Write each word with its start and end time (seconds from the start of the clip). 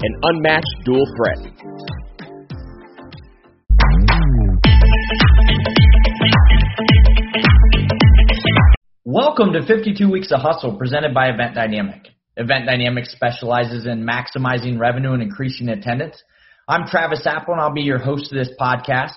an 0.00 0.20
unmatched 0.22 0.84
dual 0.84 1.04
threat. 1.16 1.38
Welcome 9.04 9.52
to 9.54 9.66
52 9.66 10.08
Weeks 10.08 10.30
of 10.30 10.40
Hustle 10.40 10.76
presented 10.76 11.14
by 11.14 11.30
Event 11.30 11.56
Dynamic. 11.56 12.08
Event 12.36 12.66
Dynamic 12.66 13.06
specializes 13.06 13.86
in 13.86 14.06
maximizing 14.06 14.78
revenue 14.78 15.14
and 15.14 15.22
increasing 15.22 15.68
attendance. 15.68 16.22
I'm 16.68 16.86
Travis 16.86 17.26
Apple 17.26 17.54
and 17.54 17.60
I'll 17.60 17.74
be 17.74 17.80
your 17.80 17.98
host 17.98 18.30
of 18.32 18.38
this 18.38 18.50
podcast. 18.60 19.14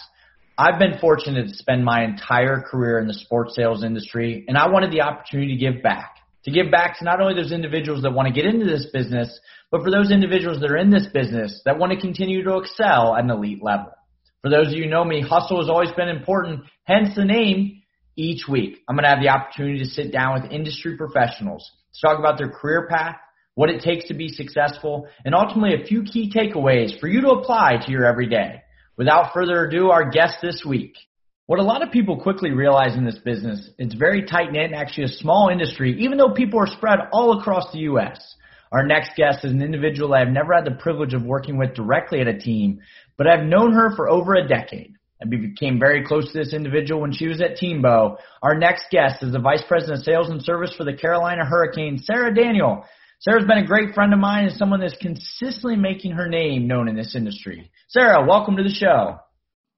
I've 0.58 0.80
been 0.80 0.98
fortunate 1.00 1.48
to 1.48 1.54
spend 1.54 1.86
my 1.86 2.04
entire 2.04 2.62
career 2.62 2.98
in 2.98 3.08
the 3.08 3.14
sports 3.14 3.56
sales 3.56 3.84
industry 3.84 4.46
and 4.48 4.58
I 4.58 4.68
wanted 4.68 4.92
the 4.92 5.02
opportunity 5.02 5.56
to 5.56 5.60
give 5.60 5.84
back. 5.84 6.16
To 6.46 6.52
give 6.52 6.72
back 6.72 6.98
to 6.98 7.06
not 7.06 7.22
only 7.22 7.36
those 7.36 7.52
individuals 7.52 8.02
that 8.02 8.14
want 8.14 8.28
to 8.28 8.34
get 8.34 8.52
into 8.52 8.66
this 8.66 8.88
business, 8.92 9.40
but 9.72 9.84
for 9.84 9.90
those 9.90 10.12
individuals 10.12 10.60
that 10.60 10.70
are 10.70 10.78
in 10.78 10.92
this 10.92 11.08
business 11.14 11.62
that 11.66 11.80
want 11.80 11.94
to 11.94 12.00
continue 12.00 12.44
to 12.44 12.58
excel 12.58 13.16
at 13.16 13.24
an 13.24 13.32
elite 13.32 13.64
level. 13.64 13.92
For 14.42 14.50
those 14.50 14.68
of 14.68 14.74
you 14.74 14.84
who 14.84 14.90
know 14.90 15.06
me, 15.06 15.22
hustle 15.22 15.62
has 15.62 15.70
always 15.70 15.92
been 15.92 16.10
important, 16.10 16.62
hence 16.84 17.16
the 17.16 17.26
name. 17.26 17.78
Each 18.18 18.48
week, 18.48 18.80
I'm 18.90 18.98
going 18.98 19.04
to 19.04 19.10
have 19.10 19.22
the 19.22 19.30
opportunity 19.30 19.80
to 19.80 19.90
sit 19.90 20.12
down 20.12 20.34
with 20.34 20.52
industry 20.52 20.98
professionals 20.98 21.72
to 21.96 22.08
talk 22.08 22.20
about 22.20 22.38
their 22.38 22.50
career 22.50 22.88
path, 22.90 23.16
what 23.56 23.70
it 23.70 23.82
takes 23.82 24.10
to 24.10 24.14
be 24.14 24.28
successful, 24.28 25.08
and 25.24 25.34
ultimately 25.34 25.82
a 25.82 25.86
few 25.86 26.04
key 26.04 26.30
takeaways 26.30 27.00
for 27.00 27.08
you 27.08 27.22
to 27.22 27.30
apply 27.30 27.78
to 27.86 27.92
your 27.92 28.06
everyday. 28.06 28.62
Without 28.98 29.34
further 29.34 29.66
ado, 29.66 29.92
our 29.92 30.10
guest 30.10 30.40
this 30.42 30.64
week. 30.68 30.96
What 31.46 31.60
a 31.60 31.64
lot 31.64 31.84
of 31.84 31.92
people 31.92 32.22
quickly 32.22 32.52
realize 32.52 32.96
in 32.96 33.06
this 33.06 33.20
business, 33.20 33.70
it's 33.78 33.96
very 33.96 34.26
tight 34.26 34.52
knit 34.52 34.72
and 34.72 34.76
actually 34.76 35.06
a 35.06 35.10
small 35.10 35.50
industry, 35.50 35.96
even 36.02 36.18
though 36.18 36.34
people 36.34 36.60
are 36.60 36.68
spread 36.68 37.00
all 37.14 37.40
across 37.40 37.72
the 37.72 37.80
U.S. 37.80 38.36
Our 38.72 38.86
next 38.86 39.18
guest 39.18 39.44
is 39.44 39.52
an 39.52 39.62
individual 39.62 40.14
I've 40.14 40.30
never 40.30 40.54
had 40.54 40.66
the 40.66 40.80
privilege 40.80 41.14
of 41.14 41.24
working 41.24 41.58
with 41.58 41.74
directly 41.74 42.22
at 42.22 42.28
a 42.28 42.38
team, 42.38 42.80
but 43.18 43.28
I've 43.28 43.46
known 43.46 43.74
her 43.74 43.94
for 43.96 44.10
over 44.10 44.34
a 44.34 44.48
decade. 44.48 44.94
I 45.22 45.26
became 45.28 45.78
very 45.78 46.06
close 46.06 46.32
to 46.32 46.38
this 46.38 46.54
individual 46.54 47.02
when 47.02 47.12
she 47.12 47.28
was 47.28 47.42
at 47.42 47.58
TMBO. 47.58 48.16
Our 48.42 48.56
next 48.56 48.86
guest 48.90 49.24
is 49.24 49.34
the 49.34 49.40
Vice 49.40 49.64
President 49.68 50.00
of 50.00 50.06
Sales 50.06 50.30
and 50.30 50.42
Service 50.42 50.74
for 50.76 50.86
the 50.86 50.94
Carolina 50.94 51.46
Hurricanes, 51.46 52.06
Sarah 52.06 52.34
Daniel. 52.34 52.86
Sarah's 53.20 53.46
been 53.46 53.60
a 53.60 53.68
great 53.68 53.94
friend 53.94 54.14
of 54.14 54.20
mine 54.20 54.46
and 54.46 54.58
someone 54.58 54.80
that's 54.80 54.98
consistently 54.98 55.76
making 55.76 56.14
her 56.14 56.28
name 56.28 56.66
known 56.66 56.88
in 56.88 56.96
this 56.96 57.14
industry. 57.14 57.70
Sarah, 57.90 58.26
welcome 58.26 58.56
to 58.56 58.64
the 58.64 58.70
show. 58.70 59.20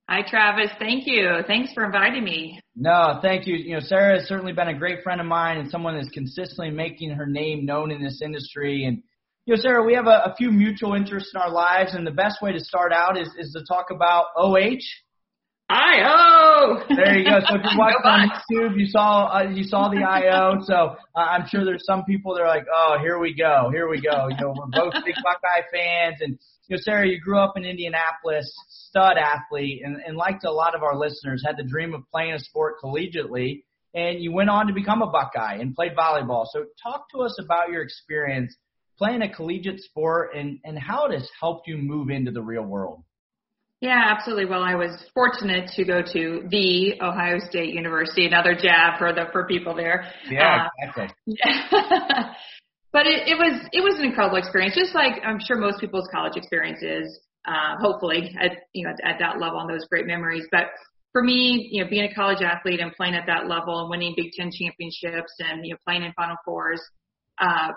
Hi, 0.09 0.21
Travis. 0.27 0.69
Thank 0.79 1.07
you. 1.07 1.39
Thanks 1.47 1.71
for 1.73 1.85
inviting 1.85 2.25
me. 2.25 2.59
No, 2.75 3.19
thank 3.21 3.47
you. 3.47 3.55
You 3.55 3.75
know, 3.75 3.79
Sarah 3.79 4.19
has 4.19 4.27
certainly 4.27 4.51
been 4.51 4.67
a 4.67 4.77
great 4.77 5.01
friend 5.01 5.21
of 5.21 5.27
mine 5.27 5.57
and 5.57 5.69
someone 5.71 5.95
that's 5.95 6.09
consistently 6.09 6.71
making 6.71 7.11
her 7.11 7.25
name 7.25 7.65
known 7.65 7.89
in 7.89 8.03
this 8.03 8.21
industry. 8.21 8.83
And, 8.83 9.01
you 9.45 9.55
know, 9.55 9.61
Sarah, 9.61 9.83
we 9.83 9.93
have 9.93 10.07
a, 10.07 10.23
a 10.25 10.35
few 10.37 10.51
mutual 10.51 10.93
interests 10.93 11.31
in 11.33 11.39
our 11.39 11.49
lives, 11.49 11.93
and 11.93 12.05
the 12.05 12.11
best 12.11 12.41
way 12.41 12.51
to 12.51 12.59
start 12.59 12.91
out 12.91 13.17
is, 13.17 13.29
is 13.37 13.53
to 13.53 13.63
talk 13.65 13.91
about 13.91 14.25
OH. 14.35 14.83
IO. 15.73 16.85
There 16.95 17.17
you 17.17 17.25
go. 17.25 17.39
So 17.47 17.56
if 17.56 17.61
you 17.63 17.78
watched 17.78 18.06
on 18.06 18.29
YouTube, 18.29 18.79
you 18.79 18.85
saw 18.85 19.25
uh, 19.25 19.50
you 19.50 19.63
saw 19.63 19.89
the 19.89 20.03
IO. 20.03 20.59
So 20.66 20.95
uh, 21.16 21.19
I'm 21.19 21.47
sure 21.47 21.66
there's 21.66 21.85
some 21.85 22.03
people 22.06 22.35
that 22.35 22.41
are 22.41 22.47
like, 22.47 22.66
oh, 22.73 22.97
here 23.01 23.17
we 23.17 23.34
go, 23.34 23.69
here 23.73 23.89
we 23.89 24.00
go. 24.00 24.28
You 24.29 24.38
know, 24.38 24.53
we're 24.56 24.67
both 24.67 24.94
big 25.03 25.16
Buckeye 25.16 25.66
fans, 25.73 26.17
and 26.22 26.38
you 26.67 26.78
know, 26.78 26.81
Sarah, 26.83 27.07
you 27.07 27.19
grew 27.19 27.39
up 27.39 27.53
in 27.57 27.66
Indianapolis, 27.66 28.53
stud 28.69 29.17
athlete, 29.17 29.81
and, 29.83 29.97
and 30.06 30.16
like 30.16 30.39
a 30.45 30.51
lot 30.51 30.75
of 30.75 30.83
our 30.83 30.95
listeners, 30.95 31.44
had 31.45 31.57
the 31.57 31.63
dream 31.63 31.94
of 31.94 32.01
playing 32.12 32.33
a 32.33 32.39
sport 32.39 32.75
collegiately, 32.83 33.63
and 33.95 34.22
you 34.22 34.31
went 34.31 34.50
on 34.50 34.67
to 34.67 34.73
become 34.73 35.01
a 35.01 35.07
Buckeye 35.09 35.56
and 35.56 35.75
played 35.75 35.95
volleyball. 35.95 36.45
So 36.51 36.66
talk 36.81 37.09
to 37.12 37.22
us 37.22 37.39
about 37.44 37.69
your 37.69 37.81
experience 37.81 38.56
playing 38.97 39.23
a 39.23 39.33
collegiate 39.33 39.81
sport 39.81 40.35
and, 40.35 40.59
and 40.63 40.78
how 40.78 41.06
it 41.06 41.13
has 41.13 41.28
helped 41.39 41.67
you 41.67 41.78
move 41.78 42.09
into 42.09 42.31
the 42.31 42.41
real 42.41 42.63
world. 42.63 43.03
Yeah, 43.83 44.16
absolutely. 44.16 44.45
Well, 44.45 44.63
I 44.63 44.75
was 44.75 44.91
fortunate 45.13 45.69
to 45.75 45.83
go 45.83 46.01
to 46.01 46.47
the 46.49 47.01
Ohio 47.01 47.38
State 47.49 47.73
University. 47.73 48.25
Another 48.25 48.55
jab 48.55 48.97
for 48.97 49.11
the 49.11 49.25
for 49.33 49.45
people 49.45 49.75
there. 49.75 50.09
Yeah, 50.31 50.67
uh, 50.67 50.88
exactly. 50.88 51.13
but 52.94 53.05
it, 53.07 53.27
it 53.27 53.38
was 53.38 53.67
it 53.73 53.83
was 53.83 53.99
an 53.99 54.05
incredible 54.05 54.38
experience, 54.38 54.73
just 54.73 54.95
like 54.95 55.21
I'm 55.25 55.38
sure 55.38 55.57
most 55.57 55.81
people's 55.81 56.07
college 56.13 56.38
experience 56.38 56.81
is. 56.81 57.19
Uh, 57.45 57.75
hopefully, 57.81 58.33
at 58.39 58.51
you 58.71 58.85
know 58.85 58.91
at, 58.91 59.16
at 59.16 59.19
that 59.19 59.41
level 59.41 59.59
and 59.59 59.69
those 59.69 59.85
great 59.89 60.07
memories. 60.07 60.45
But 60.50 60.67
for 61.11 61.21
me, 61.21 61.67
you 61.69 61.83
know, 61.83 61.89
being 61.89 62.09
a 62.09 62.15
college 62.15 62.41
athlete 62.41 62.79
and 62.79 62.94
playing 62.94 63.15
at 63.15 63.25
that 63.27 63.50
level 63.50 63.81
and 63.81 63.89
winning 63.89 64.13
Big 64.15 64.31
Ten 64.31 64.50
championships 64.50 65.33
and 65.39 65.65
you 65.65 65.73
know 65.73 65.77
playing 65.85 66.03
in 66.03 66.13
Final 66.13 66.38
Fours, 66.45 66.81
uh, 67.41 67.73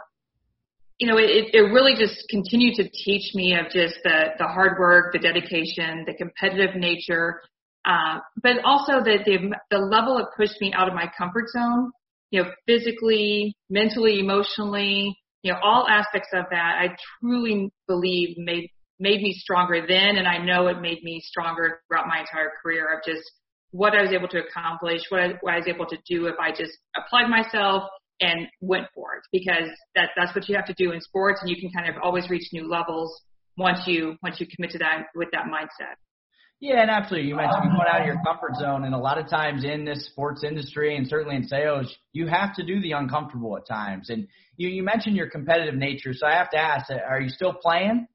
you 0.98 1.06
know, 1.06 1.18
it, 1.18 1.52
it 1.52 1.72
really 1.72 1.94
just 1.94 2.26
continued 2.30 2.74
to 2.76 2.88
teach 2.88 3.34
me 3.34 3.54
of 3.54 3.66
just 3.66 3.96
the, 4.02 4.28
the 4.38 4.46
hard 4.46 4.78
work, 4.78 5.12
the 5.12 5.18
dedication, 5.18 6.04
the 6.06 6.14
competitive 6.14 6.74
nature, 6.74 7.40
uh, 7.84 8.18
but 8.42 8.56
also 8.64 9.04
the, 9.04 9.18
the, 9.24 9.54
the 9.70 9.78
level 9.78 10.18
it 10.18 10.26
pushed 10.36 10.60
me 10.60 10.72
out 10.72 10.88
of 10.88 10.94
my 10.94 11.10
comfort 11.16 11.48
zone, 11.50 11.92
you 12.30 12.42
know, 12.42 12.50
physically, 12.66 13.54
mentally, 13.68 14.20
emotionally, 14.20 15.16
you 15.42 15.52
know, 15.52 15.58
all 15.62 15.86
aspects 15.88 16.30
of 16.32 16.46
that, 16.50 16.78
I 16.80 16.96
truly 17.20 17.70
believe 17.86 18.36
made, 18.38 18.70
made 18.98 19.20
me 19.20 19.34
stronger 19.34 19.86
then. 19.86 20.16
And 20.16 20.26
I 20.26 20.38
know 20.38 20.66
it 20.68 20.80
made 20.80 21.02
me 21.02 21.20
stronger 21.20 21.80
throughout 21.86 22.08
my 22.08 22.20
entire 22.20 22.52
career 22.62 22.92
of 22.94 23.04
just 23.04 23.22
what 23.70 23.94
I 23.94 24.00
was 24.00 24.12
able 24.12 24.28
to 24.28 24.42
accomplish, 24.42 25.02
what 25.10 25.20
I, 25.20 25.28
what 25.42 25.52
I 25.52 25.58
was 25.58 25.68
able 25.68 25.86
to 25.86 25.98
do 26.08 26.26
if 26.26 26.36
I 26.40 26.50
just 26.50 26.72
applied 26.96 27.28
myself 27.28 27.84
and 28.20 28.46
went 28.60 28.86
for 28.94 29.14
it 29.14 29.22
because 29.32 29.68
that 29.94 30.10
that's 30.16 30.34
what 30.34 30.48
you 30.48 30.56
have 30.56 30.66
to 30.66 30.74
do 30.74 30.92
in 30.92 31.00
sports 31.00 31.40
and 31.42 31.50
you 31.50 31.56
can 31.60 31.70
kind 31.70 31.88
of 31.88 32.00
always 32.02 32.28
reach 32.30 32.48
new 32.52 32.68
levels 32.68 33.22
once 33.56 33.80
you 33.86 34.16
once 34.22 34.40
you 34.40 34.46
commit 34.54 34.70
to 34.70 34.78
that 34.78 35.06
with 35.14 35.28
that 35.32 35.44
mindset. 35.44 35.96
Yeah, 36.60 36.80
and 36.80 36.90
absolutely. 36.90 37.28
You 37.28 37.36
mentioned 37.36 37.64
going 37.64 37.86
out 37.86 38.00
of 38.00 38.06
your 38.06 38.18
comfort 38.24 38.56
zone, 38.58 38.84
and 38.84 38.94
a 38.94 38.98
lot 38.98 39.18
of 39.18 39.28
times 39.28 39.62
in 39.64 39.84
this 39.84 40.06
sports 40.06 40.42
industry, 40.42 40.96
and 40.96 41.06
certainly 41.06 41.36
in 41.36 41.46
sales, 41.46 41.94
you 42.14 42.28
have 42.28 42.54
to 42.54 42.64
do 42.64 42.80
the 42.80 42.92
uncomfortable 42.92 43.58
at 43.58 43.66
times. 43.66 44.08
And 44.08 44.26
you 44.56 44.68
you 44.68 44.82
mentioned 44.82 45.16
your 45.16 45.28
competitive 45.28 45.74
nature, 45.74 46.14
so 46.14 46.26
I 46.26 46.32
have 46.32 46.50
to 46.50 46.58
ask: 46.58 46.90
Are 46.90 47.20
you 47.20 47.28
still 47.28 47.52
playing? 47.52 48.06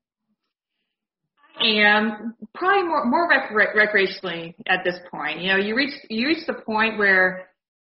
I 1.59 1.65
am 1.65 2.35
probably 2.55 2.83
more 2.87 3.05
more 3.05 3.29
rec- 3.29 3.75
recreationally 3.75 4.55
at 4.67 4.79
this 4.83 4.97
point. 5.11 5.41
You 5.41 5.49
know, 5.49 5.57
you 5.57 5.75
reach 5.75 5.93
you 6.09 6.25
reach 6.25 6.47
the 6.47 6.53
point 6.53 6.97
where 6.97 7.47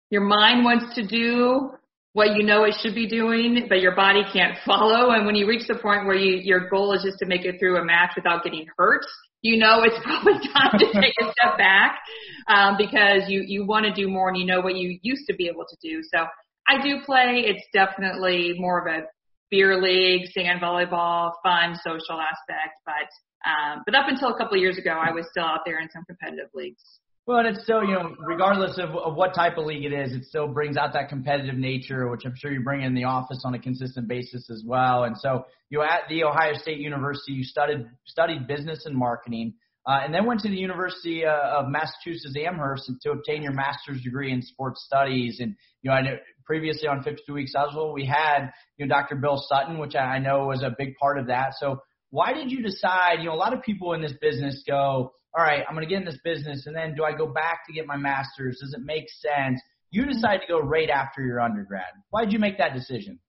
your 0.10 0.22
mind 0.22 0.66
wants 0.66 0.94
to 0.96 1.08
do 1.08 1.72
what 2.14 2.36
you 2.36 2.44
know 2.44 2.64
it 2.66 2.76
should 2.82 2.94
be 2.94 3.08
doing, 3.08 3.66
but 3.70 3.80
your 3.80 3.96
body 3.96 4.24
can't 4.34 4.58
follow. 4.66 5.12
And 5.12 5.26
when 5.26 5.36
you 5.36 5.48
reach 5.48 5.68
the 5.68 5.76
point 5.76 6.06
where 6.06 6.16
you, 6.16 6.42
your 6.44 6.70
goal 6.70 6.94
is 6.94 7.04
just 7.04 7.20
to 7.20 7.26
make 7.26 7.46
it 7.46 7.58
through 7.60 7.78
a 7.78 7.86
match 7.86 8.12
without 8.16 8.44
getting 8.44 8.66
hurt, 8.78 9.06
you 9.42 9.58
know 9.58 9.84
it's 9.84 9.98
probably 10.04 10.34
time 10.54 10.78
to 10.78 10.86
take 10.94 11.14
a 11.22 11.32
step 11.32 11.58
back 11.58 12.00
um, 12.48 12.76
because 12.78 13.24
you 13.28 13.44
you 13.46 13.66
want 13.66 13.86
to 13.86 13.94
do 13.94 14.10
more 14.10 14.30
and 14.30 14.38
you 14.38 14.46
know 14.46 14.62
what 14.62 14.76
you 14.76 15.00
used 15.02 15.24
to 15.28 15.36
be 15.36 15.48
able 15.48 15.66
to 15.70 15.78
do. 15.82 16.02
So 16.14 16.26
I 16.68 16.82
do 16.82 17.02
play. 17.06 17.44
It's 17.46 17.66
definitely 17.74 18.56
more 18.58 18.80
of 18.80 18.94
a 18.94 19.06
beer 19.50 19.82
league, 19.82 20.30
sand 20.32 20.62
volleyball, 20.62 21.32
fun 21.44 21.76
social 21.84 22.20
aspect. 22.20 22.76
But 22.86 23.50
um, 23.50 23.82
but 23.86 23.96
up 23.96 24.08
until 24.08 24.30
a 24.30 24.38
couple 24.38 24.56
of 24.56 24.62
years 24.62 24.78
ago, 24.78 24.92
I 24.92 25.12
was 25.12 25.26
still 25.32 25.46
out 25.46 25.62
there 25.66 25.80
in 25.80 25.90
some 25.92 26.04
competitive 26.06 26.50
leagues. 26.54 26.84
Well, 27.28 27.38
and 27.38 27.48
it's 27.50 27.64
still, 27.64 27.84
you 27.84 27.94
know, 27.94 28.16
regardless 28.20 28.80
of, 28.80 28.96
of 28.96 29.16
what 29.16 29.36
type 29.36 29.58
of 29.58 29.66
league 29.66 29.86
it 29.86 29.94
is, 29.94 30.12
it 30.12 30.26
still 30.26 30.48
brings 30.48 30.76
out 30.76 30.94
that 30.94 31.08
competitive 31.08 31.56
nature, 31.56 32.10
which 32.10 32.22
I'm 32.26 32.34
sure 32.36 32.52
you 32.52 32.62
bring 32.62 32.82
in 32.82 32.96
the 32.96 33.04
office 33.04 33.44
on 33.46 33.54
a 33.54 33.60
consistent 33.60 34.08
basis 34.08 34.50
as 34.50 34.64
well. 34.66 35.04
And 35.04 35.16
so, 35.16 35.46
you 35.70 35.84
at 35.84 36.02
the 36.10 36.24
Ohio 36.24 36.54
State 36.56 36.80
University, 36.80 37.34
you 37.34 37.44
studied 37.44 37.86
studied 38.06 38.48
business 38.48 38.88
and 38.88 38.96
marketing, 38.96 39.54
uh, 39.88 40.00
and 40.04 40.12
then 40.12 40.26
went 40.26 40.40
to 40.42 40.50
the 40.50 40.58
University 40.58 41.24
uh, 41.24 41.60
of 41.60 41.68
Massachusetts 41.70 42.36
Amherst 42.36 42.92
to 43.04 43.12
obtain 43.12 43.44
your 43.44 43.54
master's 43.54 44.02
degree 44.02 44.34
in 44.34 44.42
sports 44.42 44.84
studies. 44.84 45.38
And 45.40 45.56
you 45.84 45.92
know, 45.92 45.98
I 45.98 46.02
know 46.02 46.18
previously 46.44 46.88
on 46.88 47.04
52 47.04 47.32
Weeks 47.34 47.54
Hustle, 47.56 47.94
we 47.94 48.04
had 48.04 48.50
you 48.78 48.88
know 48.88 48.96
Dr. 48.96 49.16
Bill 49.16 49.42
Sutton, 49.48 49.78
which 49.78 49.96
I 49.96 50.18
know 50.18 50.48
was 50.48 50.64
a 50.64 50.76
big 50.76 50.96
part 51.00 51.20
of 51.20 51.28
that. 51.28 51.54
So, 51.60 51.84
why 52.10 52.34
did 52.34 52.52
you 52.52 52.64
decide? 52.64 53.20
You 53.20 53.26
know, 53.26 53.36
a 53.36 53.36
lot 53.36 53.54
of 53.54 53.62
people 53.62 53.94
in 53.94 54.02
this 54.02 54.14
business 54.20 54.64
go 54.68 55.14
all 55.38 55.44
right, 55.44 55.64
I'm 55.68 55.76
going 55.76 55.88
to 55.88 55.90
get 55.90 56.00
in 56.00 56.06
this 56.06 56.20
business, 56.24 56.66
and 56.66 56.76
then 56.76 56.94
do 56.94 57.04
I 57.04 57.16
go 57.16 57.28
back 57.28 57.66
to 57.68 57.74
get 57.74 57.86
my 57.88 57.98
master's? 57.98 58.60
Does 58.60 58.74
it 58.74 58.82
make 58.84 59.06
sense? 59.10 59.62
You 59.90 60.06
decide 60.06 60.38
to 60.38 60.48
go 60.48 60.60
right 60.60 60.90
after 60.90 61.22
your 61.22 61.40
undergrad. 61.40 61.86
Why 62.10 62.24
did 62.24 62.34
you 62.34 62.40
make 62.40 62.58
that 62.58 62.74
decision? 62.74 63.20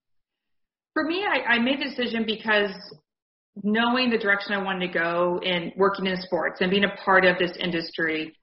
For 0.95 1.05
me, 1.05 1.25
I, 1.25 1.55
I 1.55 1.59
made 1.59 1.81
the 1.81 1.85
decision 1.85 2.25
because 2.27 2.71
knowing 3.63 4.11
the 4.11 4.19
direction 4.19 4.53
I 4.53 4.63
wanted 4.63 4.89
to 4.89 4.99
go 4.99 5.41
in 5.43 5.73
working 5.77 6.07
in 6.07 6.17
sports 6.21 6.61
and 6.61 6.71
being 6.71 6.85
a 6.85 6.97
part 7.05 7.25
of 7.25 7.39
this 7.39 7.53
industry, 7.59 8.35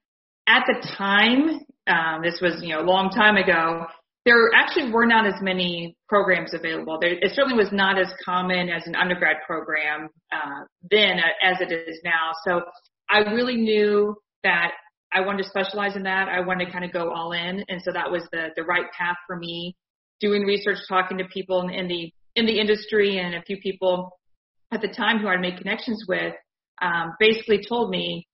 at 0.47 0.63
the 0.65 0.87
time, 0.97 1.59
um, 1.87 2.21
this 2.23 2.39
was 2.41 2.61
you 2.61 2.73
know 2.73 2.81
a 2.81 2.87
long 2.87 3.09
time 3.09 3.35
ago, 3.35 3.85
there 4.25 4.49
actually 4.55 4.91
were 4.91 5.05
not 5.05 5.25
as 5.25 5.41
many 5.41 5.95
programs 6.07 6.53
available. 6.53 6.97
There, 6.99 7.11
it 7.11 7.31
certainly 7.33 7.57
was 7.57 7.71
not 7.71 7.99
as 7.99 8.07
common 8.23 8.69
as 8.69 8.85
an 8.85 8.95
undergrad 8.95 9.37
program 9.45 10.09
uh, 10.31 10.65
then 10.89 11.19
as 11.43 11.57
it 11.61 11.71
is 11.71 11.99
now. 12.03 12.31
So 12.45 12.61
I 13.09 13.19
really 13.19 13.55
knew 13.55 14.15
that 14.43 14.71
I 15.11 15.21
wanted 15.21 15.43
to 15.43 15.49
specialize 15.49 15.95
in 15.95 16.03
that. 16.03 16.29
I 16.29 16.39
wanted 16.41 16.65
to 16.65 16.71
kind 16.71 16.85
of 16.85 16.91
go 16.91 17.11
all 17.11 17.31
in, 17.31 17.63
and 17.67 17.81
so 17.81 17.91
that 17.91 18.09
was 18.11 18.23
the 18.31 18.49
the 18.55 18.63
right 18.63 18.85
path 18.97 19.17
for 19.25 19.35
me. 19.35 19.75
Doing 20.19 20.43
research, 20.43 20.77
talking 20.87 21.17
to 21.17 21.25
people 21.25 21.61
in, 21.61 21.69
in 21.69 21.87
the 21.87 22.13
in 22.35 22.45
the 22.45 22.59
industry, 22.59 23.19
and 23.19 23.35
a 23.35 23.41
few 23.41 23.57
people 23.57 24.11
at 24.71 24.81
the 24.81 24.87
time 24.87 25.19
who 25.19 25.27
I'd 25.27 25.41
made 25.41 25.57
connections 25.57 26.05
with, 26.07 26.35
um, 26.81 27.13
basically 27.19 27.61
told 27.67 27.89
me, 27.89 28.27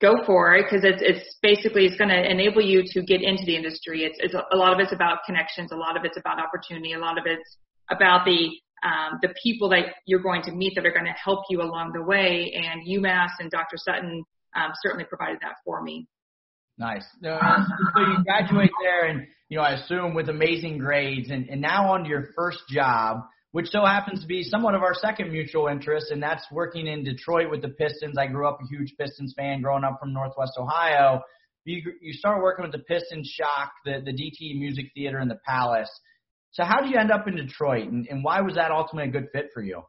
go 0.00 0.22
for 0.26 0.54
it 0.54 0.66
because 0.68 0.84
it's 0.84 1.00
it's 1.00 1.36
basically 1.40 1.86
it's 1.86 1.96
going 1.96 2.10
to 2.10 2.30
enable 2.30 2.60
you 2.60 2.82
to 2.84 3.02
get 3.02 3.22
into 3.22 3.44
the 3.46 3.56
industry. 3.56 4.04
It's, 4.04 4.18
it's 4.20 4.34
a, 4.34 4.42
a 4.52 4.56
lot 4.56 4.72
of 4.72 4.80
it's 4.80 4.92
about 4.92 5.18
connections, 5.24 5.72
a 5.72 5.76
lot 5.76 5.96
of 5.96 6.04
it's 6.04 6.18
about 6.18 6.38
opportunity, 6.38 6.92
a 6.92 6.98
lot 6.98 7.16
of 7.18 7.24
it's 7.26 7.56
about 7.90 8.24
the 8.24 8.50
um, 8.84 9.18
the 9.22 9.34
people 9.42 9.70
that 9.70 9.94
you're 10.06 10.20
going 10.20 10.42
to 10.42 10.52
meet 10.52 10.74
that 10.76 10.84
are 10.86 10.92
going 10.92 11.06
to 11.06 11.12
help 11.12 11.44
you 11.48 11.62
along 11.62 11.92
the 11.94 12.02
way. 12.02 12.54
And 12.54 12.86
UMass 12.86 13.30
and 13.40 13.50
Dr. 13.50 13.76
Sutton 13.76 14.22
um, 14.54 14.72
certainly 14.82 15.04
provided 15.04 15.38
that 15.42 15.56
for 15.64 15.82
me. 15.82 16.06
Nice. 16.76 17.04
so 17.22 18.00
you 18.00 18.24
graduate 18.24 18.70
there, 18.82 19.06
and 19.06 19.26
you 19.48 19.56
know 19.56 19.62
I 19.62 19.74
assume 19.74 20.12
with 20.12 20.28
amazing 20.28 20.78
grades, 20.78 21.30
and, 21.30 21.48
and 21.48 21.60
now 21.60 21.92
on 21.92 22.02
to 22.02 22.08
your 22.08 22.30
first 22.34 22.58
job, 22.68 23.18
which 23.52 23.68
so 23.68 23.84
happens 23.84 24.20
to 24.22 24.26
be 24.26 24.42
somewhat 24.42 24.74
of 24.74 24.82
our 24.82 24.94
second 24.94 25.30
mutual 25.30 25.68
interest, 25.68 26.10
and 26.10 26.20
that's 26.20 26.44
working 26.50 26.88
in 26.88 27.04
Detroit 27.04 27.48
with 27.48 27.62
the 27.62 27.68
Pistons. 27.68 28.18
I 28.18 28.26
grew 28.26 28.48
up 28.48 28.58
a 28.60 28.66
huge 28.66 28.92
Pistons 28.98 29.34
fan, 29.36 29.62
growing 29.62 29.84
up 29.84 29.98
from 30.00 30.12
Northwest 30.12 30.54
Ohio. 30.58 31.22
You 31.64 31.80
you 32.00 32.12
start 32.12 32.42
working 32.42 32.64
with 32.64 32.72
the 32.72 32.80
Pistons 32.80 33.28
Shock, 33.28 33.70
the 33.84 34.02
the 34.04 34.12
DTE 34.12 34.58
Music 34.58 34.86
Theater, 34.96 35.18
and 35.18 35.30
the 35.30 35.38
Palace. 35.46 35.90
So 36.54 36.64
how 36.64 36.80
did 36.80 36.90
you 36.90 36.98
end 36.98 37.10
up 37.10 37.26
in 37.26 37.36
Detroit, 37.36 37.88
and, 37.88 38.06
and 38.08 38.22
why 38.22 38.40
was 38.40 38.54
that 38.54 38.70
ultimately 38.70 39.08
a 39.08 39.12
good 39.12 39.28
fit 39.32 39.50
for 39.52 39.62
you? 39.62 39.82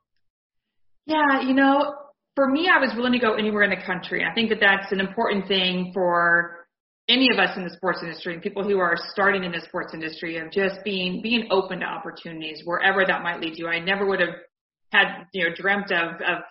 Yeah, 1.06 1.42
you 1.42 1.54
know, 1.54 1.94
for 2.34 2.50
me, 2.50 2.68
I 2.74 2.80
was 2.80 2.92
willing 2.96 3.14
to 3.14 3.20
go 3.20 3.36
anywhere 3.36 3.64
in 3.64 3.70
the 3.70 3.86
country. 3.86 4.26
I 4.30 4.34
think 4.34 4.50
that 4.50 4.60
that's 4.60 4.92
an 4.92 5.00
important 5.00 5.48
thing 5.48 5.92
for 5.94 6.66
any 7.08 7.30
of 7.32 7.38
us 7.38 7.56
in 7.56 7.64
the 7.64 7.70
sports 7.70 8.00
industry 8.02 8.34
and 8.34 8.42
people 8.42 8.64
who 8.64 8.80
are 8.80 8.96
starting 9.12 9.44
in 9.44 9.52
the 9.52 9.62
sports 9.62 9.94
industry 9.94 10.38
of 10.38 10.52
just 10.52 10.84
being 10.84 11.22
being 11.22 11.48
open 11.52 11.82
to 11.82 11.86
opportunities 11.86 12.64
wherever 12.66 13.06
that 13.06 13.22
might 13.22 13.40
lead 13.40 13.58
you. 13.60 13.68
I 13.68 13.80
never 13.80 14.08
would 14.08 14.20
have 14.20 14.36
had 14.92 15.26
you 15.34 15.44
know 15.44 15.56
dreamt 15.56 15.92
of 15.92 16.16
of 16.16 16.44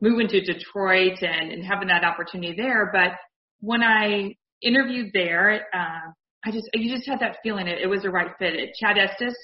moving 0.00 0.26
to 0.26 0.40
Detroit 0.40 1.22
and, 1.22 1.52
and 1.52 1.64
having 1.64 1.86
that 1.86 2.02
opportunity 2.02 2.54
there, 2.56 2.90
but 2.92 3.12
when 3.60 3.84
I 3.84 4.34
interviewed 4.60 5.12
there, 5.14 5.66
uh, 5.72 6.10
I 6.44 6.50
just 6.50 6.68
you 6.74 6.94
just 6.94 7.08
had 7.08 7.20
that 7.20 7.36
feeling 7.42 7.66
it, 7.66 7.78
it 7.80 7.86
was 7.86 8.02
the 8.02 8.10
right 8.10 8.30
fit. 8.38 8.54
It, 8.54 8.70
Chad 8.74 8.96
Estis 8.96 9.34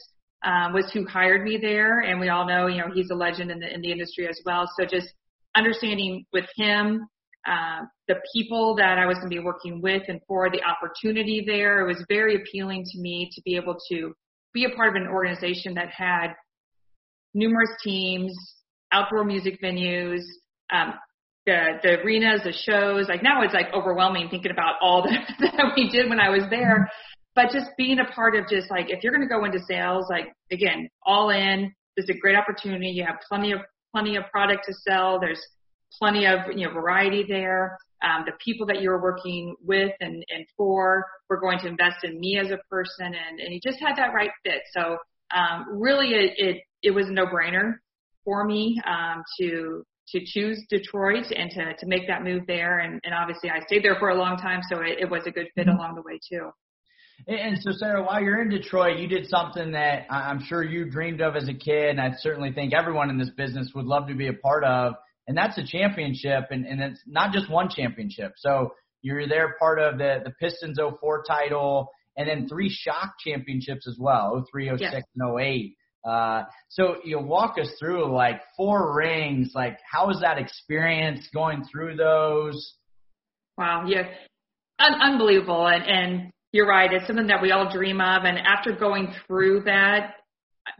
um, 0.44 0.72
was 0.72 0.90
who 0.92 1.06
hired 1.06 1.44
me 1.44 1.56
there, 1.56 2.00
and 2.00 2.20
we 2.20 2.28
all 2.28 2.46
know 2.46 2.66
you 2.66 2.78
know 2.78 2.88
he's 2.92 3.10
a 3.10 3.14
legend 3.14 3.50
in 3.50 3.60
the 3.60 3.72
in 3.72 3.80
the 3.80 3.92
industry 3.92 4.28
as 4.28 4.40
well. 4.44 4.68
So 4.78 4.84
just 4.84 5.08
understanding 5.54 6.24
with 6.32 6.46
him 6.56 7.06
uh, 7.46 7.80
the 8.08 8.16
people 8.34 8.74
that 8.76 8.98
I 8.98 9.06
was 9.06 9.16
going 9.16 9.30
to 9.30 9.36
be 9.36 9.42
working 9.42 9.80
with 9.80 10.02
and 10.08 10.20
for 10.26 10.50
the 10.50 10.60
opportunity 10.64 11.44
there, 11.46 11.80
it 11.80 11.86
was 11.86 12.04
very 12.08 12.36
appealing 12.36 12.84
to 12.84 13.00
me 13.00 13.30
to 13.32 13.42
be 13.42 13.56
able 13.56 13.76
to 13.90 14.12
be 14.52 14.64
a 14.64 14.70
part 14.70 14.90
of 14.90 15.02
an 15.02 15.08
organization 15.08 15.74
that 15.74 15.88
had 15.88 16.34
numerous 17.34 17.70
teams, 17.82 18.34
outdoor 18.92 19.24
music 19.24 19.58
venues, 19.62 20.22
um, 20.72 20.94
the 21.48 21.78
the 21.82 22.00
arenas, 22.02 22.42
the 22.44 22.52
shows. 22.52 23.08
Like 23.08 23.22
now 23.22 23.42
it's 23.42 23.54
like 23.54 23.72
overwhelming 23.72 24.28
thinking 24.30 24.52
about 24.52 24.74
all 24.80 25.02
that, 25.08 25.28
that 25.40 25.72
we 25.76 25.88
did 25.88 26.08
when 26.08 26.20
I 26.20 26.28
was 26.28 26.42
there. 26.50 26.88
But 27.34 27.50
just 27.52 27.70
being 27.76 27.98
a 28.00 28.12
part 28.12 28.34
of 28.36 28.48
just 28.48 28.70
like 28.70 28.86
if 28.90 29.02
you're 29.02 29.12
going 29.12 29.26
to 29.26 29.32
go 29.32 29.44
into 29.44 29.60
sales, 29.68 30.06
like 30.10 30.32
again, 30.52 30.88
all 31.04 31.30
in. 31.30 31.72
is 31.96 32.08
a 32.08 32.18
great 32.18 32.36
opportunity. 32.36 32.88
You 32.88 33.04
have 33.04 33.16
plenty 33.28 33.52
of 33.52 33.60
plenty 33.92 34.16
of 34.16 34.24
product 34.30 34.64
to 34.66 34.74
sell. 34.74 35.18
There's 35.20 35.40
plenty 35.98 36.26
of 36.26 36.40
you 36.54 36.66
know 36.66 36.72
variety 36.72 37.24
there. 37.28 37.78
Um, 38.02 38.24
the 38.26 38.32
people 38.44 38.66
that 38.66 38.80
you're 38.80 39.02
working 39.02 39.56
with 39.60 39.90
and, 40.00 40.24
and 40.28 40.46
for, 40.56 41.04
we're 41.28 41.40
going 41.40 41.58
to 41.58 41.66
invest 41.66 42.04
in 42.04 42.20
me 42.20 42.38
as 42.38 42.52
a 42.52 42.58
person, 42.70 43.06
and, 43.06 43.40
and 43.40 43.52
you 43.52 43.58
just 43.60 43.80
had 43.80 43.96
that 43.96 44.14
right 44.14 44.30
fit. 44.44 44.62
So 44.72 44.98
um, 45.34 45.66
really, 45.80 46.10
it, 46.10 46.32
it 46.36 46.56
it 46.82 46.90
was 46.92 47.08
a 47.08 47.12
no-brainer 47.12 47.74
for 48.24 48.44
me 48.44 48.80
um, 48.86 49.24
to 49.40 49.84
to 50.12 50.20
choose 50.24 50.62
Detroit 50.70 51.26
and 51.34 51.50
to, 51.50 51.74
to 51.78 51.86
make 51.86 52.06
that 52.08 52.22
move 52.22 52.42
there. 52.46 52.78
And, 52.78 53.00
and 53.04 53.14
obviously 53.14 53.50
I 53.50 53.60
stayed 53.66 53.84
there 53.84 53.96
for 53.98 54.10
a 54.10 54.14
long 54.14 54.36
time, 54.36 54.60
so 54.70 54.80
it, 54.80 54.98
it 55.00 55.10
was 55.10 55.22
a 55.26 55.30
good 55.30 55.48
fit 55.54 55.66
mm-hmm. 55.66 55.76
along 55.76 55.94
the 55.94 56.02
way 56.02 56.18
too. 56.30 56.50
And 57.26 57.58
so, 57.60 57.72
Sarah, 57.72 58.04
while 58.04 58.22
you're 58.22 58.40
in 58.40 58.48
Detroit, 58.48 58.98
you 58.98 59.08
did 59.08 59.26
something 59.26 59.72
that 59.72 60.06
I'm 60.08 60.44
sure 60.44 60.62
you 60.62 60.88
dreamed 60.88 61.20
of 61.20 61.34
as 61.34 61.48
a 61.48 61.54
kid, 61.54 61.90
and 61.90 62.00
I 62.00 62.12
certainly 62.18 62.52
think 62.52 62.72
everyone 62.72 63.10
in 63.10 63.18
this 63.18 63.30
business 63.30 63.72
would 63.74 63.86
love 63.86 64.06
to 64.06 64.14
be 64.14 64.28
a 64.28 64.32
part 64.32 64.62
of, 64.62 64.94
and 65.26 65.36
that's 65.36 65.58
a 65.58 65.66
championship, 65.66 66.44
and, 66.50 66.64
and 66.64 66.80
it's 66.80 67.00
not 67.06 67.32
just 67.32 67.50
one 67.50 67.68
championship. 67.70 68.34
So 68.36 68.72
you're 69.02 69.26
there 69.28 69.56
part 69.58 69.80
of 69.80 69.98
the, 69.98 70.20
the 70.24 70.30
Pistons 70.40 70.78
04 70.78 71.24
title, 71.26 71.90
and 72.16 72.28
then 72.28 72.48
three 72.48 72.68
shock 72.68 73.14
championships 73.24 73.88
as 73.88 73.96
well, 73.98 74.44
03, 74.50 74.68
06, 74.70 74.80
yes. 74.80 75.02
and 75.16 75.40
08. 75.40 75.74
Uh, 76.04 76.44
so 76.68 76.96
you 77.04 77.18
walk 77.18 77.56
us 77.60 77.70
through 77.78 78.12
like 78.12 78.40
four 78.56 78.96
rings. 78.96 79.52
Like, 79.54 79.78
how 79.90 80.06
was 80.06 80.20
that 80.20 80.38
experience 80.38 81.28
going 81.34 81.64
through 81.70 81.96
those? 81.96 82.74
Wow, 83.56 83.84
yeah, 83.86 84.04
Un- 84.78 85.00
unbelievable. 85.00 85.66
And, 85.66 85.84
and 85.84 86.32
you're 86.52 86.68
right. 86.68 86.92
It's 86.92 87.06
something 87.06 87.26
that 87.26 87.42
we 87.42 87.50
all 87.50 87.70
dream 87.70 88.00
of. 88.00 88.24
And 88.24 88.38
after 88.38 88.72
going 88.72 89.12
through 89.26 89.62
that, 89.64 90.14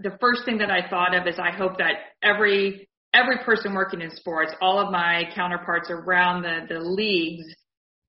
the 0.01 0.17
first 0.21 0.45
thing 0.45 0.59
that 0.59 0.71
I 0.71 0.89
thought 0.89 1.15
of 1.15 1.27
is 1.27 1.39
I 1.39 1.51
hope 1.51 1.79
that 1.79 1.95
every 2.23 2.89
every 3.15 3.39
person 3.39 3.75
working 3.75 4.03
in 4.03 4.11
sports, 4.11 4.53
all 4.61 4.79
of 4.79 4.93
my 4.93 5.25
counterparts 5.35 5.91
around 5.91 6.43
the 6.43 6.61
the 6.69 6.79
leagues, 6.79 7.45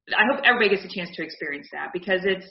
I 0.09 0.23
hope 0.31 0.43
everybody 0.43 0.75
gets 0.75 0.85
a 0.85 0.95
chance 0.95 1.15
to 1.15 1.23
experience 1.23 1.67
that 1.71 1.89
because 1.93 2.21
it's 2.23 2.47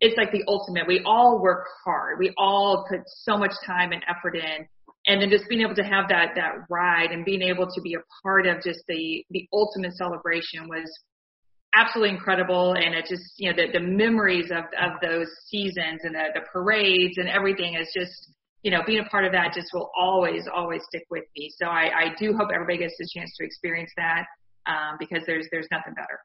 it's 0.00 0.16
like 0.16 0.32
the 0.32 0.44
ultimate. 0.48 0.86
We 0.86 1.02
all 1.06 1.40
work 1.40 1.66
hard. 1.84 2.18
We 2.18 2.32
all 2.36 2.86
put 2.88 3.00
so 3.06 3.36
much 3.36 3.52
time 3.66 3.92
and 3.92 4.04
effort 4.08 4.36
in. 4.36 4.66
And 5.06 5.20
then 5.20 5.30
just 5.30 5.48
being 5.48 5.60
able 5.60 5.74
to 5.74 5.82
have 5.82 6.08
that 6.08 6.30
that 6.34 6.52
ride 6.70 7.10
and 7.10 7.24
being 7.24 7.42
able 7.42 7.66
to 7.66 7.80
be 7.82 7.94
a 7.94 8.02
part 8.22 8.46
of 8.46 8.62
just 8.62 8.80
the 8.88 9.24
the 9.30 9.46
ultimate 9.52 9.92
celebration 9.94 10.66
was 10.66 10.90
absolutely 11.74 12.14
incredible. 12.14 12.72
And 12.72 12.94
it 12.94 13.06
just 13.08 13.34
you 13.36 13.50
know 13.50 13.56
the 13.56 13.72
the 13.72 13.84
memories 13.84 14.50
of 14.50 14.64
of 14.80 14.92
those 15.02 15.28
seasons 15.48 16.00
and 16.04 16.14
the 16.14 16.24
the 16.34 16.40
parades 16.52 17.18
and 17.18 17.28
everything 17.28 17.74
is 17.74 17.88
just 17.94 18.32
you 18.62 18.70
know 18.70 18.80
being 18.86 19.00
a 19.00 19.08
part 19.10 19.26
of 19.26 19.32
that 19.32 19.52
just 19.52 19.68
will 19.74 19.90
always 19.94 20.48
always 20.52 20.82
stick 20.88 21.04
with 21.10 21.24
me. 21.36 21.50
So 21.58 21.66
I 21.66 21.90
I 21.94 22.14
do 22.18 22.34
hope 22.34 22.48
everybody 22.52 22.78
gets 22.78 22.94
a 22.98 23.18
chance 23.18 23.36
to 23.36 23.44
experience 23.44 23.92
that 23.98 24.24
um, 24.66 24.96
because 24.98 25.22
there's 25.26 25.46
there's 25.52 25.68
nothing 25.70 25.92
better. 25.94 26.18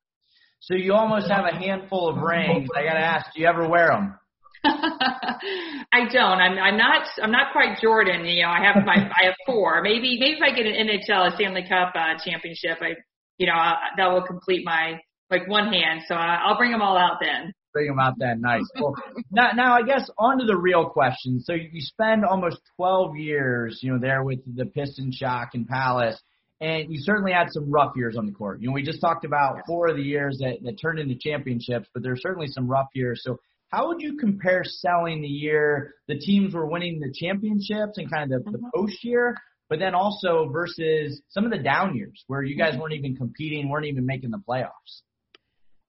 So 0.61 0.75
you 0.75 0.93
almost 0.93 1.29
have 1.29 1.45
a 1.45 1.55
handful 1.55 2.09
of 2.09 2.17
rings. 2.17 2.69
I 2.75 2.83
got 2.83 2.93
to 2.93 2.99
ask, 2.99 3.33
do 3.33 3.41
you 3.41 3.47
ever 3.47 3.67
wear 3.67 3.87
them? 3.87 4.19
I 4.65 6.05
don't. 6.11 6.39
I'm 6.39 6.57
I'm 6.57 6.77
not 6.77 7.07
I'm 7.23 7.31
not 7.31 7.53
quite 7.53 7.79
Jordan. 7.81 8.25
You 8.25 8.43
know, 8.43 8.49
I 8.49 8.61
have 8.61 8.83
my 8.85 8.95
I 8.95 9.25
have 9.25 9.35
four. 9.45 9.81
Maybe 9.81 10.17
maybe 10.19 10.35
if 10.35 10.41
I 10.43 10.53
get 10.53 10.65
an 10.65 10.73
NHL 10.73 11.31
a 11.31 11.35
Stanley 11.35 11.63
Cup 11.67 11.93
uh, 11.95 12.19
championship, 12.23 12.77
I 12.81 12.95
you 13.37 13.47
know 13.47 13.53
I, 13.53 13.75
that 13.95 14.11
will 14.11 14.21
complete 14.21 14.65
my 14.65 14.99
like 15.31 15.47
one 15.47 15.71
hand. 15.71 16.01
So 16.07 16.15
I, 16.15 16.39
I'll 16.45 16.57
bring 16.57 16.71
them 16.71 16.81
all 16.81 16.97
out 16.97 17.19
then. 17.21 17.53
Bring 17.71 17.87
them 17.87 17.99
out 17.99 18.15
then. 18.17 18.41
Nice. 18.41 18.63
Well, 18.75 18.95
now 19.31 19.51
now 19.55 19.73
I 19.73 19.83
guess 19.83 20.09
on 20.17 20.39
to 20.39 20.45
the 20.45 20.57
real 20.57 20.89
question. 20.89 21.39
So 21.39 21.53
you 21.53 21.69
spend 21.79 22.25
almost 22.25 22.57
12 22.75 23.15
years, 23.15 23.79
you 23.81 23.93
know, 23.93 23.99
there 23.99 24.23
with 24.23 24.39
the 24.55 24.65
Piston 24.65 25.11
Shock 25.13 25.51
and 25.53 25.67
Palace. 25.67 26.21
And 26.61 26.91
you 26.91 26.99
certainly 27.01 27.31
had 27.31 27.47
some 27.51 27.71
rough 27.71 27.93
years 27.95 28.17
on 28.17 28.25
the 28.25 28.33
court. 28.33 28.61
You 28.61 28.67
know, 28.67 28.73
we 28.73 28.83
just 28.83 28.99
talked 28.99 29.23
about 29.23 29.61
four 29.65 29.87
of 29.87 29.95
the 29.95 30.03
years 30.03 30.39
that, 30.39 30.57
that 30.63 30.75
turned 30.81 30.99
into 30.99 31.15
championships, 31.15 31.87
but 31.93 32.03
there's 32.03 32.21
certainly 32.21 32.47
some 32.47 32.67
rough 32.67 32.87
years. 32.93 33.21
So 33.23 33.39
how 33.69 33.87
would 33.87 34.01
you 34.01 34.17
compare 34.17 34.63
selling 34.65 35.21
the 35.21 35.27
year 35.27 35.93
the 36.07 36.17
teams 36.17 36.53
were 36.53 36.65
winning 36.65 36.99
the 36.99 37.13
championships 37.13 37.97
and 37.97 38.11
kind 38.11 38.33
of 38.33 38.43
the, 38.43 38.51
the 38.51 38.57
mm-hmm. 38.57 38.67
post 38.75 39.03
year, 39.03 39.35
but 39.69 39.79
then 39.79 39.95
also 39.95 40.49
versus 40.51 41.21
some 41.29 41.45
of 41.45 41.51
the 41.51 41.59
down 41.59 41.95
years 41.95 42.23
where 42.27 42.41
you 42.41 42.57
guys 42.57 42.73
mm-hmm. 42.73 42.81
weren't 42.81 42.93
even 42.93 43.15
competing, 43.15 43.69
weren't 43.69 43.85
even 43.85 44.05
making 44.05 44.31
the 44.31 44.39
playoffs? 44.39 45.01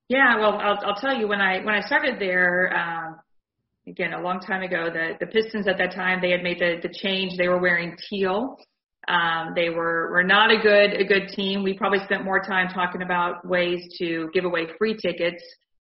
Yeah, 0.08 0.38
well, 0.38 0.58
I'll, 0.58 0.78
I'll 0.84 1.00
tell 1.00 1.16
you 1.16 1.28
when 1.28 1.40
I 1.40 1.60
when 1.64 1.74
I 1.74 1.80
started 1.82 2.16
there, 2.18 2.76
um, 2.76 3.20
again 3.86 4.12
a 4.12 4.20
long 4.20 4.40
time 4.40 4.62
ago, 4.62 4.88
the 4.92 5.12
the 5.20 5.26
Pistons 5.26 5.68
at 5.68 5.78
that 5.78 5.94
time 5.94 6.20
they 6.20 6.30
had 6.30 6.42
made 6.42 6.58
the 6.58 6.76
the 6.82 6.92
change. 6.92 7.36
They 7.38 7.48
were 7.48 7.60
wearing 7.60 7.96
teal. 8.08 8.56
Um, 9.10 9.54
they 9.56 9.70
were 9.70 10.08
were 10.12 10.22
not 10.22 10.52
a 10.52 10.58
good 10.58 10.92
a 10.92 11.04
good 11.04 11.28
team. 11.34 11.64
We 11.64 11.74
probably 11.74 11.98
spent 12.04 12.24
more 12.24 12.40
time 12.40 12.68
talking 12.68 13.02
about 13.02 13.44
ways 13.44 13.80
to 13.98 14.30
give 14.32 14.44
away 14.44 14.68
free 14.78 14.96
tickets 14.96 15.42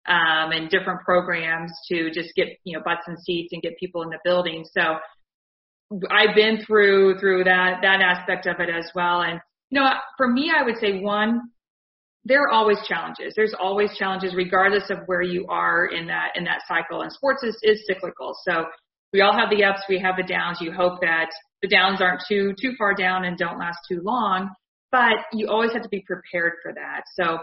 um, 0.07 0.51
and 0.51 0.69
different 0.69 1.01
programs 1.01 1.71
to 1.89 2.11
just 2.11 2.35
get 2.35 2.47
you 2.65 2.77
know 2.77 2.83
butts 2.83 3.03
and 3.07 3.17
seats 3.17 3.53
and 3.53 3.61
get 3.61 3.77
people 3.79 4.01
in 4.01 4.09
the 4.09 4.19
building. 4.25 4.65
So 4.77 4.97
I've 6.11 6.35
been 6.35 6.65
through 6.65 7.19
through 7.19 7.45
that 7.45 7.79
that 7.81 8.01
aspect 8.01 8.45
of 8.45 8.59
it 8.59 8.69
as 8.69 8.89
well. 8.93 9.21
And 9.21 9.39
you 9.69 9.79
know, 9.79 9.89
for 10.17 10.27
me, 10.27 10.51
I 10.55 10.63
would 10.63 10.77
say 10.77 10.99
one, 10.99 11.41
there 12.25 12.41
are 12.43 12.51
always 12.51 12.77
challenges. 12.87 13.33
There's 13.37 13.55
always 13.57 13.95
challenges 13.97 14.35
regardless 14.35 14.89
of 14.89 14.99
where 15.05 15.21
you 15.21 15.45
are 15.47 15.85
in 15.85 16.07
that 16.07 16.31
in 16.35 16.43
that 16.43 16.63
cycle. 16.67 17.01
And 17.01 17.11
sports 17.11 17.43
is, 17.43 17.57
is 17.63 17.85
cyclical. 17.87 18.33
So 18.45 18.65
we 19.13 19.21
all 19.21 19.33
have 19.33 19.49
the 19.49 19.63
ups, 19.63 19.81
we 19.87 19.99
have 19.99 20.15
the 20.17 20.23
downs. 20.23 20.57
You 20.59 20.73
hope 20.73 20.99
that 21.01 21.29
the 21.63 21.67
downs 21.67 22.01
aren't 22.01 22.21
too 22.27 22.53
too 22.61 22.73
far 22.77 22.93
down 22.93 23.25
and 23.25 23.35
don't 23.37 23.57
last 23.57 23.79
too 23.89 24.01
long. 24.03 24.51
But 24.91 25.13
you 25.31 25.47
always 25.47 25.73
have 25.73 25.81
to 25.81 25.89
be 25.89 26.03
prepared 26.05 26.53
for 26.61 26.71
that. 26.73 27.01
So, 27.15 27.39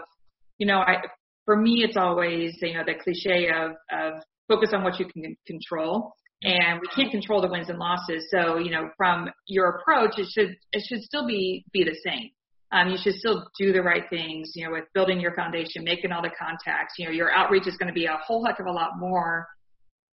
you 0.57 0.65
know, 0.65 0.79
I 0.79 1.01
for 1.45 1.55
me, 1.55 1.83
it's 1.83 1.97
always, 1.97 2.55
you 2.61 2.73
know, 2.73 2.83
the 2.85 2.93
cliche 2.93 3.49
of, 3.49 3.71
of 3.91 4.21
focus 4.47 4.69
on 4.73 4.83
what 4.83 4.99
you 4.99 5.05
can 5.05 5.35
control. 5.45 6.13
And 6.43 6.79
we 6.79 6.87
can't 6.95 7.11
control 7.11 7.41
the 7.41 7.49
wins 7.49 7.69
and 7.69 7.77
losses. 7.77 8.27
So, 8.31 8.57
you 8.57 8.71
know, 8.71 8.89
from 8.97 9.29
your 9.47 9.69
approach, 9.69 10.17
it 10.17 10.27
should, 10.31 10.55
it 10.71 10.83
should 10.87 11.01
still 11.01 11.27
be, 11.27 11.65
be 11.71 11.83
the 11.83 11.95
same. 12.03 12.29
Um, 12.71 12.89
you 12.89 12.97
should 12.97 13.15
still 13.15 13.47
do 13.59 13.73
the 13.73 13.81
right 13.81 14.03
things, 14.09 14.53
you 14.55 14.65
know, 14.65 14.71
with 14.71 14.85
building 14.93 15.19
your 15.19 15.35
foundation, 15.35 15.83
making 15.83 16.11
all 16.11 16.21
the 16.21 16.31
contacts. 16.39 16.93
You 16.97 17.05
know, 17.05 17.11
your 17.11 17.31
outreach 17.31 17.67
is 17.67 17.75
going 17.77 17.89
to 17.89 17.93
be 17.93 18.05
a 18.05 18.17
whole 18.25 18.45
heck 18.45 18.59
of 18.59 18.65
a 18.65 18.71
lot 18.71 18.91
more 18.97 19.45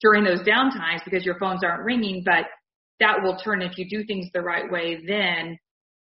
during 0.00 0.24
those 0.24 0.40
downtimes 0.40 1.04
because 1.04 1.24
your 1.24 1.38
phones 1.38 1.62
aren't 1.62 1.84
ringing, 1.84 2.22
but 2.24 2.46
that 3.00 3.22
will 3.22 3.36
turn 3.36 3.62
if 3.62 3.78
you 3.78 3.88
do 3.88 4.04
things 4.04 4.26
the 4.32 4.40
right 4.40 4.70
way, 4.70 5.02
then 5.06 5.58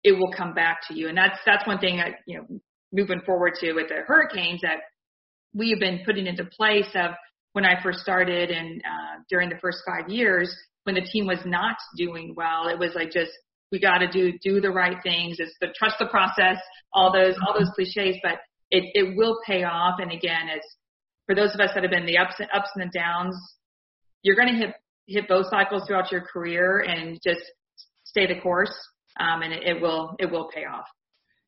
it 0.04 0.12
will 0.12 0.32
come 0.36 0.54
back 0.54 0.78
to 0.88 0.94
you. 0.94 1.08
And 1.08 1.16
that's, 1.16 1.38
that's 1.44 1.66
one 1.66 1.78
thing, 1.78 2.00
I, 2.00 2.14
you 2.26 2.38
know, 2.38 2.60
moving 2.92 3.20
forward 3.26 3.54
to 3.60 3.72
with 3.72 3.88
the 3.88 4.02
hurricanes 4.06 4.60
that 4.62 4.78
we 5.54 5.70
have 5.70 5.80
been 5.80 6.02
putting 6.04 6.26
into 6.26 6.44
place 6.44 6.88
of 6.94 7.12
when 7.52 7.64
I 7.64 7.82
first 7.82 8.00
started 8.00 8.50
and 8.50 8.82
uh, 8.84 9.22
during 9.28 9.48
the 9.48 9.58
first 9.60 9.78
five 9.86 10.08
years 10.08 10.54
when 10.86 10.94
the 10.94 11.00
team 11.12 11.26
was 11.26 11.40
not 11.44 11.76
doing 11.96 12.32
well, 12.36 12.68
it 12.68 12.78
was 12.78 12.92
like 12.94 13.10
just 13.10 13.32
we 13.72 13.80
got 13.80 13.98
to 13.98 14.08
do 14.10 14.38
do 14.42 14.60
the 14.60 14.70
right 14.70 14.96
things. 15.02 15.38
It's 15.40 15.54
the 15.60 15.68
trust 15.76 15.96
the 15.98 16.06
process, 16.06 16.58
all 16.92 17.12
those 17.12 17.34
all 17.44 17.58
those 17.58 17.70
cliches, 17.74 18.16
but 18.22 18.38
it 18.70 18.84
it 18.94 19.16
will 19.16 19.38
pay 19.44 19.64
off. 19.64 19.96
And 19.98 20.12
again, 20.12 20.48
it's 20.48 20.66
for 21.26 21.34
those 21.34 21.52
of 21.54 21.60
us 21.60 21.70
that 21.74 21.82
have 21.82 21.90
been 21.90 22.06
the 22.06 22.18
ups 22.18 22.34
and 22.38 22.48
ups 22.54 22.70
and 22.76 22.88
the 22.88 22.98
downs, 22.98 23.34
you're 24.22 24.36
going 24.36 24.48
to 24.48 24.54
hit 24.54 24.74
hit 25.06 25.28
both 25.28 25.46
cycles 25.50 25.84
throughout 25.86 26.10
your 26.12 26.22
career 26.22 26.80
and 26.80 27.18
just 27.24 27.40
stay 28.04 28.26
the 28.26 28.40
course, 28.40 28.74
um, 29.18 29.42
and 29.42 29.52
it, 29.52 29.62
it 29.64 29.80
will 29.80 30.16
it 30.18 30.30
will 30.30 30.48
pay 30.52 30.64
off. 30.64 30.86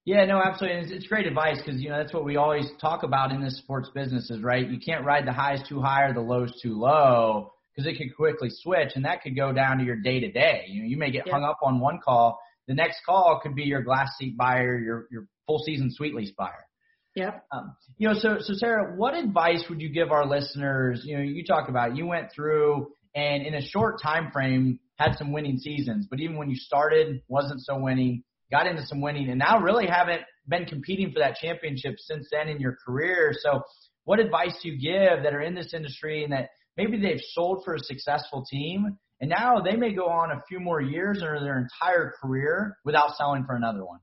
Yeah, 0.04 0.24
no, 0.24 0.40
absolutely. 0.40 0.80
It's, 0.84 0.92
it's 0.92 1.06
great 1.06 1.26
advice 1.26 1.58
because 1.64 1.82
you 1.82 1.90
know 1.90 1.98
that's 1.98 2.14
what 2.14 2.24
we 2.24 2.36
always 2.36 2.66
talk 2.80 3.02
about 3.02 3.30
in 3.30 3.42
this 3.42 3.58
sports 3.58 3.90
business 3.94 4.30
is 4.30 4.40
right. 4.42 4.68
You 4.68 4.78
can't 4.78 5.04
ride 5.04 5.26
the 5.26 5.32
highs 5.32 5.60
too 5.68 5.80
high 5.80 6.04
or 6.04 6.14
the 6.14 6.20
lows 6.20 6.52
too 6.62 6.78
low 6.78 7.52
because 7.74 7.90
it 7.90 7.98
could 7.98 8.16
quickly 8.16 8.48
switch, 8.50 8.92
and 8.94 9.04
that 9.04 9.22
could 9.22 9.36
go 9.36 9.52
down 9.52 9.78
to 9.78 9.84
your 9.84 9.96
day 9.96 10.20
to 10.20 10.30
day. 10.30 10.64
You 10.68 10.82
know, 10.82 10.88
you 10.88 10.96
may 10.96 11.10
get 11.10 11.26
yeah. 11.26 11.32
hung 11.32 11.44
up 11.44 11.58
on 11.62 11.78
one 11.80 11.98
call. 12.02 12.38
The 12.66 12.74
next 12.74 13.00
call 13.04 13.40
could 13.42 13.54
be 13.54 13.64
your 13.64 13.82
glass 13.82 14.08
seat 14.18 14.36
buyer, 14.36 14.78
your 14.78 15.08
your 15.10 15.26
full 15.46 15.58
season 15.58 15.90
suite 15.92 16.14
lease 16.14 16.32
buyer. 16.36 16.66
Yep. 17.14 17.44
Um, 17.52 17.76
you 17.96 18.08
know, 18.08 18.14
so 18.14 18.36
so 18.40 18.54
Sarah, 18.54 18.94
what 18.96 19.14
advice 19.14 19.64
would 19.68 19.80
you 19.80 19.88
give 19.88 20.10
our 20.10 20.26
listeners? 20.26 21.02
You 21.04 21.18
know, 21.18 21.22
you 21.22 21.44
talk 21.44 21.68
about 21.68 21.96
you 21.96 22.06
went 22.06 22.32
through 22.32 22.92
and 23.18 23.44
in 23.44 23.54
a 23.54 23.62
short 23.62 24.00
time 24.00 24.30
frame 24.30 24.78
had 24.96 25.16
some 25.18 25.32
winning 25.32 25.58
seasons, 25.58 26.06
but 26.08 26.20
even 26.20 26.36
when 26.36 26.48
you 26.48 26.56
started, 26.56 27.20
wasn't 27.28 27.60
so 27.60 27.78
winning 27.78 28.22
got 28.50 28.66
into 28.66 28.86
some 28.86 29.00
winning, 29.00 29.28
and 29.28 29.38
now 29.38 29.60
really 29.60 29.86
haven't 29.86 30.22
been 30.46 30.64
competing 30.64 31.12
for 31.12 31.18
that 31.18 31.36
championship 31.36 31.96
since 31.98 32.28
then 32.32 32.48
in 32.48 32.60
your 32.60 32.76
career. 32.84 33.32
So, 33.42 33.62
what 34.04 34.20
advice 34.20 34.54
do 34.62 34.70
you 34.70 34.78
give 34.80 35.22
that 35.22 35.34
are 35.34 35.42
in 35.42 35.54
this 35.54 35.74
industry 35.74 36.24
and 36.24 36.32
that 36.32 36.48
maybe 36.76 36.98
they've 36.98 37.20
sold 37.32 37.62
for 37.64 37.74
a 37.74 37.78
successful 37.78 38.46
team, 38.50 38.96
and 39.20 39.28
now 39.28 39.60
they 39.60 39.76
may 39.76 39.92
go 39.92 40.06
on 40.06 40.30
a 40.30 40.42
few 40.48 40.60
more 40.60 40.80
years 40.80 41.22
or 41.22 41.40
their 41.40 41.58
entire 41.58 42.14
career 42.22 42.78
without 42.84 43.16
selling 43.16 43.44
for 43.44 43.54
another 43.54 43.84
one? 43.84 43.98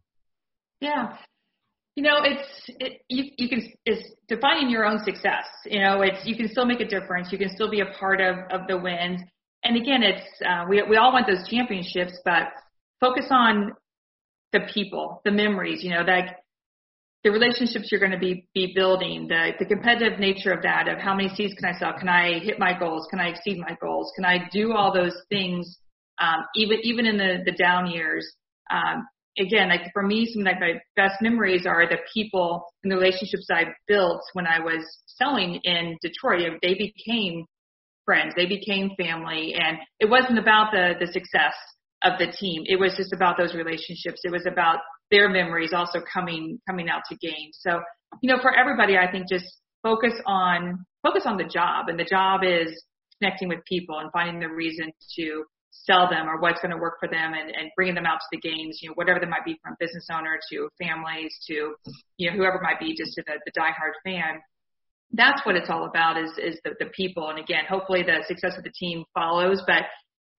Yeah. 0.80 1.18
You 1.96 2.04
know, 2.04 2.18
it's 2.24 2.50
it, 2.80 3.02
you, 3.08 3.32
you 3.38 3.48
can 3.48 3.72
it's 3.86 4.12
defining 4.28 4.70
your 4.70 4.86
own 4.86 5.04
success. 5.04 5.46
You 5.66 5.80
know, 5.80 6.02
it's 6.02 6.26
you 6.26 6.36
can 6.36 6.50
still 6.50 6.66
make 6.66 6.82
a 6.82 6.88
difference. 6.88 7.30
You 7.32 7.38
can 7.38 7.50
still 7.56 7.70
be 7.70 7.80
a 7.80 7.88
part 7.98 8.20
of 8.20 8.36
of 8.52 8.68
the 8.68 8.78
wins. 8.78 9.22
And 9.64 9.78
again, 9.78 10.04
it's 10.04 10.28
uh, 10.46 10.66
we 10.70 10.84
we 10.84 10.98
all 10.98 11.14
want 11.14 11.26
those 11.26 11.48
championships, 11.50 12.14
but 12.26 12.50
focus 13.00 13.28
on 13.32 13.72
the 14.52 14.62
people, 14.74 15.22
the 15.26 15.32
memories, 15.32 15.84
you 15.84 15.92
know, 15.92 16.06
that 16.06 16.38
the 17.24 17.32
relationships 17.32 17.90
you're 17.92 18.00
going 18.00 18.12
to 18.12 18.20
be 18.20 18.48
be 18.54 18.74
building, 18.76 19.28
the 19.28 19.52
the 19.58 19.66
competitive 19.66 20.20
nature 20.20 20.52
of 20.52 20.62
that, 20.64 20.88
of 20.88 21.00
how 21.00 21.16
many 21.16 21.30
seats 21.30 21.54
can 21.60 21.74
I 21.74 21.78
sell, 21.80 21.94
can 21.98 22.08
I 22.08 22.40
hit 22.40 22.60
my 22.60 22.78
goals, 22.78 23.08
can 23.10 23.20
I 23.20 23.30
exceed 23.30 23.58
my 23.58 23.76
goals, 23.82 24.12
can 24.16 24.26
I 24.26 24.48
do 24.52 24.74
all 24.74 24.94
those 24.94 25.16
things, 25.30 25.78
um, 26.20 26.46
even 26.56 26.80
even 26.84 27.06
in 27.06 27.18
the 27.18 27.38
the 27.46 27.52
down 27.54 27.88
years. 27.88 28.28
Um, 28.70 29.08
again, 29.38 29.70
like 29.70 29.92
for 29.94 30.04
me, 30.04 30.26
some 30.26 30.42
of 30.42 30.46
like 30.46 30.60
my 30.60 30.74
best 30.96 31.22
memories 31.22 31.66
are 31.66 31.88
the 31.88 31.98
people 32.14 32.66
and 32.84 32.92
the 32.92 32.96
relationships 32.98 33.48
I 33.52 33.66
built 33.88 34.22
when 34.34 34.48
I 34.48 34.60
was 34.60 34.84
selling 35.06 35.60
in 35.64 35.98
Detroit. 36.02 36.60
They 36.62 36.76
became 36.76 37.46
friends, 38.06 38.34
they 38.36 38.46
became 38.46 38.92
family, 38.98 39.56
and 39.56 39.78
it 40.00 40.10
wasn't 40.10 40.40
about 40.40 40.72
the 40.72 40.94
the 41.00 41.12
success 41.12 41.54
of 42.04 42.20
the 42.20 42.28
team. 42.28 42.64
It 42.66 42.80
was 42.80 42.94
just 42.96 43.14
about 43.14 43.38
those 43.38 43.56
relationships. 43.56 44.22
It 44.24 44.32
was 44.32 44.46
about 44.46 44.80
their 45.12 45.30
memories 45.30 45.74
also 45.74 46.00
coming 46.12 46.60
coming 46.68 46.90
out 46.90 47.02
to 47.10 47.16
games. 47.18 47.58
So, 47.60 47.80
you 48.22 48.34
know, 48.34 48.42
for 48.42 48.56
everybody, 48.56 48.98
I 48.98 49.12
think 49.12 49.30
just 49.30 49.46
focus 49.84 50.14
on 50.26 50.86
focus 51.04 51.24
on 51.26 51.38
the 51.38 51.44
job, 51.44 51.90
and 51.90 52.00
the 52.00 52.06
job 52.06 52.42
is 52.44 52.72
connecting 53.22 53.48
with 53.48 53.60
people 53.66 54.00
and 54.00 54.12
finding 54.12 54.40
the 54.40 54.50
reason 54.50 54.92
to 55.18 55.46
sell 55.84 56.10
them 56.10 56.28
or 56.28 56.40
what's 56.40 56.62
going 56.62 56.72
to 56.72 56.78
work 56.78 56.96
for 57.00 57.08
them 57.08 57.34
and, 57.34 57.50
and 57.50 57.70
bringing 57.76 57.96
them 57.96 58.06
out 58.06 58.20
to 58.20 58.28
the 58.32 58.40
games, 58.40 58.80
you 58.82 58.90
know, 58.90 58.94
whatever 58.96 59.20
they 59.20 59.28
might 59.28 59.46
be 59.46 59.60
from 59.64 59.76
business 59.80 60.08
owner 60.12 60.40
to 60.52 60.70
families 60.82 61.36
to, 61.48 61.76
you 62.18 62.30
know, 62.30 62.36
whoever 62.36 62.60
might 62.62 62.80
be 62.80 62.96
just 62.96 63.14
to 63.14 63.24
the, 63.28 63.34
the 63.46 63.52
diehard 63.60 63.94
fan. 64.04 64.40
That's 65.12 65.46
what 65.46 65.56
it's 65.56 65.70
all 65.70 65.86
about 65.86 66.18
is, 66.18 66.32
is 66.38 66.60
the, 66.64 66.72
the 66.80 66.88
people. 66.88 67.30
And 67.30 67.40
again, 67.40 67.64
hopefully 67.70 68.04
the 68.04 68.24
success 68.28 68.58
of 68.58 68.64
the 68.64 68.72
team 68.72 69.04
follows, 69.14 69.62
but 69.68 69.84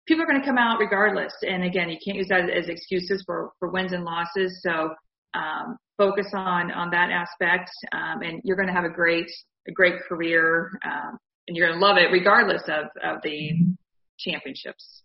people 0.06 0.24
are 0.24 0.26
going 0.26 0.40
to 0.40 0.46
come 0.46 0.58
out 0.58 0.78
regardless. 0.80 1.32
And 1.42 1.64
again, 1.64 1.88
you 1.88 1.98
can't 2.04 2.18
use 2.18 2.28
that 2.28 2.50
as 2.50 2.68
excuses 2.68 3.22
for, 3.24 3.50
for 3.58 3.70
wins 3.70 3.92
and 3.92 4.04
losses. 4.04 4.60
So 4.62 4.90
um, 5.34 5.76
focus 5.98 6.26
on 6.34 6.70
on 6.72 6.90
that 6.90 7.10
aspect, 7.10 7.70
um, 7.92 8.22
and 8.22 8.40
you're 8.44 8.56
going 8.56 8.68
to 8.68 8.74
have 8.74 8.84
a 8.84 8.90
great 8.90 9.30
a 9.68 9.72
great 9.72 9.94
career, 10.08 10.78
um, 10.84 11.18
and 11.46 11.56
you're 11.56 11.68
going 11.68 11.78
to 11.78 11.84
love 11.84 11.96
it 11.96 12.10
regardless 12.12 12.62
of 12.68 12.86
of 13.02 13.22
the 13.22 13.52
championships. 14.18 15.02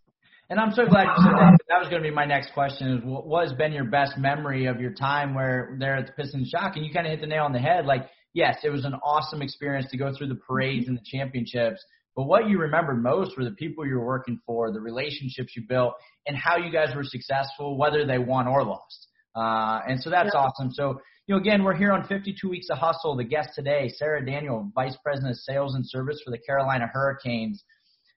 And 0.51 0.59
I'm 0.59 0.73
so 0.73 0.85
glad 0.85 1.05
you 1.05 1.23
said 1.23 1.31
that. 1.31 1.57
That 1.69 1.79
was 1.79 1.87
going 1.87 2.03
to 2.03 2.09
be 2.09 2.13
my 2.13 2.25
next 2.25 2.53
question: 2.53 2.97
is 2.97 2.99
what 3.05 3.47
has 3.47 3.57
been 3.57 3.71
your 3.71 3.85
best 3.85 4.17
memory 4.17 4.65
of 4.65 4.81
your 4.81 4.91
time 4.91 5.33
where 5.33 5.77
there 5.79 5.95
at 5.95 6.07
the 6.07 6.11
Pistons 6.11 6.49
Shock? 6.49 6.75
And 6.75 6.85
you 6.85 6.93
kind 6.93 7.07
of 7.07 7.11
hit 7.11 7.21
the 7.21 7.27
nail 7.27 7.45
on 7.45 7.53
the 7.53 7.59
head. 7.59 7.85
Like, 7.85 8.09
yes, 8.33 8.57
it 8.61 8.69
was 8.69 8.83
an 8.83 8.93
awesome 8.95 9.41
experience 9.41 9.89
to 9.91 9.97
go 9.97 10.13
through 10.13 10.27
the 10.27 10.35
parades 10.35 10.89
and 10.89 10.97
the 10.97 11.03
championships. 11.05 11.81
But 12.17 12.23
what 12.23 12.49
you 12.49 12.59
remember 12.59 12.93
most 12.93 13.37
were 13.37 13.45
the 13.45 13.51
people 13.51 13.87
you 13.87 13.95
were 13.95 14.05
working 14.05 14.41
for, 14.45 14.73
the 14.73 14.81
relationships 14.81 15.53
you 15.55 15.63
built, 15.69 15.93
and 16.27 16.35
how 16.35 16.57
you 16.57 16.69
guys 16.69 16.93
were 16.93 17.05
successful, 17.05 17.77
whether 17.77 18.05
they 18.05 18.17
won 18.17 18.45
or 18.49 18.65
lost. 18.65 19.07
Uh, 19.33 19.79
and 19.87 20.01
so 20.01 20.09
that's 20.09 20.31
yeah. 20.33 20.41
awesome. 20.41 20.69
So, 20.73 20.99
you 21.27 21.35
know, 21.35 21.39
again, 21.39 21.63
we're 21.63 21.77
here 21.77 21.93
on 21.93 22.05
52 22.09 22.49
Weeks 22.49 22.67
of 22.69 22.77
Hustle. 22.77 23.15
The 23.15 23.23
guest 23.23 23.51
today, 23.55 23.89
Sarah 23.95 24.25
Daniel, 24.25 24.69
Vice 24.75 24.97
President 25.01 25.31
of 25.31 25.37
Sales 25.37 25.75
and 25.75 25.87
Service 25.87 26.19
for 26.25 26.31
the 26.31 26.39
Carolina 26.39 26.87
Hurricanes. 26.91 27.63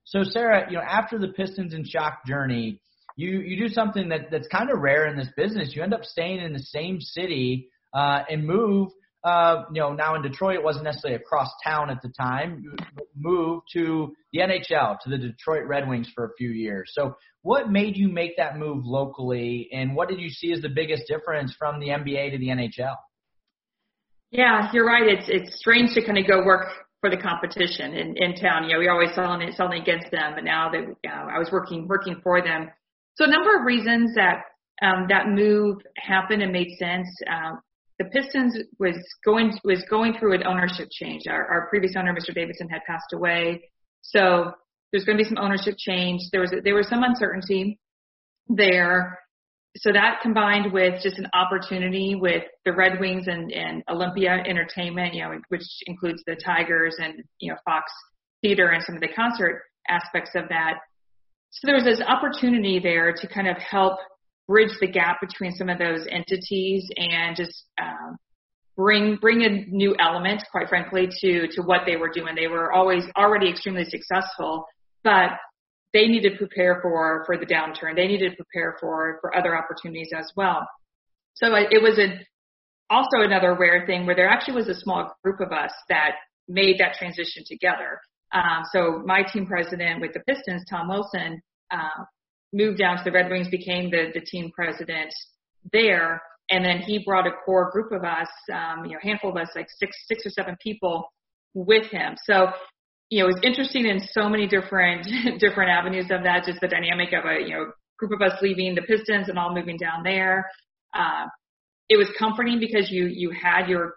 So 0.04 0.22
Sarah, 0.22 0.66
you 0.70 0.76
know, 0.76 0.82
after 0.82 1.18
the 1.18 1.28
Pistons 1.28 1.74
and 1.74 1.86
Shock 1.86 2.26
journey, 2.26 2.80
you 3.16 3.40
you 3.40 3.68
do 3.68 3.72
something 3.72 4.08
that 4.08 4.30
that's 4.30 4.48
kind 4.48 4.70
of 4.70 4.80
rare 4.80 5.06
in 5.06 5.16
this 5.16 5.28
business. 5.36 5.74
You 5.74 5.82
end 5.82 5.94
up 5.94 6.04
staying 6.04 6.40
in 6.40 6.52
the 6.52 6.60
same 6.60 7.00
city 7.00 7.68
uh, 7.94 8.22
and 8.28 8.46
move. 8.46 8.90
Uh, 9.22 9.64
you 9.72 9.80
know, 9.80 9.94
now 9.94 10.14
in 10.16 10.20
Detroit, 10.20 10.56
it 10.56 10.62
wasn't 10.62 10.84
necessarily 10.84 11.16
across 11.16 11.48
town 11.64 11.88
at 11.88 12.02
the 12.02 12.10
time. 12.10 12.62
Move 13.16 13.62
to 13.72 14.12
the 14.34 14.40
NHL, 14.40 14.98
to 15.00 15.08
the 15.08 15.16
Detroit 15.16 15.62
Red 15.66 15.88
Wings 15.88 16.10
for 16.14 16.26
a 16.26 16.28
few 16.36 16.50
years. 16.50 16.90
So, 16.92 17.16
what 17.40 17.70
made 17.70 17.96
you 17.96 18.08
make 18.08 18.36
that 18.36 18.58
move 18.58 18.84
locally, 18.84 19.70
and 19.72 19.96
what 19.96 20.10
did 20.10 20.20
you 20.20 20.28
see 20.28 20.52
as 20.52 20.60
the 20.60 20.68
biggest 20.68 21.04
difference 21.08 21.54
from 21.58 21.80
the 21.80 21.88
NBA 21.88 22.32
to 22.32 22.38
the 22.38 22.48
NHL? 22.48 22.96
Yeah, 24.30 24.68
you're 24.74 24.84
right. 24.84 25.06
It's 25.06 25.26
it's 25.28 25.58
strange 25.58 25.94
to 25.94 26.04
kind 26.04 26.18
of 26.18 26.26
go 26.26 26.44
work 26.44 26.68
for 27.04 27.10
the 27.10 27.18
competition 27.18 27.92
in, 27.92 28.16
in 28.16 28.34
town. 28.34 28.64
You 28.64 28.72
know, 28.72 28.78
we 28.78 28.88
always 28.88 29.14
selling 29.14 29.42
it 29.42 29.54
selling 29.56 29.82
against 29.82 30.10
them, 30.10 30.32
but 30.34 30.42
now 30.42 30.70
that 30.70 30.80
you 30.80 31.10
know, 31.10 31.28
I 31.30 31.38
was 31.38 31.50
working 31.52 31.86
working 31.86 32.18
for 32.22 32.40
them. 32.40 32.70
So 33.16 33.26
a 33.26 33.28
number 33.28 33.54
of 33.54 33.66
reasons 33.66 34.14
that 34.14 34.44
um, 34.80 35.04
that 35.10 35.28
move 35.28 35.82
happened 35.98 36.42
and 36.42 36.50
made 36.50 36.68
sense. 36.78 37.06
Um, 37.30 37.60
the 37.98 38.06
Pistons 38.06 38.56
was 38.78 38.96
going 39.22 39.52
was 39.64 39.84
going 39.90 40.14
through 40.18 40.32
an 40.32 40.46
ownership 40.46 40.88
change. 40.90 41.24
Our, 41.28 41.46
our 41.46 41.66
previous 41.68 41.92
owner, 41.94 42.14
Mr. 42.14 42.34
Davidson, 42.34 42.70
had 42.70 42.80
passed 42.86 43.12
away, 43.12 43.68
so 44.00 44.52
there's 44.90 45.04
going 45.04 45.18
to 45.18 45.24
be 45.24 45.28
some 45.28 45.36
ownership 45.36 45.74
change. 45.76 46.22
There 46.32 46.40
was 46.40 46.54
there 46.64 46.74
was 46.74 46.88
some 46.88 47.02
uncertainty 47.02 47.78
there. 48.48 49.18
So 49.76 49.92
that 49.92 50.20
combined 50.22 50.72
with 50.72 51.02
just 51.02 51.18
an 51.18 51.26
opportunity 51.34 52.14
with 52.14 52.44
the 52.64 52.72
Red 52.72 53.00
Wings 53.00 53.26
and, 53.26 53.50
and 53.52 53.82
Olympia 53.90 54.42
Entertainment, 54.46 55.14
you 55.14 55.22
know, 55.22 55.36
which 55.48 55.66
includes 55.86 56.22
the 56.26 56.36
Tigers 56.36 56.96
and 56.98 57.22
you 57.40 57.50
know 57.50 57.58
Fox 57.64 57.90
Theater 58.42 58.68
and 58.68 58.82
some 58.84 58.94
of 58.94 59.00
the 59.00 59.08
concert 59.08 59.62
aspects 59.88 60.30
of 60.36 60.48
that. 60.48 60.74
So 61.50 61.66
there 61.66 61.74
was 61.74 61.84
this 61.84 62.00
opportunity 62.00 62.78
there 62.78 63.12
to 63.12 63.28
kind 63.28 63.48
of 63.48 63.56
help 63.58 63.98
bridge 64.46 64.72
the 64.80 64.86
gap 64.86 65.20
between 65.20 65.52
some 65.52 65.68
of 65.68 65.78
those 65.78 66.06
entities 66.10 66.88
and 66.96 67.36
just 67.36 67.64
um, 67.80 68.16
bring 68.76 69.16
bring 69.16 69.42
a 69.42 69.64
new 69.68 69.94
element, 69.98 70.44
quite 70.52 70.68
frankly, 70.68 71.08
to 71.20 71.48
to 71.48 71.62
what 71.62 71.82
they 71.86 71.96
were 71.96 72.10
doing. 72.10 72.34
They 72.34 72.48
were 72.48 72.72
always 72.72 73.04
already 73.16 73.50
extremely 73.50 73.84
successful, 73.84 74.66
but 75.02 75.30
they 75.94 76.08
needed 76.08 76.32
to 76.32 76.38
prepare 76.38 76.80
for 76.82 77.22
for 77.24 77.38
the 77.38 77.46
downturn. 77.46 77.96
They 77.96 78.08
needed 78.08 78.30
to 78.30 78.36
prepare 78.36 78.76
for 78.80 79.18
for 79.22 79.34
other 79.34 79.56
opportunities 79.56 80.10
as 80.14 80.30
well. 80.36 80.68
So 81.34 81.54
it, 81.54 81.82
was 81.82 81.98
a 81.98 82.20
also 82.90 83.22
another 83.22 83.54
rare 83.54 83.86
thing 83.86 84.04
where 84.04 84.14
there 84.14 84.28
actually 84.28 84.54
was 84.54 84.68
a 84.68 84.74
small 84.74 85.16
group 85.24 85.40
of 85.40 85.52
us 85.52 85.72
that 85.88 86.16
made 86.48 86.78
that 86.78 86.94
transition 86.94 87.42
together. 87.46 88.00
Um, 88.32 88.64
so 88.72 89.02
my 89.06 89.22
team 89.22 89.46
president 89.46 90.00
with 90.00 90.12
the 90.12 90.20
Pistons, 90.20 90.64
Tom 90.68 90.88
Wilson, 90.88 91.40
uh, 91.70 92.04
moved 92.52 92.78
down 92.78 92.98
to 92.98 93.04
the 93.04 93.12
Red 93.12 93.30
Wings, 93.30 93.48
became 93.48 93.90
the, 93.90 94.10
the 94.12 94.20
team 94.20 94.50
president 94.54 95.12
there. 95.72 96.20
And 96.50 96.64
then 96.64 96.78
he 96.78 97.02
brought 97.04 97.26
a 97.26 97.32
core 97.44 97.70
group 97.70 97.90
of 97.90 98.04
us, 98.04 98.28
um, 98.52 98.84
you 98.84 98.92
know, 98.92 98.98
handful 99.02 99.30
of 99.30 99.36
us, 99.36 99.48
like 99.54 99.66
six, 99.78 99.96
six 100.06 100.26
or 100.26 100.30
seven 100.30 100.56
people 100.62 101.10
with 101.54 101.86
him. 101.86 102.16
So, 102.24 102.48
you 103.14 103.20
know, 103.20 103.28
it 103.28 103.34
was 103.34 103.40
interesting 103.44 103.86
in 103.86 104.00
so 104.10 104.28
many 104.28 104.48
different, 104.48 105.06
different 105.38 105.70
avenues 105.70 106.06
of 106.10 106.24
that, 106.24 106.42
just 106.44 106.60
the 106.60 106.66
dynamic 106.66 107.12
of 107.12 107.24
a, 107.24 107.40
you 107.40 107.54
know, 107.54 107.70
group 107.96 108.10
of 108.10 108.20
us 108.20 108.36
leaving 108.42 108.74
the 108.74 108.82
Pistons 108.82 109.28
and 109.28 109.38
all 109.38 109.54
moving 109.54 109.76
down 109.76 110.02
there. 110.02 110.50
Uh, 110.92 111.26
it 111.88 111.96
was 111.96 112.08
comforting 112.18 112.58
because 112.58 112.90
you, 112.90 113.06
you 113.06 113.30
had 113.30 113.68
your 113.68 113.94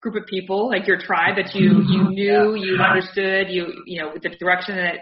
group 0.00 0.16
of 0.16 0.26
people, 0.26 0.68
like 0.68 0.88
your 0.88 0.98
tribe 0.98 1.36
that 1.36 1.54
you, 1.54 1.84
you 1.86 2.10
knew, 2.10 2.56
you 2.56 2.78
understood, 2.82 3.46
you, 3.48 3.84
you 3.86 4.02
know, 4.02 4.12
the 4.20 4.30
direction 4.40 4.74
that 4.74 4.96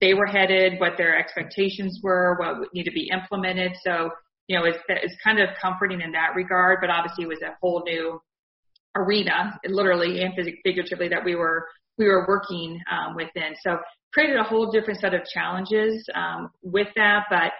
they 0.00 0.14
were 0.14 0.26
headed, 0.26 0.80
what 0.80 0.94
their 0.96 1.18
expectations 1.18 2.00
were, 2.02 2.36
what 2.38 2.60
would 2.60 2.68
need 2.72 2.84
to 2.84 2.92
be 2.92 3.10
implemented. 3.12 3.72
So, 3.84 4.08
you 4.48 4.58
know, 4.58 4.64
it's, 4.64 4.78
it's 4.88 5.14
kind 5.22 5.38
of 5.38 5.50
comforting 5.60 6.00
in 6.00 6.12
that 6.12 6.34
regard, 6.34 6.78
but 6.80 6.88
obviously 6.88 7.24
it 7.24 7.28
was 7.28 7.42
a 7.42 7.52
whole 7.60 7.82
new 7.84 8.18
arena, 8.96 9.58
literally 9.66 10.22
and 10.22 10.34
figuratively, 10.64 11.08
that 11.08 11.24
we 11.24 11.34
were 11.34 11.66
we 11.98 12.06
were 12.06 12.26
working 12.26 12.80
um, 12.90 13.14
within. 13.14 13.54
So 13.62 13.78
created 14.12 14.36
a 14.36 14.42
whole 14.42 14.70
different 14.70 15.00
set 15.00 15.14
of 15.14 15.22
challenges 15.32 16.04
um, 16.14 16.50
with 16.62 16.88
that, 16.96 17.24
but 17.30 17.52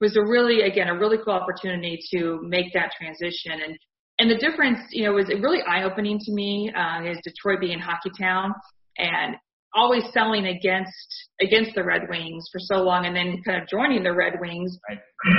was 0.00 0.16
a 0.16 0.22
really 0.22 0.62
again 0.62 0.88
a 0.88 0.98
really 0.98 1.18
cool 1.24 1.34
opportunity 1.34 1.98
to 2.12 2.40
make 2.42 2.72
that 2.74 2.90
transition 2.98 3.52
and 3.64 3.78
and 4.18 4.30
the 4.30 4.36
difference 4.36 4.80
you 4.90 5.04
know 5.04 5.12
was 5.12 5.28
really 5.28 5.62
eye 5.62 5.84
opening 5.84 6.18
to 6.18 6.32
me 6.32 6.72
uh, 6.76 7.02
is 7.04 7.18
Detroit 7.24 7.60
being 7.60 7.78
hockey 7.78 8.10
town 8.18 8.52
and 8.98 9.36
always 9.74 10.02
selling 10.12 10.46
against 10.46 11.28
against 11.40 11.74
the 11.74 11.84
Red 11.84 12.02
Wings 12.08 12.48
for 12.52 12.58
so 12.58 12.76
long, 12.76 13.06
and 13.06 13.16
then 13.16 13.42
kind 13.44 13.60
of 13.62 13.68
joining 13.68 14.02
the 14.02 14.12
Red 14.12 14.34
Wings. 14.40 14.78
Right. 14.88 14.98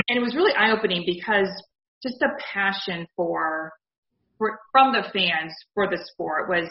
And 0.10 0.18
it 0.18 0.22
was 0.22 0.36
really 0.36 0.54
eye 0.54 0.72
opening 0.72 1.04
because 1.06 1.48
just 2.02 2.20
the 2.20 2.30
passion 2.54 3.08
for, 3.16 3.72
for 4.44 4.60
from 4.74 4.92
the 4.92 5.04
fans 5.14 5.54
for 5.74 5.88
the 5.88 5.98
sport 6.12 6.50
was 6.50 6.68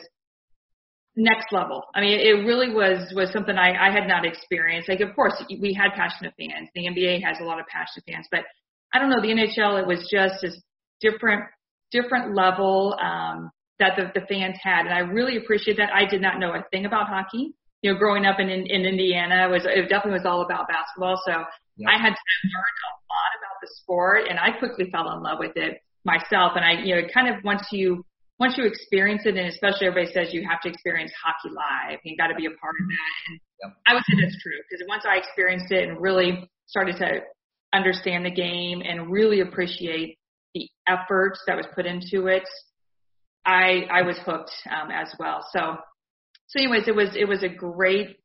next 1.16 1.52
level. 1.52 1.85
I 1.94 2.02
mean, 2.02 2.20
it 2.20 2.44
really 2.44 2.72
was 2.72 3.12
was 3.16 3.32
something 3.32 3.56
I, 3.56 3.88
I 3.88 3.90
had 3.90 4.06
not 4.06 4.26
experienced. 4.26 4.90
Like, 4.90 5.00
of 5.00 5.14
course, 5.14 5.42
we 5.48 5.72
had 5.72 5.92
passionate 5.94 6.35
fans. 6.38 6.68
The 6.74 6.82
NBA 6.82 7.22
has 7.24 7.38
a 7.40 7.44
lot 7.44 7.61
of 7.61 7.66
passionate 7.66 8.04
fans, 8.06 8.26
but 8.30 8.44
I 8.92 8.98
don't 8.98 9.08
know 9.08 9.22
the 9.22 9.28
NHL. 9.28 9.80
It 9.80 9.87
was 9.87 10.06
just 10.11 10.42
this 10.42 10.61
different 11.00 11.44
different 11.90 12.35
level. 12.35 12.98
Um, 13.00 13.50
that 13.78 13.96
the, 13.96 14.20
the 14.20 14.26
fans 14.26 14.56
had. 14.62 14.87
And 14.87 14.94
I 14.94 15.00
really 15.00 15.38
appreciate 15.38 15.76
that. 15.78 15.90
I 15.92 16.06
did 16.06 16.20
not 16.20 16.38
know 16.38 16.52
a 16.52 16.62
thing 16.70 16.87
about 16.87 17.08
hockey. 17.08 17.54
You 17.82 17.92
know, 17.92 17.98
growing 17.98 18.26
up 18.26 18.38
in, 18.38 18.48
in, 18.48 18.61
in 18.66 18.87
Indiana, 18.87 19.48
it 19.48 19.50
was, 19.50 19.66
it 19.66 19.88
definitely 19.88 20.22
was 20.22 20.26
all 20.26 20.42
about 20.42 20.68
basketball. 20.68 21.18
So 21.26 21.32
yeah. 21.76 21.88
I 21.88 21.98
had 21.98 22.14
to 22.14 22.24
learn 22.46 22.76
a 22.78 22.94
lot 23.11 23.32
about 23.42 23.58
the 23.61 23.68
sport 23.82 24.28
and 24.30 24.38
I 24.38 24.52
quickly 24.56 24.88
fell 24.92 25.11
in 25.11 25.22
love 25.22 25.38
with 25.40 25.56
it 25.56 25.82
myself. 26.05 26.53
And 26.57 26.65
I, 26.65 26.83
you 26.83 26.97
know, 26.97 27.03
kind 27.12 27.29
of 27.29 27.43
once 27.45 27.67
you, 27.73 28.05
once 28.38 28.57
you 28.57 28.65
experience 28.65 29.23
it, 29.25 29.37
and 29.37 29.49
especially 29.49 29.87
everybody 29.87 30.12
says 30.12 30.33
you 30.33 30.47
have 30.49 30.61
to 30.62 30.69
experience 30.69 31.12
hockey 31.23 31.55
live, 31.55 31.99
you 32.05 32.17
got 32.17 32.29
to 32.29 32.35
be 32.35 32.47
a 32.47 32.51
part 32.51 32.75
of 32.81 32.87
that. 32.88 33.12
And 33.29 33.41
yep. 33.62 33.77
I 33.87 33.95
would 33.95 34.03
say 34.09 34.15
that's 34.21 34.43
true 34.43 34.59
because 34.69 34.85
once 34.88 35.05
I 35.07 35.17
experienced 35.19 35.71
it 35.71 35.88
and 35.88 36.01
really 36.01 36.51
started 36.67 36.97
to 36.97 37.21
understand 37.73 38.27
the 38.27 38.31
game 38.31 38.83
and 38.85 39.11
really 39.11 39.41
appreciate 39.41 40.19
the 40.55 40.69
effort 40.88 41.38
that 41.47 41.57
was 41.57 41.67
put 41.75 41.87
into 41.87 42.27
it, 42.27 42.49
I 43.45 43.87
I 43.91 44.03
was 44.03 44.17
hooked 44.19 44.53
um, 44.71 44.91
as 44.91 45.15
well. 45.19 45.45
So 45.53 45.77
so 46.49 46.61
anyways, 46.61 46.87
it 46.87 46.95
was 46.95 47.11
it 47.17 47.27
was 47.27 47.43
a 47.43 47.49
great 47.49 48.19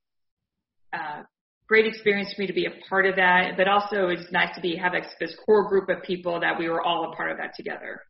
uh, 0.93 1.21
great 1.67 1.85
experience 1.85 2.33
for 2.33 2.41
me 2.41 2.47
to 2.47 2.53
be 2.53 2.65
a 2.65 2.71
part 2.89 3.05
of 3.05 3.15
that, 3.17 3.57
but 3.57 3.67
also 3.67 4.07
it's 4.07 4.31
nice 4.31 4.53
to 4.55 4.61
be 4.61 4.75
have 4.75 4.93
this 5.19 5.35
core 5.45 5.67
group 5.67 5.89
of 5.89 6.01
people 6.03 6.39
that 6.39 6.57
we 6.57 6.69
were 6.69 6.81
all 6.81 7.11
a 7.11 7.15
part 7.15 7.31
of 7.31 7.37
that 7.37 7.53
together. 7.55 8.01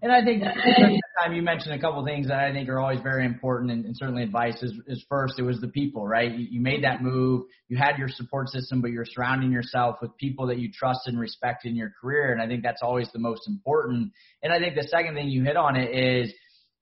And 0.00 0.10
I 0.10 0.24
think 0.24 0.42
time 0.42 1.34
you 1.34 1.42
mentioned 1.42 1.74
a 1.74 1.78
couple 1.78 2.04
things 2.04 2.28
that 2.28 2.38
I 2.38 2.50
think 2.50 2.68
are 2.68 2.80
always 2.80 3.00
very 3.00 3.24
important, 3.26 3.70
and, 3.70 3.84
and 3.84 3.96
certainly 3.96 4.22
advice 4.22 4.60
is, 4.62 4.72
is 4.86 5.04
first 5.08 5.34
it 5.38 5.42
was 5.42 5.60
the 5.60 5.68
people, 5.68 6.06
right? 6.06 6.32
You, 6.32 6.46
you 6.50 6.60
made 6.60 6.82
that 6.84 7.02
move, 7.02 7.44
you 7.68 7.76
had 7.76 7.98
your 7.98 8.08
support 8.08 8.48
system, 8.48 8.80
but 8.80 8.90
you're 8.90 9.04
surrounding 9.04 9.52
yourself 9.52 9.98
with 10.00 10.16
people 10.16 10.46
that 10.46 10.58
you 10.58 10.72
trust 10.72 11.00
and 11.06 11.20
respect 11.20 11.66
in 11.66 11.76
your 11.76 11.92
career, 12.00 12.32
and 12.32 12.40
I 12.40 12.46
think 12.46 12.62
that's 12.62 12.82
always 12.82 13.08
the 13.12 13.18
most 13.18 13.46
important. 13.46 14.12
And 14.42 14.52
I 14.52 14.58
think 14.58 14.74
the 14.74 14.88
second 14.88 15.14
thing 15.14 15.28
you 15.28 15.44
hit 15.44 15.56
on 15.56 15.76
it 15.76 15.94
is 15.94 16.32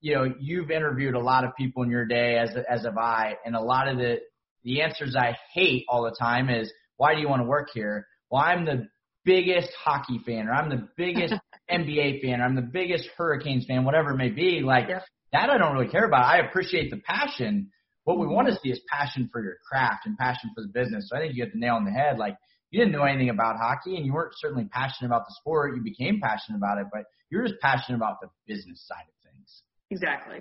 you 0.02 0.14
know, 0.14 0.32
you've 0.40 0.70
interviewed 0.70 1.14
a 1.14 1.20
lot 1.20 1.44
of 1.44 1.54
people 1.56 1.82
in 1.82 1.90
your 1.90 2.06
day, 2.06 2.38
as 2.38 2.50
as 2.70 2.84
have 2.84 2.96
I, 2.96 3.34
and 3.44 3.54
a 3.54 3.60
lot 3.60 3.86
of 3.86 3.98
the 3.98 4.20
the 4.64 4.82
answers 4.82 5.16
I 5.16 5.36
hate 5.54 5.84
all 5.88 6.02
the 6.02 6.16
time 6.18 6.48
is, 6.48 6.72
why 6.96 7.14
do 7.14 7.20
you 7.20 7.28
want 7.28 7.42
to 7.42 7.48
work 7.48 7.68
here? 7.72 8.06
Well, 8.30 8.42
I'm 8.42 8.64
the 8.64 8.88
biggest 9.24 9.70
hockey 9.82 10.20
fan, 10.24 10.48
or 10.48 10.52
I'm 10.52 10.70
the 10.70 10.88
biggest 10.96 11.34
NBA 11.70 12.22
fan, 12.22 12.40
or 12.40 12.44
I'm 12.44 12.56
the 12.56 12.62
biggest 12.62 13.08
Hurricanes 13.16 13.66
fan, 13.66 13.84
whatever 13.84 14.10
it 14.10 14.16
may 14.16 14.30
be. 14.30 14.60
Like 14.60 14.88
yeah. 14.88 15.00
that, 15.32 15.50
I 15.50 15.58
don't 15.58 15.72
really 15.72 15.90
care 15.90 16.04
about. 16.04 16.24
I 16.24 16.38
appreciate 16.38 16.90
the 16.90 16.98
passion. 16.98 17.70
What 18.04 18.18
we 18.18 18.26
want 18.26 18.48
to 18.48 18.54
mm-hmm. 18.54 18.62
see 18.62 18.70
is 18.70 18.80
passion 18.90 19.28
for 19.32 19.42
your 19.42 19.56
craft 19.68 20.06
and 20.06 20.16
passion 20.16 20.50
for 20.54 20.62
the 20.62 20.68
business. 20.68 21.08
So 21.08 21.16
I 21.16 21.20
think 21.20 21.34
you 21.34 21.44
hit 21.44 21.52
the 21.52 21.58
nail 21.58 21.74
on 21.74 21.84
the 21.84 21.90
head. 21.90 22.18
Like 22.18 22.36
you 22.70 22.80
didn't 22.80 22.92
know 22.92 23.04
anything 23.04 23.30
about 23.30 23.56
hockey, 23.56 23.96
and 23.96 24.06
you 24.06 24.12
weren't 24.12 24.32
certainly 24.36 24.64
passionate 24.64 25.08
about 25.08 25.26
the 25.26 25.34
sport. 25.40 25.76
You 25.76 25.82
became 25.82 26.20
passionate 26.20 26.58
about 26.58 26.78
it, 26.78 26.86
but 26.92 27.02
you're 27.30 27.46
just 27.46 27.60
passionate 27.60 27.96
about 27.96 28.20
the 28.20 28.28
business 28.46 28.84
side 28.86 29.04
of 29.08 29.32
things. 29.32 29.62
Exactly. 29.90 30.40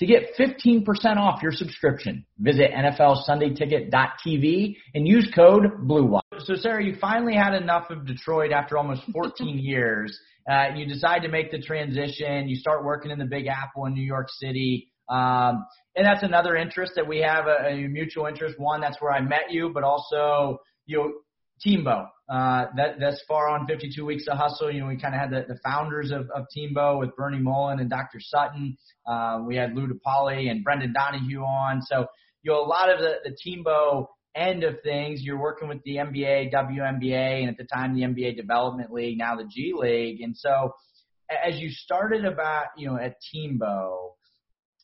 to 0.00 0.06
get 0.06 0.34
15% 0.38 0.84
off 1.18 1.42
your 1.42 1.52
subscription. 1.52 2.24
Visit 2.38 2.70
NFLSundayTicket.tv 2.72 4.76
and 4.94 5.06
use 5.06 5.30
code 5.34 5.86
BLUEWIRE. 5.86 6.22
so 6.38 6.54
Sarah, 6.54 6.82
you 6.82 6.96
finally 6.98 7.34
had 7.34 7.52
enough 7.54 7.90
of 7.90 8.06
Detroit 8.06 8.50
after 8.50 8.78
almost 8.78 9.02
14 9.12 9.58
years. 9.58 10.18
Uh, 10.50 10.68
you 10.74 10.86
decide 10.86 11.20
to 11.22 11.28
make 11.28 11.50
the 11.50 11.60
transition. 11.60 12.48
You 12.48 12.56
start 12.56 12.82
working 12.82 13.10
in 13.10 13.18
the 13.18 13.26
Big 13.26 13.46
Apple 13.46 13.84
in 13.84 13.92
New 13.92 14.02
York 14.02 14.28
City. 14.30 14.90
Um, 15.10 15.66
and 15.94 16.06
that's 16.06 16.22
another 16.22 16.56
interest 16.56 16.92
that 16.96 17.06
we 17.06 17.18
have 17.18 17.46
a, 17.46 17.66
a 17.68 17.86
mutual 17.88 18.24
interest. 18.24 18.58
One, 18.58 18.80
that's 18.80 18.96
where 19.00 19.12
I 19.12 19.20
met 19.20 19.50
you, 19.50 19.70
but 19.74 19.82
also 19.82 20.60
you 20.86 20.96
know, 20.96 21.12
TMBO. 21.66 22.06
Uh, 22.28 22.66
that 22.76 23.00
that's 23.00 23.22
far 23.26 23.48
on 23.48 23.66
52 23.66 24.04
weeks 24.04 24.24
of 24.28 24.38
hustle. 24.38 24.70
You 24.70 24.80
know, 24.80 24.86
we 24.86 24.96
kind 24.96 25.14
of 25.14 25.20
had 25.20 25.30
the, 25.30 25.52
the 25.52 25.58
founders 25.64 26.12
of, 26.12 26.30
of 26.30 26.46
TMBO 26.56 27.00
with 27.00 27.16
Bernie 27.16 27.38
Mullin 27.38 27.80
and 27.80 27.90
Dr. 27.90 28.18
Sutton. 28.20 28.76
Uh, 29.06 29.40
we 29.46 29.56
had 29.56 29.74
Lou 29.74 29.88
DePaoli 29.88 30.50
and 30.50 30.62
Brendan 30.62 30.92
Donohue 30.92 31.40
on. 31.40 31.82
So 31.82 32.06
you 32.42 32.52
know, 32.52 32.60
a 32.60 32.66
lot 32.66 32.88
of 32.90 33.00
the 33.00 33.16
the 33.24 33.36
TMBO 33.44 34.06
end 34.34 34.64
of 34.64 34.76
things. 34.82 35.22
You're 35.22 35.40
working 35.40 35.68
with 35.68 35.82
the 35.84 35.96
NBA, 35.96 36.52
WNBA, 36.52 37.40
and 37.40 37.48
at 37.48 37.56
the 37.56 37.64
time 37.64 37.94
the 37.94 38.02
NBA 38.02 38.36
Development 38.36 38.92
League, 38.92 39.18
now 39.18 39.36
the 39.36 39.44
G 39.44 39.72
League. 39.76 40.20
And 40.20 40.36
so, 40.36 40.72
as 41.30 41.58
you 41.58 41.70
started 41.70 42.24
about 42.24 42.66
you 42.76 42.88
know 42.88 42.96
at 42.96 43.16
TMBO, 43.34 44.10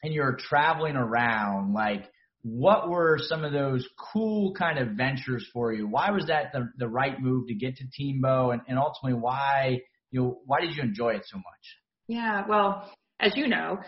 and 0.02 0.12
you're 0.12 0.36
traveling 0.38 0.96
around, 0.96 1.72
like 1.72 2.04
what 2.46 2.88
were 2.88 3.18
some 3.20 3.42
of 3.42 3.52
those 3.52 3.84
cool 4.12 4.54
kind 4.54 4.78
of 4.78 4.90
ventures 4.90 5.44
for 5.52 5.72
you? 5.72 5.88
Why 5.88 6.12
was 6.12 6.26
that 6.26 6.52
the, 6.52 6.70
the 6.76 6.86
right 6.86 7.20
move 7.20 7.48
to 7.48 7.54
get 7.54 7.74
to 7.76 7.84
TMBO, 7.84 8.52
and, 8.52 8.62
and 8.68 8.78
ultimately 8.78 9.18
why 9.18 9.80
you 10.12 10.20
know 10.20 10.38
why 10.46 10.60
did 10.60 10.76
you 10.76 10.82
enjoy 10.82 11.14
it 11.14 11.22
so 11.26 11.38
much? 11.38 11.44
Yeah, 12.06 12.44
well, 12.48 12.88
as 13.18 13.32
you 13.34 13.48
know, 13.48 13.78
I 13.80 13.84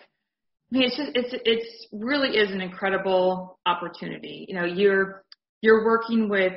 mean, 0.72 0.82
it's 0.82 0.96
just 0.96 1.10
it's 1.14 1.34
it's 1.44 1.86
really 1.92 2.36
is 2.36 2.50
an 2.50 2.60
incredible 2.60 3.60
opportunity. 3.64 4.44
You 4.48 4.56
know, 4.56 4.64
you're 4.64 5.22
you're 5.60 5.84
working 5.84 6.28
with 6.28 6.54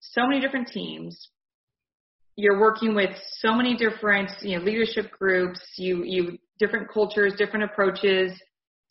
so 0.00 0.26
many 0.26 0.40
different 0.40 0.68
teams. 0.68 1.28
You're 2.36 2.58
working 2.58 2.94
with 2.94 3.10
so 3.40 3.52
many 3.52 3.76
different 3.76 4.30
you 4.40 4.58
know 4.58 4.64
leadership 4.64 5.10
groups. 5.18 5.60
You 5.76 6.02
you 6.02 6.38
different 6.58 6.88
cultures, 6.90 7.34
different 7.36 7.64
approaches 7.64 8.32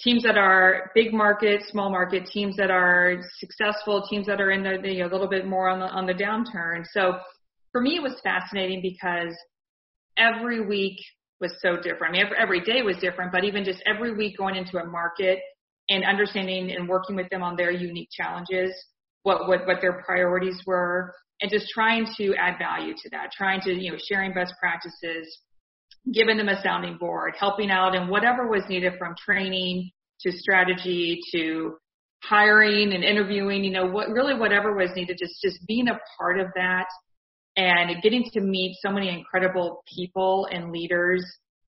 teams 0.02 0.24
that 0.24 0.38
are 0.38 0.92
big 0.96 1.14
market, 1.14 1.62
small 1.68 1.90
market, 1.90 2.26
teams 2.26 2.56
that 2.58 2.72
are 2.72 3.18
successful, 3.38 4.06
teams 4.10 4.28
that 4.28 4.40
are 4.40 4.52
in 4.52 4.64
the, 4.64 4.78
the 4.82 5.02
a 5.02 5.08
little 5.08 5.28
bit 5.28 5.46
more 5.46 5.70
on 5.70 5.80
the 5.80 5.88
on 5.88 6.06
the 6.06 6.14
downturn. 6.14 6.86
So 6.92 7.18
for 7.72 7.82
me, 7.82 7.96
it 7.96 8.02
was 8.02 8.16
fascinating 8.24 8.82
because 8.82 9.36
every 10.18 10.66
week 10.66 10.98
was 11.42 11.54
so 11.62 11.78
different. 11.78 12.16
I 12.16 12.18
mean, 12.18 12.26
every, 12.26 12.38
every 12.38 12.62
day 12.62 12.82
was 12.82 12.98
different, 12.98 13.32
but 13.32 13.44
even 13.44 13.64
just 13.64 13.82
every 13.86 14.14
week 14.14 14.38
going 14.38 14.56
into 14.56 14.78
a 14.78 14.86
market 14.86 15.40
and 15.90 16.04
understanding 16.04 16.72
and 16.72 16.88
working 16.88 17.16
with 17.16 17.30
them 17.30 17.42
on 17.42 17.56
their 17.56 17.72
unique 17.72 18.10
challenges, 18.12 18.72
what 19.24 19.48
what 19.48 19.68
what 19.68 19.82
their 19.82 20.02
priorities 20.06 20.62
were, 20.66 21.14
and 21.42 21.52
just 21.52 21.68
trying 21.74 22.08
to 22.18 22.36
add 22.36 22.58
value 22.58 22.94
to 22.94 23.10
that, 23.12 23.32
trying 23.36 23.62
to 23.62 23.74
you 23.74 23.92
know 23.92 23.98
sharing 24.10 24.34
best 24.34 24.54
practices, 24.60 25.40
giving 26.14 26.38
them 26.38 26.50
a 26.50 26.62
sounding 26.62 26.98
board, 26.98 27.34
helping 27.38 27.70
out 27.70 27.96
in 27.96 28.08
whatever 28.08 28.48
was 28.48 28.64
needed 28.70 28.94
from 28.98 29.16
training 29.18 29.92
to 30.22 30.32
strategy 30.32 31.20
to 31.34 31.76
hiring 32.24 32.94
and 32.94 33.04
interviewing, 33.04 33.64
you 33.64 33.72
know, 33.72 33.86
what 33.86 34.10
really 34.10 34.38
whatever 34.38 34.76
was 34.76 34.90
needed, 34.96 35.18
just 35.20 35.42
just 35.42 35.66
being 35.68 35.88
a 35.88 36.00
part 36.18 36.40
of 36.40 36.48
that 36.56 36.86
and 37.56 38.02
getting 38.02 38.24
to 38.34 38.42
meet 38.42 38.76
so 38.82 38.92
many 38.92 39.10
incredible 39.10 39.84
people 39.94 40.48
and 40.52 40.72
leaders 40.72 41.26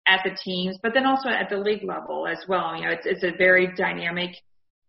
at 0.07 0.21
the 0.23 0.35
teams, 0.43 0.77
but 0.81 0.93
then 0.93 1.05
also 1.05 1.29
at 1.29 1.49
the 1.49 1.57
league 1.57 1.83
level 1.83 2.27
as 2.27 2.39
well. 2.47 2.75
You 2.75 2.85
know, 2.85 2.91
it's 2.91 3.05
it's 3.05 3.23
a 3.23 3.37
very 3.37 3.73
dynamic 3.75 4.31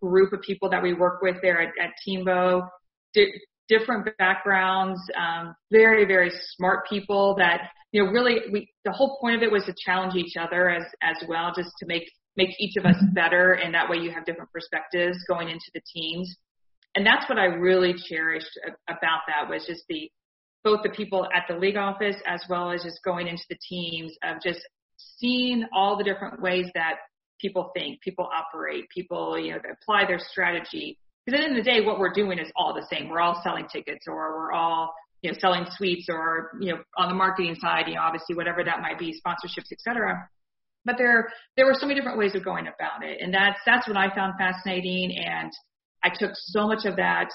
group 0.01 0.33
of 0.33 0.41
people 0.43 0.69
that 0.71 0.83
we 0.83 0.95
work 0.95 1.23
with 1.23 1.37
there 1.43 1.61
at, 1.63 1.71
at 1.81 1.91
TMBO. 2.07 2.67
Di- 3.73 3.79
different 3.79 4.09
backgrounds, 4.19 5.01
um, 5.17 5.55
very 5.71 6.05
very 6.05 6.31
smart 6.57 6.89
people 6.89 7.35
that 7.39 7.71
you 7.93 8.03
know, 8.03 8.11
really, 8.11 8.41
we 8.51 8.69
the 8.85 8.93
whole 8.93 9.19
point 9.21 9.37
of 9.37 9.43
it 9.43 9.53
was 9.53 9.65
to 9.67 9.75
challenge 9.79 10.15
each 10.17 10.37
other 10.37 10.71
as 10.71 10.83
as 11.03 11.17
well, 11.29 11.53
just 11.55 11.71
to 11.79 11.87
make 11.87 12.11
make 12.37 12.49
each 12.59 12.77
of 12.77 12.87
us 12.87 12.97
mm-hmm. 12.97 13.15
better, 13.15 13.53
and 13.53 13.75
that 13.75 13.89
way 13.89 13.99
you 13.99 14.11
have 14.11 14.25
different 14.25 14.51
perspectives 14.51 15.19
going 15.29 15.49
into 15.49 15.71
the 15.75 15.83
teams. 15.93 16.35
And 16.95 17.07
that's 17.07 17.29
what 17.29 17.39
I 17.39 17.45
really 17.45 17.95
cherished 18.09 18.59
about 18.89 19.21
that 19.29 19.49
was 19.49 19.65
just 19.67 19.83
the 19.89 20.11
both 20.65 20.81
the 20.83 20.91
people 20.91 21.29
at 21.35 21.45
the 21.49 21.59
league 21.59 21.77
office 21.77 22.17
as 22.27 22.43
well 22.49 22.71
as 22.71 22.83
just 22.83 23.01
going 23.05 23.27
into 23.27 23.45
the 23.51 23.59
teams 23.69 24.15
of 24.23 24.41
just 24.43 24.61
seeing 25.19 25.67
all 25.75 25.97
the 25.97 26.05
different 26.05 26.41
ways 26.41 26.67
that 26.75 26.97
people 27.41 27.73
think, 27.75 28.01
people 28.01 28.29
operate, 28.33 28.89
people 28.89 29.39
you 29.39 29.53
know 29.53 29.59
apply 29.71 30.07
their 30.07 30.19
strategy. 30.19 30.99
Because 31.25 31.39
at 31.39 31.43
the 31.43 31.49
end 31.51 31.59
of 31.59 31.65
the 31.65 31.71
day, 31.71 31.81
what 31.81 31.99
we're 31.99 32.13
doing 32.13 32.39
is 32.39 32.51
all 32.57 32.75
the 32.75 32.87
same. 32.91 33.09
We're 33.09 33.21
all 33.21 33.41
selling 33.43 33.67
tickets, 33.73 34.07
or 34.09 34.15
we're 34.15 34.53
all 34.53 34.93
you 35.23 35.31
know, 35.31 35.39
selling 35.41 35.65
suites 35.71 36.07
or, 36.09 36.51
you 36.61 36.73
know, 36.73 36.81
on 36.99 37.09
the 37.09 37.15
marketing 37.15 37.55
side, 37.55 37.85
you 37.87 37.95
know, 37.95 38.01
obviously 38.01 38.35
whatever 38.35 38.65
that 38.65 38.81
might 38.81 38.99
be, 38.99 39.15
sponsorships, 39.25 39.71
et 39.71 39.79
cetera. 39.79 40.29
But 40.85 40.97
there, 40.99 41.29
there 41.57 41.65
were 41.65 41.77
so 41.79 41.87
many 41.87 42.01
different 42.01 42.19
ways 42.19 42.35
of 42.35 42.45
going 42.45 42.67
about 42.67 43.05
it. 43.05 43.19
And 43.21 43.33
that's, 43.33 43.61
that's 43.65 43.87
what 43.87 43.97
I 43.97 44.13
found 44.13 44.35
fascinating. 44.37 45.17
And 45.17 45.53
I 46.03 46.09
took 46.13 46.33
so 46.35 46.67
much 46.67 46.85
of 46.87 46.97
that 46.97 47.29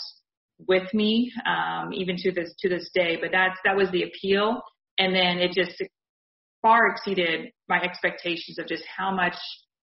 with 0.68 0.94
me, 0.94 1.32
um, 1.46 1.94
even 1.94 2.18
to 2.18 2.32
this, 2.34 2.54
to 2.60 2.68
this 2.68 2.90
day. 2.94 3.18
But 3.22 3.30
that's, 3.32 3.58
that 3.64 3.78
was 3.78 3.90
the 3.92 4.04
appeal. 4.04 4.60
And 4.98 5.16
then 5.16 5.38
it 5.38 5.54
just 5.54 5.82
far 6.62 6.88
exceeded 6.90 7.52
my 7.70 7.80
expectations 7.82 8.60
of 8.60 8.68
just 8.68 8.84
how 8.98 9.16
much, 9.16 9.36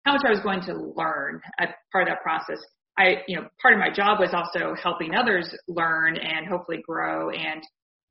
how 0.04 0.14
much 0.14 0.22
I 0.26 0.30
was 0.30 0.40
going 0.40 0.62
to 0.62 0.74
learn 0.96 1.40
as 1.60 1.68
part 1.92 2.08
of 2.08 2.14
that 2.14 2.22
process. 2.22 2.58
I, 2.96 3.22
you 3.26 3.36
know, 3.36 3.48
part 3.60 3.74
of 3.74 3.80
my 3.80 3.90
job 3.90 4.20
was 4.20 4.30
also 4.32 4.74
helping 4.80 5.14
others 5.14 5.52
learn 5.66 6.16
and 6.16 6.46
hopefully 6.46 6.82
grow 6.86 7.30
and 7.30 7.62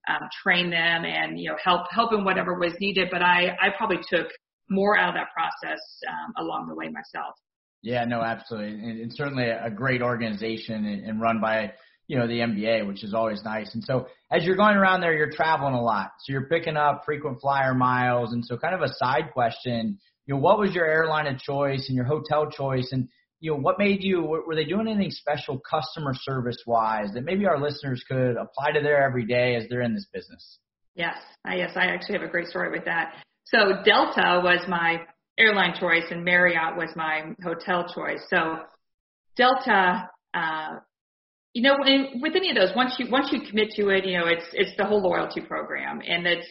um, 0.09 0.27
train 0.41 0.69
them 0.69 1.05
and 1.05 1.39
you 1.39 1.49
know 1.49 1.57
help 1.63 1.87
help 1.89 2.11
in 2.13 2.25
whatever 2.25 2.55
was 2.55 2.73
needed. 2.79 3.09
But 3.11 3.21
I 3.21 3.55
I 3.61 3.69
probably 3.77 3.99
took 4.09 4.27
more 4.69 4.97
out 4.97 5.09
of 5.09 5.15
that 5.15 5.27
process 5.33 5.79
um, 6.09 6.45
along 6.45 6.67
the 6.67 6.75
way 6.75 6.89
myself. 6.89 7.35
Yeah, 7.81 8.05
no, 8.05 8.21
absolutely, 8.21 8.71
and, 8.71 9.01
and 9.01 9.13
certainly 9.13 9.45
a 9.49 9.69
great 9.69 10.01
organization 10.01 10.85
and, 10.85 11.05
and 11.05 11.21
run 11.21 11.39
by 11.41 11.73
you 12.07 12.17
know 12.17 12.27
the 12.27 12.39
NBA, 12.39 12.87
which 12.87 13.03
is 13.03 13.13
always 13.13 13.43
nice. 13.43 13.73
And 13.73 13.83
so 13.83 14.07
as 14.31 14.43
you're 14.43 14.55
going 14.55 14.75
around 14.75 15.01
there, 15.01 15.13
you're 15.13 15.31
traveling 15.31 15.73
a 15.73 15.81
lot, 15.81 16.11
so 16.19 16.33
you're 16.33 16.47
picking 16.47 16.77
up 16.77 17.03
frequent 17.05 17.39
flyer 17.41 17.73
miles. 17.73 18.33
And 18.33 18.43
so, 18.43 18.57
kind 18.57 18.75
of 18.75 18.81
a 18.81 18.93
side 18.95 19.31
question, 19.33 19.99
you 20.25 20.33
know, 20.33 20.39
what 20.39 20.59
was 20.59 20.73
your 20.73 20.85
airline 20.85 21.27
of 21.27 21.39
choice 21.39 21.85
and 21.87 21.95
your 21.95 22.05
hotel 22.05 22.49
choice, 22.49 22.89
and 22.91 23.07
you 23.43 23.51
know, 23.51 23.57
what 23.57 23.77
made 23.77 24.01
you, 24.01 24.21
were 24.21 24.55
they 24.55 24.63
doing 24.63 24.87
anything 24.87 25.11
special 25.11 25.59
customer 25.69 26.13
service 26.13 26.55
wise 26.65 27.09
that 27.13 27.25
maybe 27.25 27.45
our 27.45 27.59
listeners 27.59 28.01
could 28.07 28.37
apply 28.37 28.71
to 28.71 28.79
their 28.81 29.05
everyday 29.05 29.57
as 29.57 29.65
they're 29.69 29.81
in 29.81 29.93
this 29.93 30.07
business? 30.13 30.59
Yes, 30.95 31.17
I, 31.43 31.55
yes, 31.55 31.71
I 31.75 31.87
actually 31.87 32.13
have 32.19 32.21
a 32.21 32.31
great 32.31 32.47
story 32.47 32.71
with 32.71 32.85
that. 32.85 33.15
So 33.43 33.83
Delta 33.83 34.39
was 34.41 34.65
my 34.69 35.01
airline 35.37 35.73
choice 35.77 36.05
and 36.09 36.23
Marriott 36.23 36.77
was 36.77 36.91
my 36.95 37.33
hotel 37.43 37.85
choice. 37.93 38.21
So 38.29 38.59
Delta, 39.35 40.07
uh, 40.33 40.69
you 41.53 41.63
know, 41.63 41.75
with 42.21 42.37
any 42.37 42.49
of 42.49 42.55
those, 42.55 42.73
once 42.77 42.95
you 42.97 43.11
once 43.11 43.27
you 43.33 43.41
commit 43.41 43.71
to 43.71 43.89
it, 43.89 44.05
you 44.05 44.17
know, 44.17 44.25
it's 44.25 44.45
it's 44.53 44.71
the 44.77 44.85
whole 44.85 45.01
loyalty 45.01 45.41
program, 45.41 45.99
and 46.07 46.25
it's 46.25 46.47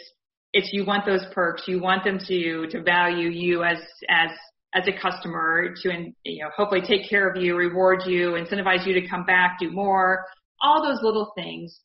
it's 0.53 0.69
you 0.73 0.85
want 0.85 1.07
those 1.07 1.25
perks, 1.33 1.63
you 1.67 1.81
want 1.81 2.05
them 2.05 2.19
to 2.29 2.67
to 2.67 2.83
value 2.83 3.31
you 3.31 3.65
as 3.65 3.79
as 4.11 4.31
as 4.75 4.89
a 4.89 4.93
customer 4.93 5.75
to, 5.83 6.13
you 6.25 6.43
know, 6.43 6.51
hopefully 6.57 6.81
take 6.81 7.09
care 7.09 7.29
of 7.29 7.41
you, 7.41 7.57
reward 7.57 8.03
you, 8.07 8.33
incentivize 8.33 8.87
you 8.87 8.95
to 8.95 9.07
come 9.07 9.25
back, 9.25 9.59
do 9.61 9.71
more, 9.71 10.25
all 10.63 10.83
those 10.83 11.03
little 11.03 11.33
things. 11.37 11.81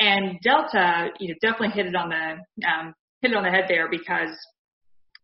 And 0.00 0.38
Delta, 0.42 1.10
you 1.20 1.28
know, 1.28 1.34
definitely 1.40 1.70
hit 1.70 1.86
it 1.86 1.94
on 1.94 2.08
the, 2.08 2.66
um, 2.66 2.94
hit 3.20 3.30
it 3.30 3.36
on 3.36 3.44
the 3.44 3.50
head 3.50 3.66
there 3.68 3.88
because 3.88 4.30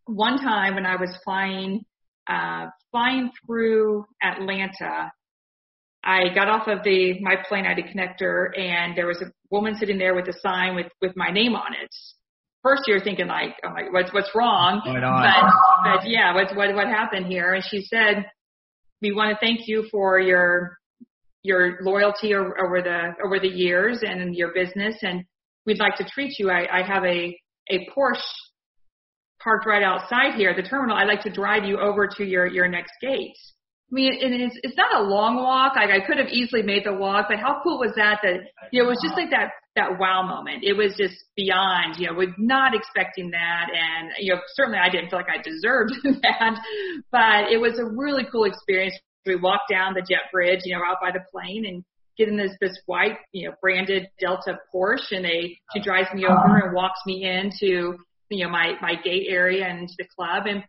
one 0.06 0.38
time 0.38 0.74
when 0.74 0.86
I 0.86 0.96
was 0.96 1.10
flying, 1.24 1.84
uh, 2.28 2.66
flying 2.92 3.30
through 3.44 4.04
Atlanta, 4.22 5.10
I 6.04 6.32
got 6.32 6.48
off 6.48 6.68
of 6.68 6.84
the 6.84 7.20
my 7.20 7.34
plane, 7.48 7.66
I 7.66 7.70
had 7.70 7.78
a 7.78 7.82
connector, 7.82 8.56
and 8.56 8.96
there 8.96 9.06
was 9.06 9.20
a 9.20 9.32
woman 9.50 9.76
sitting 9.78 9.98
there 9.98 10.14
with 10.14 10.28
a 10.28 10.34
sign 10.40 10.76
with 10.76 10.86
with 11.02 11.16
my 11.16 11.30
name 11.30 11.56
on 11.56 11.72
it 11.74 11.90
first 12.62 12.82
you're 12.86 13.02
thinking 13.02 13.26
like, 13.26 13.54
oh 13.64 13.70
my, 13.70 13.82
what's 13.90 14.12
what's 14.12 14.30
wrong? 14.34 14.82
But, 15.84 16.00
but 16.00 16.08
yeah, 16.08 16.34
what's 16.34 16.54
what 16.54 16.74
what 16.74 16.86
happened 16.86 17.26
here? 17.26 17.54
And 17.54 17.64
she 17.64 17.82
said, 17.82 18.26
we 19.00 19.12
want 19.12 19.30
to 19.30 19.44
thank 19.44 19.66
you 19.66 19.86
for 19.90 20.18
your 20.18 20.76
your 21.42 21.78
loyalty 21.82 22.34
over 22.34 22.82
the 22.82 23.14
over 23.24 23.38
the 23.38 23.48
years 23.48 24.00
and 24.02 24.34
your 24.34 24.52
business, 24.52 24.96
and 25.02 25.24
we'd 25.66 25.78
like 25.78 25.96
to 25.96 26.04
treat 26.04 26.38
you. 26.38 26.50
I, 26.50 26.80
I 26.80 26.82
have 26.82 27.04
a 27.04 27.38
a 27.70 27.86
Porsche 27.94 28.20
parked 29.42 29.66
right 29.66 29.82
outside 29.82 30.34
here 30.34 30.50
at 30.50 30.56
the 30.56 30.68
terminal. 30.68 30.96
I'd 30.96 31.06
like 31.06 31.22
to 31.22 31.30
drive 31.30 31.64
you 31.64 31.78
over 31.78 32.08
to 32.16 32.24
your 32.24 32.46
your 32.46 32.68
next 32.68 32.92
gate. 33.00 33.36
I 33.90 33.94
mean, 33.94 34.12
and 34.20 34.34
it's 34.34 34.58
it's 34.62 34.76
not 34.76 35.00
a 35.00 35.02
long 35.02 35.36
walk. 35.36 35.72
Like 35.76 35.88
I 35.88 36.04
could 36.04 36.18
have 36.18 36.28
easily 36.28 36.62
made 36.62 36.84
the 36.84 36.92
walk, 36.92 37.26
but 37.28 37.38
how 37.38 37.60
cool 37.62 37.78
was 37.78 37.92
that? 37.96 38.20
That 38.22 38.40
you 38.70 38.82
know, 38.82 38.88
it 38.88 38.92
was 38.92 39.00
just 39.02 39.16
like 39.16 39.30
that 39.30 39.52
that 39.76 39.98
wow 39.98 40.22
moment. 40.22 40.62
It 40.62 40.74
was 40.74 40.94
just 40.98 41.14
beyond, 41.36 41.96
you 41.96 42.06
know, 42.06 42.12
was 42.12 42.34
not 42.36 42.74
expecting 42.74 43.30
that, 43.30 43.68
and 43.72 44.12
you 44.18 44.34
know, 44.34 44.40
certainly 44.54 44.78
I 44.78 44.90
didn't 44.90 45.08
feel 45.08 45.20
like 45.20 45.32
I 45.32 45.40
deserved 45.40 45.94
that, 46.22 46.60
but 47.10 47.50
it 47.50 47.58
was 47.58 47.78
a 47.78 47.84
really 47.84 48.24
cool 48.30 48.44
experience. 48.44 48.94
We 49.24 49.36
walked 49.36 49.70
down 49.70 49.94
the 49.94 50.04
jet 50.08 50.28
bridge, 50.32 50.60
you 50.64 50.76
know, 50.76 50.84
out 50.84 50.98
by 51.00 51.10
the 51.10 51.24
plane, 51.32 51.64
and 51.64 51.82
get 52.18 52.28
in 52.28 52.36
this 52.36 52.52
this 52.60 52.78
white, 52.84 53.16
you 53.32 53.48
know, 53.48 53.54
branded 53.62 54.08
Delta 54.20 54.58
Porsche, 54.74 55.12
and 55.12 55.24
they 55.24 55.56
she 55.72 55.80
drives 55.80 56.08
me 56.12 56.26
over 56.26 56.58
and 56.58 56.74
walks 56.74 57.00
me 57.06 57.24
into 57.24 57.96
you 58.28 58.44
know 58.44 58.50
my 58.50 58.74
my 58.82 58.96
gate 59.02 59.28
area 59.30 59.64
and 59.64 59.80
into 59.80 59.94
the 59.96 60.06
club. 60.14 60.44
And 60.46 60.62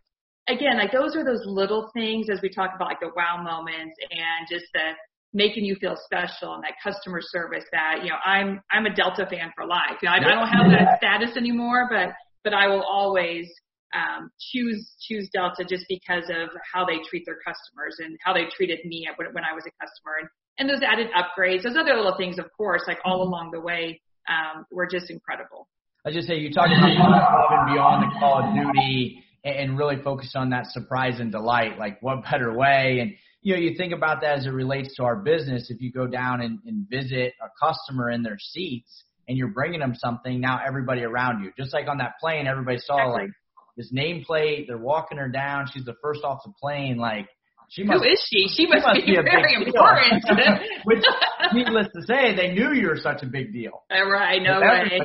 again, 0.48 0.78
like 0.78 0.92
those 0.92 1.16
are 1.16 1.24
those 1.24 1.42
little 1.44 1.90
things 1.94 2.28
as 2.30 2.40
we 2.42 2.48
talk 2.48 2.70
about 2.74 2.88
like 2.88 3.00
the 3.00 3.10
wow 3.16 3.42
moments 3.42 3.96
and 4.10 4.48
just 4.48 4.66
the 4.74 4.92
making 5.32 5.64
you 5.64 5.76
feel 5.76 5.96
special 6.04 6.54
and 6.54 6.64
that 6.64 6.74
customer 6.82 7.20
service 7.22 7.64
that 7.72 8.00
you 8.02 8.10
know 8.10 8.16
I'm 8.24 8.60
I'm 8.70 8.86
a 8.86 8.94
Delta 8.94 9.26
fan 9.30 9.52
for 9.56 9.66
life. 9.66 9.98
You 10.02 10.08
know, 10.08 10.14
I, 10.14 10.18
I 10.18 10.34
don't 10.34 10.48
have 10.48 10.70
that 10.70 10.98
status 10.98 11.36
anymore, 11.36 11.88
but 11.90 12.14
but 12.42 12.54
I 12.54 12.66
will 12.66 12.82
always 12.82 13.48
um, 13.94 14.30
choose 14.38 14.94
choose 15.00 15.28
Delta 15.32 15.64
just 15.68 15.84
because 15.88 16.24
of 16.30 16.50
how 16.72 16.84
they 16.84 16.98
treat 17.08 17.24
their 17.26 17.38
customers 17.46 17.96
and 17.98 18.16
how 18.24 18.32
they 18.32 18.46
treated 18.54 18.78
me 18.84 19.08
when, 19.16 19.28
when 19.32 19.44
I 19.44 19.54
was 19.54 19.64
a 19.66 19.72
customer 19.84 20.18
and 20.20 20.28
and 20.58 20.68
those 20.68 20.82
added 20.82 21.08
upgrades, 21.16 21.62
those 21.62 21.76
other 21.76 21.96
little 21.96 22.16
things, 22.18 22.38
of 22.38 22.44
course, 22.54 22.82
like 22.86 22.98
all 23.02 23.22
along 23.22 23.50
the 23.50 23.60
way, 23.60 23.98
um, 24.28 24.66
were 24.70 24.86
just 24.86 25.10
incredible. 25.10 25.66
I 26.04 26.10
just 26.12 26.28
say 26.28 26.36
you 26.36 26.52
talked 26.52 26.72
about 26.72 26.92
above 26.92 27.50
and 27.50 27.74
beyond 27.74 28.04
the 28.04 28.18
Call 28.20 28.44
of 28.44 28.54
Duty 28.54 29.24
and 29.44 29.78
really 29.78 29.96
focus 30.02 30.32
on 30.34 30.50
that 30.50 30.66
surprise 30.66 31.20
and 31.20 31.32
delight. 31.32 31.78
Like 31.78 32.00
what 32.02 32.22
better 32.30 32.56
way? 32.56 32.98
And 33.00 33.12
you 33.42 33.54
know, 33.54 33.60
you 33.60 33.76
think 33.76 33.92
about 33.94 34.20
that 34.20 34.38
as 34.38 34.46
it 34.46 34.50
relates 34.50 34.94
to 34.96 35.04
our 35.04 35.16
business. 35.16 35.70
If 35.70 35.80
you 35.80 35.90
go 35.90 36.06
down 36.06 36.42
and, 36.42 36.58
and 36.66 36.86
visit 36.88 37.34
a 37.42 37.48
customer 37.64 38.10
in 38.10 38.22
their 38.22 38.38
seats 38.38 39.04
and 39.28 39.38
you're 39.38 39.48
bringing 39.48 39.80
them 39.80 39.94
something, 39.94 40.40
now 40.40 40.60
everybody 40.66 41.02
around 41.02 41.42
you, 41.42 41.52
just 41.56 41.72
like 41.72 41.88
on 41.88 41.98
that 41.98 42.14
plane, 42.20 42.46
everybody 42.46 42.78
saw 42.78 42.96
exactly. 42.96 43.22
like 43.22 43.30
this 43.76 43.92
nameplate. 43.92 44.66
They're 44.66 44.76
walking 44.76 45.16
her 45.16 45.28
down. 45.28 45.68
She's 45.72 45.84
the 45.84 45.96
first 46.02 46.20
off 46.22 46.40
the 46.44 46.52
plane. 46.60 46.98
Like 46.98 47.28
she 47.70 47.84
must, 47.84 48.02
Who 48.02 48.10
is 48.10 48.20
she? 48.28 48.48
She 48.48 48.66
must, 48.66 48.82
she 48.82 48.90
must 48.90 49.06
be, 49.06 49.12
be 49.14 49.22
very 49.22 49.54
important. 49.54 50.24
Which, 50.84 51.04
needless 51.52 51.86
to 51.94 52.02
say, 52.04 52.34
they 52.34 52.52
knew 52.52 52.72
you 52.74 52.88
were 52.88 52.98
such 53.00 53.22
a 53.22 53.26
big 53.26 53.52
deal. 53.52 53.84
Right, 53.88 54.42
no 54.42 54.60
way. 54.60 55.00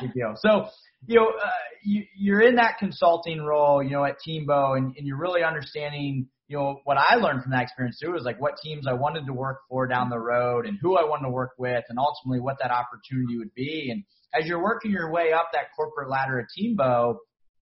big 0.00 0.12
deal. 0.12 0.34
So, 0.36 0.66
you 1.06 1.16
know, 1.16 1.28
uh, 1.28 1.48
you, 1.82 2.04
you're 2.14 2.42
in 2.42 2.56
that 2.56 2.74
consulting 2.78 3.42
role, 3.42 3.82
you 3.82 3.92
know, 3.92 4.04
at 4.04 4.16
TMBO, 4.26 4.76
and, 4.76 4.94
and 4.94 5.06
you're 5.06 5.16
really 5.16 5.42
understanding, 5.42 6.28
you 6.48 6.58
know, 6.58 6.80
what 6.84 6.98
I 6.98 7.16
learned 7.16 7.42
from 7.42 7.52
that 7.52 7.62
experience 7.62 7.98
too 7.98 8.14
is 8.14 8.24
like 8.24 8.38
what 8.38 8.58
teams 8.62 8.86
I 8.86 8.92
wanted 8.92 9.24
to 9.24 9.32
work 9.32 9.60
for 9.70 9.86
down 9.86 10.10
the 10.10 10.18
road, 10.18 10.66
and 10.66 10.78
who 10.82 10.98
I 10.98 11.04
wanted 11.04 11.24
to 11.24 11.30
work 11.30 11.52
with, 11.56 11.82
and 11.88 11.98
ultimately 11.98 12.40
what 12.40 12.56
that 12.60 12.70
opportunity 12.70 13.38
would 13.38 13.54
be. 13.54 13.88
And 13.90 14.04
as 14.38 14.46
you're 14.46 14.62
working 14.62 14.90
your 14.90 15.10
way 15.10 15.32
up 15.32 15.48
that 15.54 15.68
corporate 15.74 16.10
ladder 16.10 16.40
at 16.40 16.46
TMBO, 16.58 17.16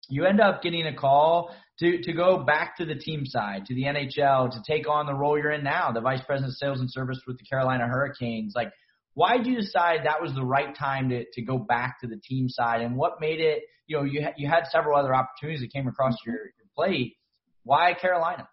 you 0.09 0.25
end 0.25 0.41
up 0.41 0.61
getting 0.61 0.85
a 0.85 0.93
call 0.93 1.55
to, 1.79 2.01
to 2.01 2.13
go 2.13 2.43
back 2.43 2.77
to 2.77 2.85
the 2.85 2.95
team 2.95 3.25
side, 3.25 3.65
to 3.65 3.75
the 3.75 3.83
NHL, 3.83 4.51
to 4.51 4.61
take 4.67 4.89
on 4.89 5.05
the 5.05 5.13
role 5.13 5.37
you're 5.37 5.51
in 5.51 5.63
now, 5.63 5.91
the 5.91 6.01
vice 6.01 6.21
president 6.25 6.51
of 6.51 6.57
sales 6.57 6.79
and 6.79 6.91
service 6.91 7.19
with 7.25 7.37
the 7.37 7.45
Carolina 7.45 7.87
Hurricanes. 7.87 8.53
Like, 8.55 8.71
why 9.13 9.37
did 9.37 9.47
you 9.47 9.55
decide 9.57 10.01
that 10.03 10.21
was 10.21 10.33
the 10.33 10.43
right 10.43 10.75
time 10.75 11.09
to, 11.09 11.25
to 11.33 11.41
go 11.41 11.57
back 11.57 11.99
to 12.01 12.07
the 12.07 12.17
team 12.17 12.49
side? 12.49 12.81
And 12.81 12.95
what 12.95 13.21
made 13.21 13.39
it, 13.39 13.63
you 13.87 13.97
know, 13.97 14.03
you, 14.03 14.23
ha- 14.23 14.33
you 14.37 14.49
had 14.49 14.65
several 14.71 14.97
other 14.97 15.15
opportunities 15.15 15.61
that 15.61 15.71
came 15.71 15.87
across 15.87 16.15
your, 16.25 16.35
your 16.35 16.67
plate. 16.75 17.15
Why 17.63 17.93
Carolina? 17.93 18.47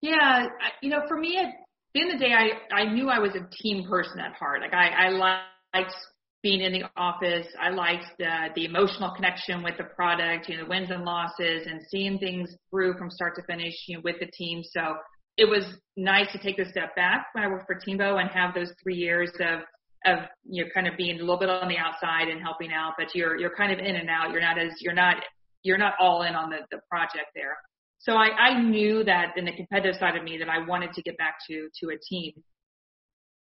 Yeah, 0.00 0.46
you 0.80 0.90
know, 0.90 1.02
for 1.08 1.16
me, 1.16 1.38
at 1.38 1.52
the 1.94 2.00
end 2.00 2.12
of 2.12 2.18
the 2.18 2.24
day, 2.24 2.32
I, 2.32 2.74
I 2.74 2.92
knew 2.92 3.08
I 3.08 3.18
was 3.18 3.32
a 3.34 3.62
team 3.62 3.88
person 3.88 4.18
at 4.18 4.34
heart. 4.34 4.60
Like, 4.60 4.74
I, 4.74 5.06
I 5.06 5.08
liked 5.10 5.94
being 6.42 6.60
in 6.60 6.72
the 6.72 6.84
office. 6.96 7.46
I 7.60 7.70
liked 7.70 8.06
the 8.18 8.48
the 8.54 8.64
emotional 8.64 9.12
connection 9.14 9.62
with 9.62 9.76
the 9.78 9.84
product, 9.84 10.48
you 10.48 10.56
know, 10.56 10.64
the 10.64 10.68
wins 10.68 10.90
and 10.90 11.04
losses, 11.04 11.66
and 11.66 11.80
seeing 11.90 12.18
things 12.18 12.54
through 12.70 12.94
from 12.98 13.10
start 13.10 13.34
to 13.36 13.42
finish, 13.44 13.74
you 13.86 13.96
know, 13.96 14.02
with 14.04 14.16
the 14.20 14.26
team. 14.26 14.62
So 14.64 14.96
it 15.36 15.46
was 15.46 15.64
nice 15.96 16.30
to 16.32 16.38
take 16.38 16.58
a 16.58 16.68
step 16.68 16.94
back 16.94 17.26
when 17.32 17.44
I 17.44 17.48
worked 17.48 17.66
for 17.66 17.76
TMBO 17.76 18.20
and 18.20 18.28
have 18.30 18.54
those 18.54 18.72
three 18.82 18.96
years 18.96 19.30
of 19.40 19.60
of 20.04 20.18
you 20.44 20.64
know 20.64 20.70
kind 20.74 20.88
of 20.88 20.96
being 20.96 21.16
a 21.16 21.20
little 21.20 21.38
bit 21.38 21.48
on 21.48 21.68
the 21.68 21.78
outside 21.78 22.28
and 22.28 22.40
helping 22.40 22.72
out, 22.72 22.94
but 22.98 23.14
you're 23.14 23.38
you're 23.38 23.54
kind 23.56 23.72
of 23.72 23.78
in 23.78 23.96
and 23.96 24.10
out. 24.10 24.30
You're 24.32 24.40
not 24.40 24.58
as 24.58 24.72
you're 24.80 24.94
not 24.94 25.16
you're 25.62 25.78
not 25.78 25.94
all 26.00 26.22
in 26.22 26.34
on 26.34 26.50
the 26.50 26.58
the 26.70 26.80
project 26.90 27.30
there. 27.34 27.56
So 27.98 28.14
I, 28.14 28.30
I 28.30 28.60
knew 28.60 29.04
that 29.04 29.34
in 29.36 29.44
the 29.44 29.52
competitive 29.52 29.94
side 29.94 30.16
of 30.16 30.24
me 30.24 30.36
that 30.38 30.48
I 30.48 30.66
wanted 30.66 30.92
to 30.94 31.02
get 31.02 31.16
back 31.18 31.36
to 31.48 31.68
to 31.80 31.90
a 31.90 31.98
team. 32.08 32.32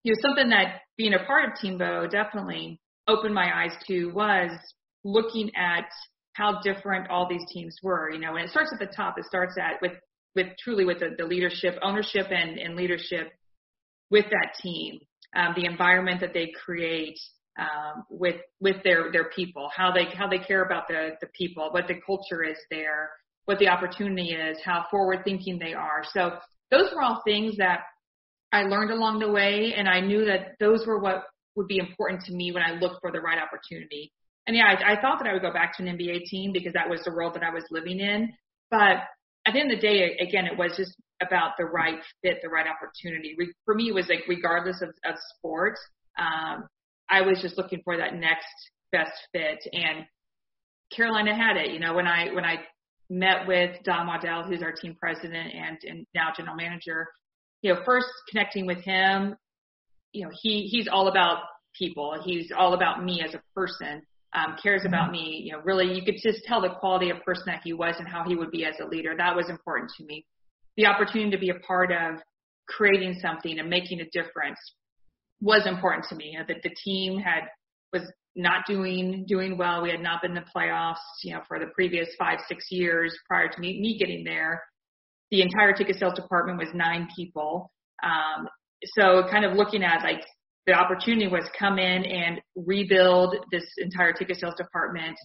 You 0.03 0.13
know, 0.13 0.17
something 0.21 0.49
that 0.49 0.81
being 0.97 1.13
a 1.13 1.25
part 1.25 1.45
of 1.45 1.51
TMBO 1.59 2.09
definitely 2.09 2.79
opened 3.07 3.33
my 3.33 3.63
eyes 3.63 3.73
to 3.87 4.07
was 4.07 4.51
looking 5.03 5.51
at 5.55 5.85
how 6.33 6.59
different 6.61 7.09
all 7.09 7.27
these 7.29 7.45
teams 7.51 7.75
were. 7.83 8.11
You 8.11 8.19
know, 8.19 8.35
and 8.35 8.45
it 8.45 8.49
starts 8.49 8.71
at 8.73 8.79
the 8.79 8.93
top. 8.93 9.17
It 9.17 9.25
starts 9.25 9.55
at 9.57 9.81
with 9.81 9.93
with 10.35 10.47
truly 10.61 10.85
with 10.85 10.99
the, 10.99 11.11
the 11.17 11.25
leadership, 11.25 11.75
ownership, 11.81 12.27
and, 12.29 12.59
and 12.59 12.75
leadership 12.75 13.31
with 14.11 14.25
that 14.25 14.53
team, 14.61 14.99
um, 15.35 15.53
the 15.55 15.65
environment 15.65 16.19
that 16.21 16.33
they 16.33 16.51
create 16.63 17.17
um, 17.57 18.03
with 18.09 18.35
with 18.59 18.77
their 18.83 19.11
their 19.11 19.29
people, 19.29 19.69
how 19.75 19.91
they 19.91 20.05
how 20.05 20.27
they 20.27 20.39
care 20.39 20.63
about 20.63 20.87
the 20.87 21.11
the 21.21 21.27
people, 21.33 21.69
what 21.71 21.87
the 21.87 21.95
culture 22.05 22.43
is 22.43 22.57
there, 22.69 23.09
what 23.45 23.59
the 23.59 23.69
opportunity 23.69 24.31
is, 24.31 24.57
how 24.63 24.85
forward 24.91 25.21
thinking 25.23 25.57
they 25.57 25.73
are. 25.73 26.03
So 26.11 26.31
those 26.69 26.91
were 26.93 27.01
all 27.01 27.21
things 27.25 27.57
that 27.57 27.79
I 28.51 28.63
learned 28.63 28.91
along 28.91 29.19
the 29.19 29.31
way, 29.31 29.73
and 29.75 29.87
I 29.87 30.01
knew 30.01 30.25
that 30.25 30.55
those 30.59 30.85
were 30.85 30.99
what 30.99 31.23
would 31.55 31.67
be 31.67 31.77
important 31.77 32.21
to 32.25 32.33
me 32.33 32.51
when 32.51 32.63
I 32.63 32.71
look 32.71 32.99
for 33.01 33.11
the 33.11 33.21
right 33.21 33.39
opportunity. 33.39 34.11
And 34.47 34.55
yeah, 34.55 34.65
I, 34.65 34.93
I 34.93 35.01
thought 35.01 35.19
that 35.19 35.27
I 35.27 35.33
would 35.33 35.41
go 35.41 35.53
back 35.53 35.75
to 35.77 35.83
an 35.83 35.97
NBA 35.97 36.25
team 36.25 36.51
because 36.51 36.73
that 36.73 36.89
was 36.89 37.01
the 37.03 37.11
world 37.11 37.33
that 37.35 37.43
I 37.43 37.53
was 37.53 37.63
living 37.71 37.99
in. 37.99 38.33
But 38.69 38.97
at 39.47 39.53
the 39.53 39.59
end 39.59 39.71
of 39.71 39.79
the 39.79 39.87
day, 39.87 40.17
again, 40.19 40.45
it 40.45 40.57
was 40.57 40.73
just 40.77 40.95
about 41.21 41.51
the 41.57 41.65
right 41.65 41.99
fit, 42.21 42.37
the 42.41 42.49
right 42.49 42.65
opportunity. 42.67 43.35
For 43.63 43.73
me, 43.73 43.89
it 43.89 43.93
was 43.93 44.07
like 44.09 44.23
regardless 44.27 44.81
of, 44.81 44.89
of 45.05 45.15
sports, 45.37 45.79
um, 46.17 46.67
I 47.09 47.21
was 47.21 47.41
just 47.41 47.57
looking 47.57 47.81
for 47.83 47.97
that 47.97 48.15
next 48.15 48.47
best 48.91 49.13
fit. 49.31 49.63
And 49.71 50.05
Carolina 50.95 51.35
had 51.35 51.57
it. 51.57 51.71
You 51.71 51.79
know, 51.79 51.93
when 51.93 52.07
I 52.07 52.33
when 52.33 52.45
I 52.45 52.57
met 53.09 53.47
with 53.47 53.77
Don 53.83 54.07
Waddell, 54.07 54.43
who's 54.43 54.63
our 54.63 54.71
team 54.71 54.95
president 54.99 55.53
and, 55.53 55.77
and 55.83 56.07
now 56.15 56.29
general 56.35 56.55
manager, 56.55 57.07
you 57.61 57.73
know, 57.73 57.81
first 57.85 58.07
connecting 58.29 58.65
with 58.65 58.79
him, 58.79 59.35
you 60.15 60.23
know, 60.23 60.31
he 60.41 60.67
he's 60.71 60.87
all 60.87 61.07
about 61.07 61.39
people. 61.77 62.17
He's 62.23 62.51
all 62.55 62.73
about 62.73 63.03
me 63.03 63.21
as 63.21 63.33
a 63.33 63.41
person. 63.53 64.01
Um, 64.33 64.57
cares 64.61 64.81
mm-hmm. 64.81 64.87
about 64.89 65.11
me. 65.11 65.43
You 65.45 65.53
know, 65.53 65.61
really, 65.63 65.93
you 65.93 66.03
could 66.03 66.15
just 66.21 66.43
tell 66.45 66.61
the 66.61 66.69
quality 66.69 67.09
of 67.09 67.21
person 67.23 67.43
that 67.47 67.61
he 67.63 67.73
was 67.73 67.95
and 67.99 68.07
how 68.07 68.23
he 68.27 68.35
would 68.35 68.51
be 68.51 68.65
as 68.65 68.75
a 68.81 68.85
leader. 68.85 69.13
That 69.17 69.35
was 69.35 69.49
important 69.49 69.91
to 69.97 70.05
me. 70.05 70.25
The 70.77 70.87
opportunity 70.87 71.31
to 71.31 71.37
be 71.37 71.49
a 71.49 71.59
part 71.65 71.91
of 71.91 72.19
creating 72.67 73.19
something 73.21 73.59
and 73.59 73.69
making 73.69 74.01
a 74.01 74.09
difference 74.11 74.59
was 75.39 75.65
important 75.65 76.05
to 76.09 76.15
me. 76.15 76.31
You 76.31 76.39
know, 76.39 76.45
that 76.47 76.63
the 76.63 76.75
team 76.83 77.19
had 77.19 77.43
was 77.93 78.03
not 78.35 78.65
doing 78.67 79.25
doing 79.27 79.57
well. 79.57 79.81
We 79.81 79.91
had 79.91 80.01
not 80.01 80.21
been 80.21 80.31
in 80.31 80.43
the 80.43 80.49
playoffs, 80.55 80.95
you 81.23 81.33
know, 81.33 81.41
for 81.47 81.59
the 81.59 81.67
previous 81.67 82.09
five 82.19 82.39
six 82.47 82.65
years 82.69 83.17
prior 83.27 83.47
to 83.47 83.59
me 83.59 83.79
me 83.79 83.97
getting 83.97 84.23
there. 84.23 84.63
The 85.31 85.41
entire 85.41 85.73
ticket 85.73 85.97
sales 85.97 86.13
department 86.15 86.59
was 86.59 86.67
nine 86.73 87.07
people. 87.15 87.71
Um, 88.03 88.47
so 88.93 89.23
kind 89.29 89.45
of 89.45 89.53
looking 89.53 89.83
at 89.83 90.03
like 90.03 90.21
the 90.67 90.73
opportunity 90.73 91.27
was 91.27 91.43
come 91.57 91.77
in 91.77 92.05
and 92.05 92.41
rebuild 92.55 93.35
this 93.51 93.65
entire 93.77 94.13
ticket 94.13 94.39
sales 94.39 94.55
department, 94.57 95.17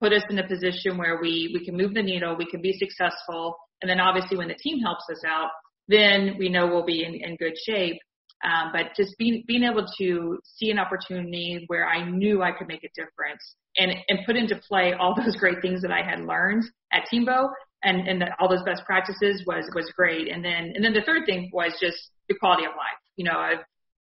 put 0.00 0.12
us 0.12 0.22
in 0.30 0.38
a 0.38 0.46
position 0.46 0.96
where 0.96 1.18
we 1.20 1.50
we 1.52 1.64
can 1.64 1.76
move 1.76 1.94
the 1.94 2.02
needle, 2.02 2.36
we 2.36 2.46
can 2.46 2.62
be 2.62 2.72
successful, 2.78 3.56
and 3.82 3.90
then 3.90 4.00
obviously 4.00 4.36
when 4.36 4.48
the 4.48 4.54
team 4.54 4.78
helps 4.80 5.04
us 5.10 5.22
out, 5.26 5.50
then 5.88 6.36
we 6.38 6.48
know 6.48 6.66
we'll 6.66 6.84
be 6.84 7.04
in, 7.04 7.14
in 7.14 7.36
good 7.36 7.54
shape. 7.66 7.98
Um, 8.44 8.72
but 8.72 8.94
just 8.96 9.16
being 9.18 9.42
being 9.46 9.64
able 9.64 9.86
to 9.98 10.38
see 10.44 10.70
an 10.70 10.78
opportunity 10.78 11.64
where 11.68 11.86
I 11.88 12.08
knew 12.08 12.42
I 12.42 12.52
could 12.52 12.68
make 12.68 12.84
a 12.84 12.88
difference 12.94 13.56
and 13.78 13.92
and 14.08 14.20
put 14.26 14.36
into 14.36 14.60
play 14.68 14.92
all 14.92 15.14
those 15.24 15.36
great 15.36 15.60
things 15.62 15.82
that 15.82 15.90
I 15.90 16.02
had 16.02 16.20
learned 16.20 16.64
at 16.92 17.04
TMBO 17.12 17.48
and 17.84 18.06
and 18.06 18.20
the, 18.20 18.26
all 18.38 18.48
those 18.48 18.64
best 18.64 18.84
practices 18.84 19.42
was 19.46 19.68
was 19.74 19.90
great. 19.96 20.30
And 20.30 20.44
then 20.44 20.72
and 20.74 20.84
then 20.84 20.92
the 20.92 21.02
third 21.02 21.22
thing 21.26 21.50
was 21.52 21.72
just 21.80 22.10
the 22.28 22.34
quality 22.38 22.64
of 22.64 22.72
life. 22.72 22.98
You 23.16 23.24
know, 23.24 23.38
I've 23.38 23.58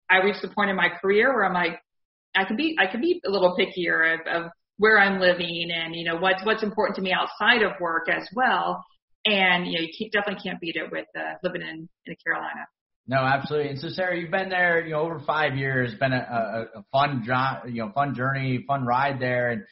I 0.09 0.17
reached 0.23 0.41
the 0.41 0.49
point 0.49 0.69
in 0.69 0.75
my 0.75 0.89
career 1.01 1.33
where 1.33 1.45
I'm 1.45 1.53
like, 1.53 1.79
I 2.35 2.45
could 2.45 2.57
be 2.57 2.75
I 2.79 2.87
could 2.87 3.01
be 3.01 3.21
a 3.25 3.29
little 3.29 3.55
pickier 3.57 4.15
of, 4.15 4.27
of 4.27 4.51
where 4.77 4.99
I'm 4.99 5.19
living 5.19 5.69
and 5.73 5.95
you 5.95 6.05
know 6.05 6.17
what's 6.17 6.43
what's 6.45 6.63
important 6.63 6.95
to 6.97 7.01
me 7.01 7.13
outside 7.13 7.63
of 7.63 7.73
work 7.79 8.09
as 8.09 8.27
well. 8.33 8.83
And 9.25 9.67
you 9.67 9.73
know, 9.73 9.81
you 9.81 9.89
can't, 9.97 10.11
definitely 10.11 10.41
can't 10.43 10.59
beat 10.59 10.75
it 10.75 10.91
with 10.91 11.05
uh, 11.17 11.35
living 11.43 11.61
in 11.61 11.87
in 12.05 12.15
Carolina. 12.25 12.65
No, 13.07 13.17
absolutely. 13.17 13.71
And 13.71 13.79
so, 13.79 13.89
Sarah, 13.89 14.17
you've 14.17 14.31
been 14.31 14.49
there, 14.49 14.85
you 14.85 14.91
know, 14.91 15.01
over 15.01 15.19
five 15.25 15.57
years. 15.57 15.93
Been 15.99 16.13
a, 16.13 16.67
a, 16.75 16.79
a 16.79 16.83
fun, 16.91 17.23
you 17.67 17.81
know, 17.81 17.91
fun 17.93 18.15
journey, 18.15 18.63
fun 18.67 18.85
ride 18.85 19.19
there. 19.19 19.49
And 19.49 19.63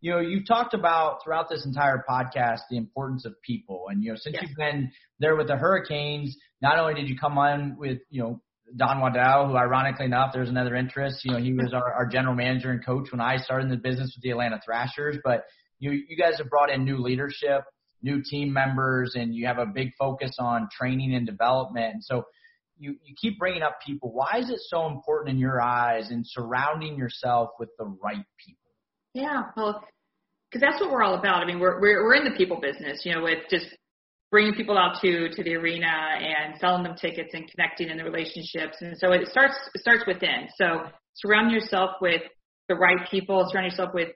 you 0.00 0.12
know, 0.12 0.20
you've 0.20 0.46
talked 0.46 0.74
about 0.74 1.24
throughout 1.24 1.48
this 1.48 1.64
entire 1.66 2.04
podcast 2.08 2.60
the 2.70 2.76
importance 2.76 3.24
of 3.24 3.34
people. 3.42 3.86
And, 3.88 4.02
you 4.02 4.10
know, 4.10 4.16
since 4.16 4.34
yes. 4.34 4.44
you've 4.46 4.56
been 4.56 4.92
there 5.18 5.36
with 5.36 5.48
the 5.48 5.56
Hurricanes, 5.56 6.36
not 6.60 6.78
only 6.78 6.94
did 6.94 7.08
you 7.08 7.18
come 7.18 7.38
on 7.38 7.76
with, 7.78 7.98
you 8.10 8.22
know, 8.22 8.40
Don 8.74 9.00
Waddell, 9.00 9.48
who 9.48 9.56
ironically 9.56 10.06
enough, 10.06 10.32
there's 10.32 10.48
another 10.48 10.74
interest. 10.74 11.20
You 11.24 11.32
know, 11.32 11.38
he 11.38 11.52
was 11.52 11.72
our, 11.72 11.92
our 11.92 12.06
general 12.06 12.34
manager 12.34 12.70
and 12.70 12.84
coach 12.84 13.12
when 13.12 13.20
I 13.20 13.36
started 13.36 13.64
in 13.64 13.70
the 13.70 13.76
business 13.76 14.12
with 14.16 14.22
the 14.22 14.30
Atlanta 14.30 14.60
Thrashers. 14.64 15.18
But 15.22 15.44
you, 15.78 15.92
you 15.92 16.16
guys 16.16 16.38
have 16.38 16.50
brought 16.50 16.70
in 16.70 16.84
new 16.84 16.98
leadership, 16.98 17.62
new 18.02 18.22
team 18.28 18.52
members, 18.52 19.12
and 19.14 19.34
you 19.34 19.46
have 19.46 19.58
a 19.58 19.66
big 19.66 19.92
focus 19.98 20.36
on 20.38 20.68
training 20.76 21.14
and 21.14 21.26
development. 21.26 21.94
And 21.94 22.04
so, 22.04 22.24
you, 22.78 22.96
you 23.04 23.14
keep 23.20 23.38
bringing 23.38 23.62
up 23.62 23.78
people. 23.84 24.12
Why 24.12 24.38
is 24.38 24.50
it 24.50 24.60
so 24.68 24.86
important 24.86 25.30
in 25.30 25.38
your 25.38 25.60
eyes 25.62 26.10
in 26.10 26.22
surrounding 26.24 26.96
yourself 26.96 27.50
with 27.58 27.70
the 27.78 27.86
right 28.02 28.24
people? 28.44 28.70
Yeah, 29.14 29.44
well, 29.56 29.82
because 30.50 30.60
that's 30.60 30.80
what 30.80 30.90
we're 30.90 31.02
all 31.02 31.14
about. 31.14 31.42
I 31.42 31.46
mean, 31.46 31.58
we're, 31.58 31.80
we're 31.80 32.04
we're 32.04 32.14
in 32.14 32.24
the 32.24 32.36
people 32.36 32.60
business, 32.60 33.00
you 33.04 33.14
know, 33.14 33.22
with 33.22 33.38
just 33.50 33.66
bringing 34.30 34.54
people 34.54 34.76
out 34.76 35.00
to 35.00 35.28
to 35.28 35.42
the 35.42 35.54
arena 35.54 35.86
and 35.86 36.58
selling 36.58 36.82
them 36.82 36.96
tickets 37.00 37.30
and 37.32 37.48
connecting 37.50 37.88
in 37.88 37.96
the 37.96 38.04
relationships. 38.04 38.78
And 38.80 38.96
so 38.98 39.12
it 39.12 39.28
starts 39.28 39.54
it 39.74 39.80
starts 39.80 40.04
within. 40.06 40.48
So 40.56 40.82
surround 41.14 41.52
yourself 41.52 41.92
with 42.00 42.22
the 42.68 42.74
right 42.74 43.08
people. 43.10 43.46
Surround 43.50 43.70
yourself 43.70 43.90
with 43.94 44.08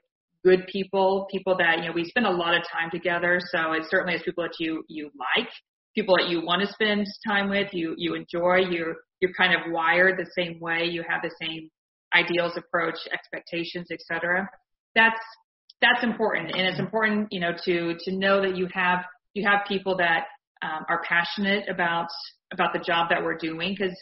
good 0.43 0.65
people, 0.67 1.27
people 1.31 1.55
that 1.57 1.79
you 1.79 1.85
know 1.87 1.91
we 1.93 2.05
spend 2.05 2.25
a 2.25 2.31
lot 2.31 2.55
of 2.55 2.63
time 2.71 2.89
together. 2.91 3.39
So 3.51 3.73
it 3.73 3.83
certainly 3.89 4.15
is 4.15 4.21
people 4.23 4.43
that 4.43 4.55
you 4.59 4.83
you 4.87 5.11
like, 5.37 5.49
people 5.95 6.15
that 6.17 6.29
you 6.29 6.45
want 6.45 6.61
to 6.61 6.73
spend 6.73 7.05
time 7.27 7.49
with, 7.49 7.73
you 7.73 7.95
you 7.97 8.15
enjoy, 8.15 8.69
You're 8.69 8.95
you're 9.21 9.33
kind 9.37 9.53
of 9.53 9.71
wired 9.71 10.17
the 10.17 10.29
same 10.35 10.59
way, 10.59 10.85
you 10.85 11.03
have 11.07 11.21
the 11.21 11.33
same 11.41 11.69
ideals, 12.15 12.53
approach, 12.57 12.97
expectations, 13.13 13.87
etc. 13.91 14.49
That's 14.95 15.19
that's 15.81 16.03
important, 16.03 16.51
and 16.51 16.61
it's 16.67 16.79
important, 16.79 17.27
you 17.31 17.39
know, 17.39 17.53
to 17.65 17.95
to 18.05 18.11
know 18.11 18.41
that 18.41 18.55
you 18.55 18.67
have 18.73 18.99
you 19.33 19.45
have 19.47 19.61
people 19.67 19.95
that 19.97 20.25
um, 20.61 20.85
are 20.89 21.01
passionate 21.07 21.67
about 21.69 22.07
about 22.53 22.73
the 22.73 22.79
job 22.79 23.09
that 23.09 23.23
we're 23.23 23.37
doing 23.37 23.75
because 23.77 23.97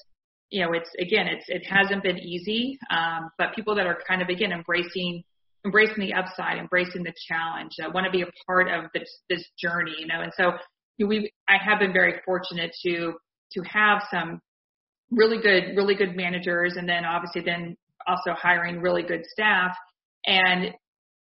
you 0.49 0.63
know 0.63 0.73
it's 0.73 0.89
again 0.99 1.27
it's 1.27 1.45
it 1.47 1.65
hasn't 1.65 2.03
been 2.03 2.17
easy, 2.17 2.77
um, 2.91 3.29
but 3.37 3.53
people 3.55 3.75
that 3.75 3.85
are 3.85 3.99
kind 4.07 4.21
of 4.21 4.29
again 4.29 4.51
embracing 4.51 5.23
embracing 5.65 5.99
the 5.99 6.13
upside, 6.13 6.57
embracing 6.57 7.03
the 7.03 7.13
challenge, 7.27 7.71
uh, 7.83 7.89
want 7.93 8.05
to 8.05 8.11
be 8.11 8.21
a 8.21 8.27
part 8.47 8.67
of 8.69 8.85
this 8.93 9.09
this 9.29 9.43
journey, 9.57 9.95
you 9.99 10.07
know, 10.07 10.21
and 10.21 10.31
so 10.35 10.51
we 11.05 11.31
I 11.47 11.57
have 11.57 11.79
been 11.79 11.93
very 11.93 12.15
fortunate 12.25 12.71
to 12.83 13.13
to 13.53 13.61
have 13.63 14.03
some 14.11 14.41
really 15.11 15.41
good 15.41 15.75
really 15.75 15.95
good 15.95 16.15
managers 16.15 16.75
and 16.75 16.87
then 16.87 17.05
obviously 17.05 17.41
then 17.41 17.75
also 18.07 18.31
hiring 18.33 18.81
really 18.81 19.03
good 19.03 19.25
staff. 19.25 19.75
And 20.25 20.73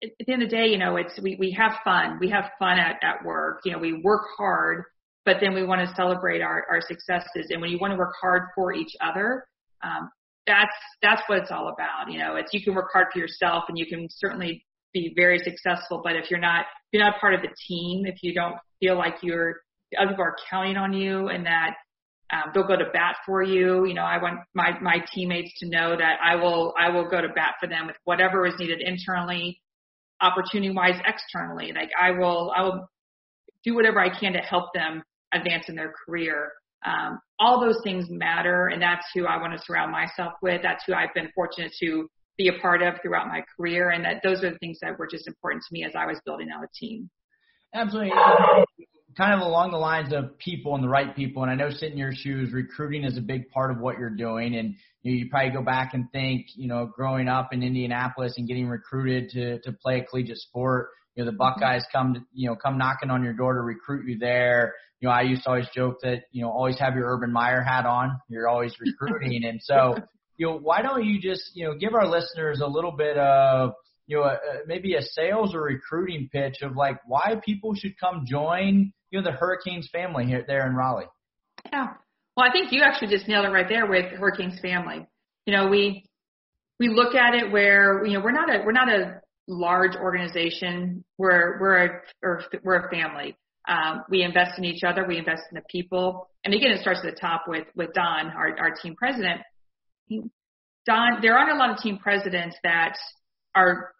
at 0.03 0.09
the 0.19 0.33
end 0.33 0.43
of 0.43 0.49
the 0.49 0.55
day 0.55 0.67
you 0.67 0.77
know 0.77 0.95
it's 0.97 1.19
we 1.21 1.35
we 1.39 1.51
have 1.51 1.73
fun. 1.83 2.17
We 2.19 2.29
have 2.29 2.51
fun 2.59 2.79
at 2.79 2.97
at 3.03 3.23
work. 3.25 3.61
You 3.65 3.73
know 3.73 3.79
we 3.79 4.01
work 4.03 4.23
hard 4.37 4.83
but 5.25 5.37
then 5.41 5.53
we 5.53 5.65
want 5.65 5.87
to 5.87 5.95
celebrate 5.95 6.41
our 6.41 6.65
our 6.69 6.81
successes. 6.81 7.47
And 7.49 7.61
when 7.61 7.69
you 7.69 7.79
want 7.79 7.91
to 7.93 7.97
work 7.97 8.13
hard 8.21 8.43
for 8.55 8.73
each 8.73 8.95
other 9.01 9.45
um 9.83 10.09
that's 10.45 10.75
that's 11.01 11.21
what 11.27 11.39
it's 11.39 11.51
all 11.51 11.69
about. 11.69 12.11
You 12.11 12.19
know 12.19 12.35
it's 12.35 12.53
you 12.53 12.63
can 12.63 12.75
work 12.75 12.89
hard 12.93 13.07
for 13.11 13.19
yourself 13.19 13.65
and 13.69 13.77
you 13.77 13.85
can 13.85 14.07
certainly 14.09 14.63
be 14.93 15.13
very 15.15 15.39
successful 15.39 16.01
but 16.03 16.15
if 16.15 16.31
you're 16.31 16.39
not 16.39 16.61
if 16.61 16.93
you're 16.93 17.03
not 17.03 17.19
part 17.19 17.33
of 17.33 17.41
the 17.41 17.53
team 17.67 18.05
if 18.05 18.23
you 18.23 18.33
don't 18.33 18.55
feel 18.79 18.97
like 18.97 19.15
you're 19.21 19.61
other 19.99 20.11
people 20.11 20.23
are 20.23 20.35
counting 20.49 20.77
on 20.77 20.93
you 20.93 21.29
and 21.29 21.45
that 21.45 21.75
um, 22.31 22.51
they'll 22.53 22.67
go 22.67 22.75
to 22.75 22.89
bat 22.91 23.15
for 23.25 23.41
you. 23.41 23.85
You 23.85 23.93
know, 23.93 24.03
I 24.03 24.21
want 24.21 24.39
my 24.53 24.77
my 24.81 24.97
teammates 25.13 25.57
to 25.59 25.69
know 25.69 25.95
that 25.95 26.17
I 26.23 26.35
will 26.35 26.73
I 26.77 26.89
will 26.89 27.07
go 27.07 27.21
to 27.21 27.29
bat 27.29 27.55
for 27.59 27.67
them 27.67 27.87
with 27.87 27.95
whatever 28.03 28.45
is 28.45 28.55
needed 28.59 28.81
internally, 28.81 29.61
opportunity 30.21 30.73
wise, 30.73 30.99
externally. 31.05 31.71
Like 31.73 31.89
I 31.99 32.11
will 32.11 32.51
I 32.55 32.61
will 32.61 32.87
do 33.63 33.75
whatever 33.75 33.99
I 33.99 34.17
can 34.17 34.33
to 34.33 34.39
help 34.39 34.73
them 34.73 35.03
advance 35.33 35.65
in 35.67 35.75
their 35.75 35.93
career. 36.05 36.51
Um, 36.85 37.19
all 37.39 37.59
those 37.59 37.79
things 37.83 38.05
matter, 38.09 38.67
and 38.67 38.81
that's 38.81 39.05
who 39.13 39.25
I 39.25 39.37
want 39.37 39.53
to 39.53 39.63
surround 39.65 39.91
myself 39.91 40.33
with. 40.41 40.61
That's 40.61 40.83
who 40.85 40.93
I've 40.93 41.13
been 41.13 41.29
fortunate 41.33 41.73
to 41.81 42.07
be 42.37 42.49
a 42.49 42.61
part 42.61 42.81
of 42.81 42.95
throughout 43.01 43.27
my 43.27 43.43
career, 43.55 43.89
and 43.89 44.05
that 44.05 44.21
those 44.23 44.43
are 44.43 44.51
the 44.51 44.57
things 44.59 44.77
that 44.81 44.97
were 44.97 45.07
just 45.07 45.27
important 45.27 45.63
to 45.67 45.73
me 45.73 45.83
as 45.83 45.93
I 45.95 46.05
was 46.05 46.19
building 46.25 46.49
out 46.53 46.63
a 46.63 46.67
team. 46.73 47.09
Absolutely 47.73 48.11
kind 49.17 49.33
of 49.33 49.45
along 49.45 49.71
the 49.71 49.77
lines 49.77 50.13
of 50.13 50.37
people 50.37 50.75
and 50.75 50.83
the 50.83 50.87
right 50.87 51.15
people. 51.15 51.41
And 51.41 51.51
I 51.51 51.55
know 51.55 51.71
sitting 51.71 51.93
in 51.93 51.97
your 51.97 52.13
shoes, 52.13 52.53
recruiting 52.53 53.03
is 53.03 53.17
a 53.17 53.21
big 53.21 53.49
part 53.49 53.71
of 53.71 53.79
what 53.79 53.97
you're 53.97 54.11
doing. 54.11 54.55
And 54.55 54.75
you, 55.01 55.11
know, 55.11 55.17
you 55.17 55.29
probably 55.29 55.49
go 55.49 55.63
back 55.63 55.95
and 55.95 56.09
think, 56.11 56.45
you 56.55 56.67
know, 56.67 56.85
growing 56.85 57.27
up 57.27 57.51
in 57.51 57.63
Indianapolis 57.63 58.35
and 58.37 58.47
getting 58.47 58.67
recruited 58.67 59.29
to 59.31 59.59
to 59.61 59.73
play 59.73 59.99
a 59.99 60.03
collegiate 60.03 60.37
sport. 60.37 60.89
You 61.15 61.23
know, 61.23 61.31
the 61.31 61.35
mm-hmm. 61.35 61.59
Buckeyes 61.59 61.83
come, 61.91 62.13
to, 62.13 62.19
you 62.31 62.47
know, 62.47 62.55
come 62.55 62.77
knocking 62.77 63.09
on 63.09 63.23
your 63.23 63.33
door 63.33 63.55
to 63.55 63.61
recruit 63.61 64.07
you 64.07 64.19
there. 64.19 64.75
You 64.99 65.07
know, 65.07 65.13
I 65.13 65.21
used 65.21 65.43
to 65.43 65.49
always 65.49 65.67
joke 65.73 65.97
that, 66.03 66.23
you 66.31 66.43
know, 66.43 66.51
always 66.51 66.77
have 66.79 66.95
your 66.95 67.11
Urban 67.11 67.31
Meyer 67.31 67.63
hat 67.63 67.87
on. 67.87 68.19
You're 68.29 68.47
always 68.47 68.75
recruiting. 68.79 69.43
and 69.45 69.59
so, 69.63 69.95
you 70.37 70.45
know, 70.45 70.59
why 70.59 70.83
don't 70.83 71.03
you 71.03 71.19
just, 71.19 71.51
you 71.55 71.65
know, 71.65 71.75
give 71.75 71.95
our 71.95 72.07
listeners 72.07 72.61
a 72.63 72.67
little 72.67 72.91
bit 72.91 73.17
of, 73.17 73.71
you 74.05 74.17
know, 74.17 74.23
a, 74.23 74.37
maybe 74.67 74.95
a 74.95 75.01
sales 75.01 75.55
or 75.55 75.63
recruiting 75.63 76.29
pitch 76.31 76.57
of 76.61 76.75
like 76.75 76.99
why 77.07 77.35
people 77.43 77.73
should 77.75 77.99
come 77.99 78.25
join 78.27 78.93
you 79.11 79.19
know 79.19 79.29
the 79.29 79.35
Hurricanes 79.35 79.89
family 79.91 80.25
here 80.25 80.43
there 80.47 80.67
in 80.67 80.75
Raleigh. 80.75 81.07
Yeah. 81.71 81.93
Well, 82.35 82.47
I 82.47 82.51
think 82.51 82.71
you 82.71 82.83
actually 82.83 83.09
just 83.09 83.27
nailed 83.27 83.45
it 83.45 83.49
right 83.49 83.67
there 83.67 83.87
with 83.87 84.11
Hurricanes 84.11 84.59
family. 84.59 85.07
You 85.45 85.53
know, 85.53 85.67
we 85.67 86.05
we 86.79 86.89
look 86.89 87.15
at 87.15 87.33
it 87.33 87.51
where 87.51 88.05
you 88.05 88.13
know 88.13 88.23
we're 88.23 88.31
not 88.31 88.53
a 88.53 88.63
we're 88.65 88.71
not 88.71 88.89
a 88.89 89.21
large 89.47 89.95
organization. 89.95 91.03
We're 91.17 91.59
we're 91.59 91.85
a 91.85 91.89
or 92.23 92.43
we're 92.63 92.87
a 92.87 92.89
family. 92.89 93.35
Um, 93.67 94.03
we 94.09 94.23
invest 94.23 94.57
in 94.57 94.63
each 94.63 94.83
other. 94.83 95.05
We 95.05 95.17
invest 95.17 95.43
in 95.51 95.55
the 95.55 95.63
people. 95.69 96.29
And 96.45 96.53
again, 96.53 96.71
it 96.71 96.81
starts 96.81 97.01
at 97.03 97.13
the 97.13 97.19
top 97.19 97.43
with 97.47 97.65
with 97.75 97.93
Don, 97.93 98.27
our 98.27 98.57
our 98.59 98.71
team 98.71 98.95
president. 98.95 99.41
Don, 100.85 101.21
there 101.21 101.37
aren't 101.37 101.51
a 101.51 101.57
lot 101.57 101.71
of 101.71 101.77
team 101.77 101.97
presidents 101.97 102.55
that 102.63 102.95
are 103.55 103.91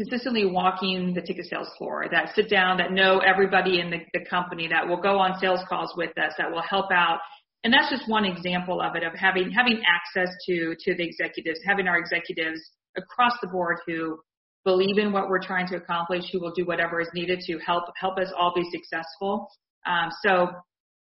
consistently 0.00 0.46
walking 0.46 1.12
the 1.12 1.20
ticket 1.20 1.46
sales 1.46 1.68
floor, 1.76 2.06
that 2.10 2.34
sit 2.34 2.48
down, 2.48 2.78
that 2.78 2.90
know 2.92 3.18
everybody 3.18 3.80
in 3.80 3.90
the, 3.90 3.98
the 4.14 4.24
company, 4.24 4.66
that 4.66 4.86
will 4.86 5.00
go 5.00 5.18
on 5.18 5.38
sales 5.38 5.60
calls 5.68 5.92
with 5.96 6.16
us, 6.16 6.32
that 6.38 6.50
will 6.50 6.62
help 6.62 6.90
out. 6.90 7.18
And 7.64 7.72
that's 7.72 7.90
just 7.90 8.08
one 8.08 8.24
example 8.24 8.80
of 8.80 8.96
it, 8.96 9.02
of 9.02 9.12
having 9.12 9.50
having 9.50 9.82
access 9.86 10.34
to 10.46 10.74
to 10.84 10.94
the 10.94 11.04
executives, 11.04 11.60
having 11.66 11.86
our 11.86 11.98
executives 11.98 12.60
across 12.96 13.34
the 13.42 13.48
board 13.48 13.76
who 13.86 14.18
believe 14.64 14.96
in 14.96 15.12
what 15.12 15.28
we're 15.28 15.42
trying 15.42 15.66
to 15.68 15.76
accomplish, 15.76 16.24
who 16.32 16.40
will 16.40 16.52
do 16.52 16.64
whatever 16.64 17.00
is 17.00 17.08
needed 17.12 17.40
to 17.40 17.58
help 17.58 17.84
help 18.00 18.16
us 18.18 18.28
all 18.38 18.54
be 18.54 18.64
successful. 18.70 19.46
Um, 19.86 20.08
so 20.24 20.48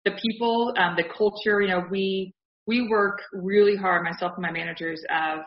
the 0.05 0.13
people, 0.13 0.73
um, 0.77 0.95
the 0.97 1.05
culture, 1.17 1.61
you 1.61 1.69
know, 1.69 1.85
we 1.91 2.33
we 2.67 2.89
work 2.89 3.19
really 3.33 3.75
hard, 3.75 4.05
myself 4.05 4.33
and 4.37 4.43
my 4.43 4.53
managers, 4.53 5.03
of 5.11 5.41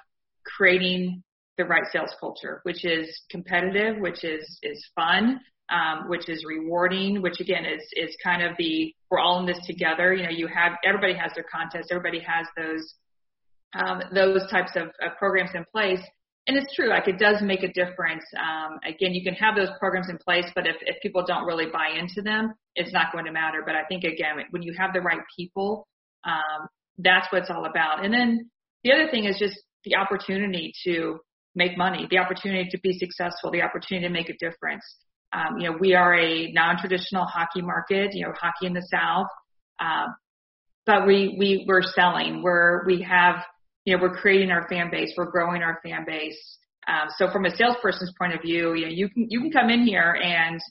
creating 0.57 1.23
the 1.57 1.65
right 1.65 1.83
sales 1.91 2.13
culture, 2.19 2.61
which 2.63 2.85
is 2.85 3.21
competitive, 3.29 3.97
which 3.99 4.23
is 4.23 4.59
is 4.63 4.85
fun, 4.95 5.39
um, 5.69 6.07
which 6.07 6.29
is 6.29 6.43
rewarding, 6.45 7.21
which 7.21 7.39
again 7.39 7.65
is 7.65 7.83
is 7.93 8.15
kind 8.23 8.41
of 8.43 8.51
the 8.57 8.93
we're 9.09 9.19
all 9.19 9.39
in 9.39 9.45
this 9.45 9.59
together. 9.65 10.13
You 10.13 10.23
know, 10.23 10.29
you 10.29 10.47
have 10.47 10.73
everybody 10.85 11.13
has 11.13 11.31
their 11.35 11.45
contest, 11.51 11.89
everybody 11.91 12.19
has 12.19 12.47
those 12.55 12.93
um, 13.73 14.01
those 14.13 14.49
types 14.49 14.71
of, 14.75 14.87
of 15.01 15.17
programs 15.17 15.51
in 15.53 15.65
place. 15.71 16.01
And 16.47 16.55
it's 16.55 16.73
true, 16.75 16.87
like 16.87 17.09
it 17.09 17.19
does 17.19 17.41
make 17.41 17.63
a 17.63 17.73
difference. 17.73 18.23
Um, 18.37 18.79
again, 18.85 19.13
you 19.13 19.21
can 19.21 19.33
have 19.33 19.57
those 19.57 19.67
programs 19.79 20.09
in 20.09 20.17
place, 20.17 20.45
but 20.55 20.65
if, 20.65 20.77
if 20.81 20.95
people 21.01 21.25
don't 21.27 21.45
really 21.45 21.65
buy 21.65 21.89
into 21.99 22.21
them, 22.21 22.53
it's 22.75 22.93
not 22.93 23.11
going 23.11 23.25
to 23.25 23.33
matter. 23.33 23.63
But 23.65 23.75
I 23.75 23.83
think 23.89 24.05
again, 24.05 24.37
when 24.51 24.61
you 24.61 24.73
have 24.77 24.93
the 24.93 25.01
right 25.01 25.19
people, 25.37 25.85
um, 26.23 26.67
that's 26.99 27.27
what 27.31 27.41
it's 27.41 27.51
all 27.51 27.65
about. 27.65 28.05
And 28.05 28.13
then 28.13 28.49
the 28.85 28.93
other 28.93 29.11
thing 29.11 29.25
is 29.25 29.37
just 29.37 29.59
the 29.83 29.97
opportunity 29.97 30.71
to 30.85 31.19
make 31.57 31.77
money, 31.77 32.07
the 32.09 32.19
opportunity 32.19 32.69
to 32.69 32.79
be 32.79 32.97
successful, 32.97 33.51
the 33.51 33.63
opportunity 33.63 34.07
to 34.07 34.13
make 34.13 34.29
a 34.29 34.37
difference. 34.37 34.85
Um, 35.33 35.57
you 35.59 35.69
know, 35.69 35.77
we 35.77 35.93
are 35.95 36.15
a 36.15 36.51
non-traditional 36.53 37.25
hockey 37.25 37.61
market, 37.61 38.13
you 38.13 38.25
know, 38.25 38.33
hockey 38.39 38.67
in 38.67 38.73
the 38.73 38.87
South, 38.89 39.27
uh, 39.79 40.05
but 40.85 41.05
we, 41.05 41.35
we, 41.37 41.65
we're 41.67 41.81
selling, 41.81 42.41
we're, 42.41 42.85
we 42.85 43.01
have, 43.01 43.43
you 43.83 43.97
know, 43.97 44.01
we're 44.01 44.15
creating 44.15 44.51
our 44.51 44.67
fan 44.69 44.89
base, 44.89 45.11
we're 45.17 45.31
growing 45.31 45.63
our 45.63 45.79
fan 45.83 46.05
base. 46.05 46.39
Um, 46.87 47.09
so 47.17 47.29
from 47.29 47.43
a 47.45 47.53
salesperson's 47.53 48.13
point 48.17 48.33
of 48.33 48.41
view, 48.41 48.73
you 48.73 48.85
know, 48.85 48.91
you 48.91 49.09
can, 49.09 49.27
you 49.29 49.41
can 49.41 49.51
come 49.51 49.69
in 49.69 49.85
here 49.85 50.17
and 50.23 50.61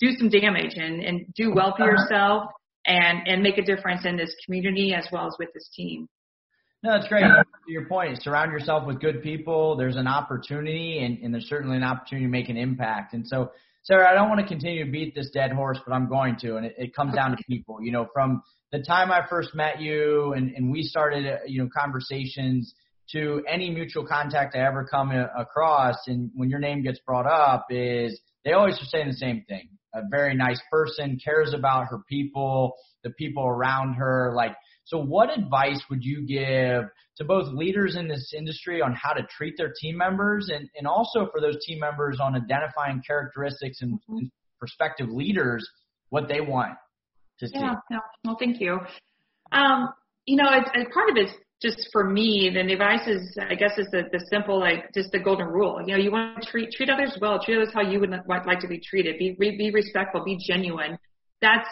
do 0.00 0.12
some 0.12 0.30
damage 0.30 0.74
and, 0.76 1.02
and 1.02 1.26
do 1.34 1.52
well 1.52 1.74
for 1.76 1.82
uh-huh. 1.82 1.92
yourself 1.92 2.44
and, 2.86 3.26
and 3.26 3.42
make 3.42 3.58
a 3.58 3.62
difference 3.62 4.06
in 4.06 4.16
this 4.16 4.34
community 4.46 4.94
as 4.94 5.06
well 5.12 5.26
as 5.26 5.34
with 5.38 5.50
this 5.52 5.68
team. 5.74 6.08
No, 6.84 6.92
that's 6.92 7.08
great. 7.08 7.22
to 7.22 7.44
your 7.66 7.86
point, 7.86 8.22
surround 8.22 8.52
yourself 8.52 8.86
with 8.86 9.00
good 9.00 9.22
people. 9.22 9.74
There's 9.74 9.96
an 9.96 10.06
opportunity, 10.06 10.98
and, 10.98 11.16
and 11.24 11.32
there's 11.32 11.48
certainly 11.48 11.78
an 11.78 11.82
opportunity 11.82 12.26
to 12.26 12.30
make 12.30 12.50
an 12.50 12.58
impact. 12.58 13.14
And 13.14 13.26
so, 13.26 13.52
Sarah, 13.84 14.06
I 14.10 14.12
don't 14.12 14.28
want 14.28 14.42
to 14.42 14.46
continue 14.46 14.84
to 14.84 14.90
beat 14.90 15.14
this 15.14 15.30
dead 15.32 15.50
horse, 15.50 15.78
but 15.86 15.94
I'm 15.94 16.10
going 16.10 16.36
to. 16.40 16.56
And 16.56 16.66
it, 16.66 16.74
it 16.76 16.94
comes 16.94 17.14
down 17.14 17.30
to 17.30 17.38
people. 17.48 17.78
You 17.80 17.90
know, 17.90 18.06
from 18.12 18.42
the 18.70 18.80
time 18.80 19.10
I 19.10 19.22
first 19.30 19.54
met 19.54 19.80
you, 19.80 20.34
and, 20.34 20.50
and 20.54 20.70
we 20.70 20.82
started, 20.82 21.26
uh, 21.26 21.36
you 21.46 21.62
know, 21.62 21.70
conversations 21.74 22.74
to 23.12 23.42
any 23.48 23.70
mutual 23.70 24.06
contact 24.06 24.54
I 24.54 24.66
ever 24.66 24.84
come 24.84 25.10
across, 25.10 25.96
and 26.06 26.30
when 26.34 26.50
your 26.50 26.60
name 26.60 26.82
gets 26.82 26.98
brought 27.06 27.26
up, 27.26 27.64
is 27.70 28.20
they 28.44 28.52
always 28.52 28.74
are 28.74 28.84
saying 28.84 29.06
the 29.06 29.14
same 29.14 29.42
thing. 29.48 29.70
A 29.94 30.02
very 30.10 30.34
nice 30.34 30.60
person, 30.70 31.18
cares 31.24 31.54
about 31.54 31.86
her 31.88 32.00
people, 32.10 32.74
the 33.04 33.10
people 33.10 33.46
around 33.46 33.94
her, 33.94 34.34
like 34.36 34.54
so, 34.84 34.98
what 34.98 35.36
advice 35.36 35.82
would 35.88 36.04
you 36.04 36.26
give 36.26 36.84
to 37.16 37.24
both 37.24 37.48
leaders 37.54 37.96
in 37.96 38.06
this 38.06 38.32
industry 38.36 38.82
on 38.82 38.94
how 38.94 39.12
to 39.12 39.22
treat 39.30 39.54
their 39.56 39.72
team 39.80 39.96
members 39.96 40.50
and, 40.52 40.68
and 40.76 40.86
also 40.86 41.28
for 41.32 41.40
those 41.40 41.56
team 41.64 41.78
members 41.78 42.18
on 42.20 42.34
identifying 42.34 43.02
characteristics 43.06 43.80
and, 43.80 43.98
prospective 44.58 45.10
leaders, 45.10 45.68
what 46.08 46.26
they 46.26 46.40
want 46.40 46.72
to 47.38 47.46
see? 47.48 47.58
Yeah, 47.58 47.74
no, 47.90 47.98
well, 48.24 48.36
thank 48.38 48.60
you. 48.60 48.78
Um, 49.52 49.88
you 50.24 50.36
know, 50.36 50.44
part 50.92 51.10
of 51.10 51.16
it's 51.16 51.32
just 51.60 51.88
for 51.92 52.04
me, 52.08 52.50
the 52.52 52.60
advice 52.72 53.06
is, 53.06 53.36
I 53.40 53.54
guess, 53.54 53.72
is 53.78 53.88
the, 53.90 54.04
the 54.12 54.24
simple, 54.30 54.58
like 54.58 54.92
just 54.94 55.12
the 55.12 55.18
golden 55.18 55.46
rule. 55.46 55.80
You 55.84 55.96
know, 55.96 56.02
you 56.02 56.10
want 56.10 56.42
to 56.42 56.50
treat 56.50 56.70
treat 56.72 56.88
others 56.88 57.16
well, 57.20 57.38
treat 57.42 57.56
others 57.56 57.70
how 57.74 57.82
you 57.82 58.00
would 58.00 58.10
like 58.28 58.60
to 58.60 58.68
be 58.68 58.80
treated. 58.80 59.18
Be 59.18 59.34
be 59.38 59.70
respectful, 59.70 60.24
be 60.24 60.38
genuine. 60.46 60.98
That's 61.40 61.68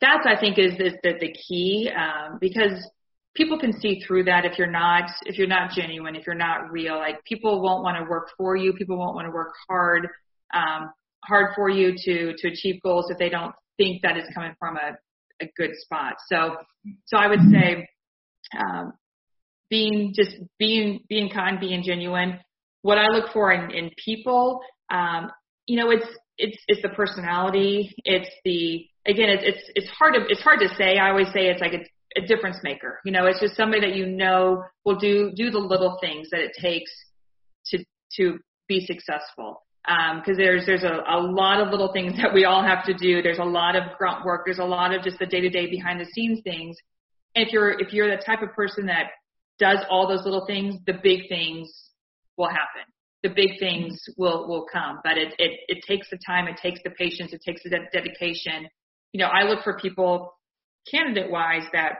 that's 0.00 0.26
I 0.26 0.38
think 0.38 0.58
is, 0.58 0.72
is 0.78 0.94
the 1.02 1.14
the 1.20 1.32
key 1.32 1.90
um, 1.96 2.38
because 2.40 2.90
people 3.34 3.58
can 3.58 3.72
see 3.80 4.00
through 4.00 4.24
that 4.24 4.44
if 4.44 4.58
you're 4.58 4.70
not 4.70 5.10
if 5.26 5.38
you're 5.38 5.48
not 5.48 5.70
genuine, 5.70 6.16
if 6.16 6.26
you're 6.26 6.36
not 6.36 6.70
real. 6.70 6.96
Like 6.96 7.24
people 7.24 7.62
won't 7.62 7.82
want 7.82 7.96
to 8.02 8.08
work 8.08 8.30
for 8.36 8.56
you. 8.56 8.72
People 8.72 8.98
won't 8.98 9.14
want 9.14 9.26
to 9.26 9.32
work 9.32 9.52
hard 9.68 10.08
um, 10.54 10.90
hard 11.24 11.54
for 11.54 11.68
you 11.68 11.94
to 11.96 12.34
to 12.36 12.48
achieve 12.48 12.80
goals 12.82 13.10
if 13.10 13.18
they 13.18 13.28
don't 13.28 13.54
think 13.76 14.02
that 14.02 14.16
is 14.16 14.24
coming 14.34 14.54
from 14.58 14.76
a 14.76 14.96
a 15.40 15.50
good 15.56 15.70
spot. 15.76 16.14
So 16.28 16.56
so 17.06 17.16
I 17.16 17.28
would 17.28 17.40
say 17.50 17.88
um, 18.58 18.92
being 19.70 20.12
just 20.14 20.36
being 20.58 21.00
being 21.08 21.30
kind, 21.30 21.60
being 21.60 21.82
genuine. 21.82 22.40
What 22.82 22.98
I 22.98 23.08
look 23.08 23.32
for 23.32 23.52
in, 23.52 23.70
in 23.72 23.90
people, 24.02 24.60
um, 24.90 25.30
you 25.66 25.78
know, 25.78 25.90
it's 25.90 26.06
it's 26.38 26.58
it's 26.68 26.82
the 26.82 26.88
personality. 26.90 27.94
It's 28.04 28.30
the 28.44 28.86
again, 29.08 29.30
it's 29.30 29.42
it's 29.44 29.70
it's 29.74 29.90
hard 29.90 30.14
to 30.14 30.20
it's 30.28 30.42
hard 30.42 30.60
to 30.60 30.68
say. 30.76 30.98
I 30.98 31.10
always 31.10 31.28
say 31.28 31.48
it's 31.48 31.60
like 31.60 31.72
a, 31.72 32.20
a 32.20 32.26
difference 32.26 32.58
maker. 32.62 33.00
You 33.04 33.12
know, 33.12 33.26
it's 33.26 33.40
just 33.40 33.56
somebody 33.56 33.80
that 33.80 33.96
you 33.96 34.06
know 34.06 34.62
will 34.84 34.98
do 34.98 35.32
do 35.34 35.50
the 35.50 35.58
little 35.58 35.98
things 36.00 36.28
that 36.30 36.40
it 36.40 36.52
takes 36.60 36.90
to 37.66 37.78
to 38.16 38.38
be 38.68 38.84
successful 38.86 39.62
um, 39.88 40.22
there's 40.26 40.66
there's 40.66 40.84
a, 40.84 41.02
a 41.08 41.18
lot 41.18 41.60
of 41.60 41.70
little 41.70 41.92
things 41.92 42.12
that 42.22 42.34
we 42.34 42.44
all 42.44 42.62
have 42.62 42.84
to 42.84 42.94
do. 42.94 43.22
There's 43.22 43.38
a 43.38 43.44
lot 43.44 43.74
of 43.74 43.96
grunt 43.96 44.24
work. 44.24 44.42
There's 44.44 44.58
a 44.58 44.64
lot 44.64 44.94
of 44.94 45.02
just 45.02 45.18
the 45.18 45.26
day 45.26 45.40
to 45.40 45.48
day 45.48 45.68
behind 45.70 46.00
the 46.00 46.06
scenes 46.06 46.40
things 46.44 46.76
if 47.34 47.52
you're 47.52 47.78
if 47.80 47.92
you're 47.92 48.10
the 48.10 48.22
type 48.22 48.42
of 48.42 48.52
person 48.52 48.86
that 48.86 49.10
does 49.58 49.78
all 49.90 50.08
those 50.08 50.24
little 50.24 50.46
things, 50.46 50.76
the 50.86 50.94
big 51.02 51.28
things 51.28 51.70
will 52.36 52.48
happen. 52.48 52.82
The 53.22 53.30
big 53.30 53.58
things 53.58 54.00
will 54.16 54.48
will 54.48 54.66
come, 54.72 55.00
but 55.02 55.18
it 55.18 55.34
it 55.38 55.60
it 55.68 55.84
takes 55.86 56.08
the 56.10 56.18
time, 56.24 56.46
it 56.46 56.58
takes 56.62 56.80
the 56.84 56.90
patience, 56.90 57.32
it 57.32 57.42
takes 57.44 57.62
the 57.64 57.70
de- 57.70 57.88
dedication. 57.92 58.68
You 59.12 59.20
know, 59.20 59.26
I 59.26 59.44
look 59.44 59.64
for 59.64 59.78
people, 59.78 60.34
candidate 60.90 61.30
wise, 61.30 61.64
that 61.72 61.94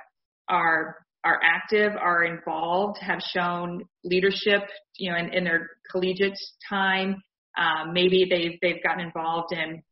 are 0.48 0.96
are 1.24 1.40
active, 1.42 1.92
are 2.00 2.24
involved, 2.24 2.98
have 3.00 3.20
shown 3.34 3.82
leadership, 4.04 4.62
you 4.96 5.11
know, 5.11 5.18
in, 5.18 5.32
in 5.34 5.44
their 5.44 5.68
collegiate 5.90 6.38
time. 6.68 7.20
Um, 7.59 7.92
maybe 7.92 8.26
they've 8.30 8.59
they've 8.62 8.82
gotten 8.82 9.04
involved 9.04 9.52
in 9.52 9.82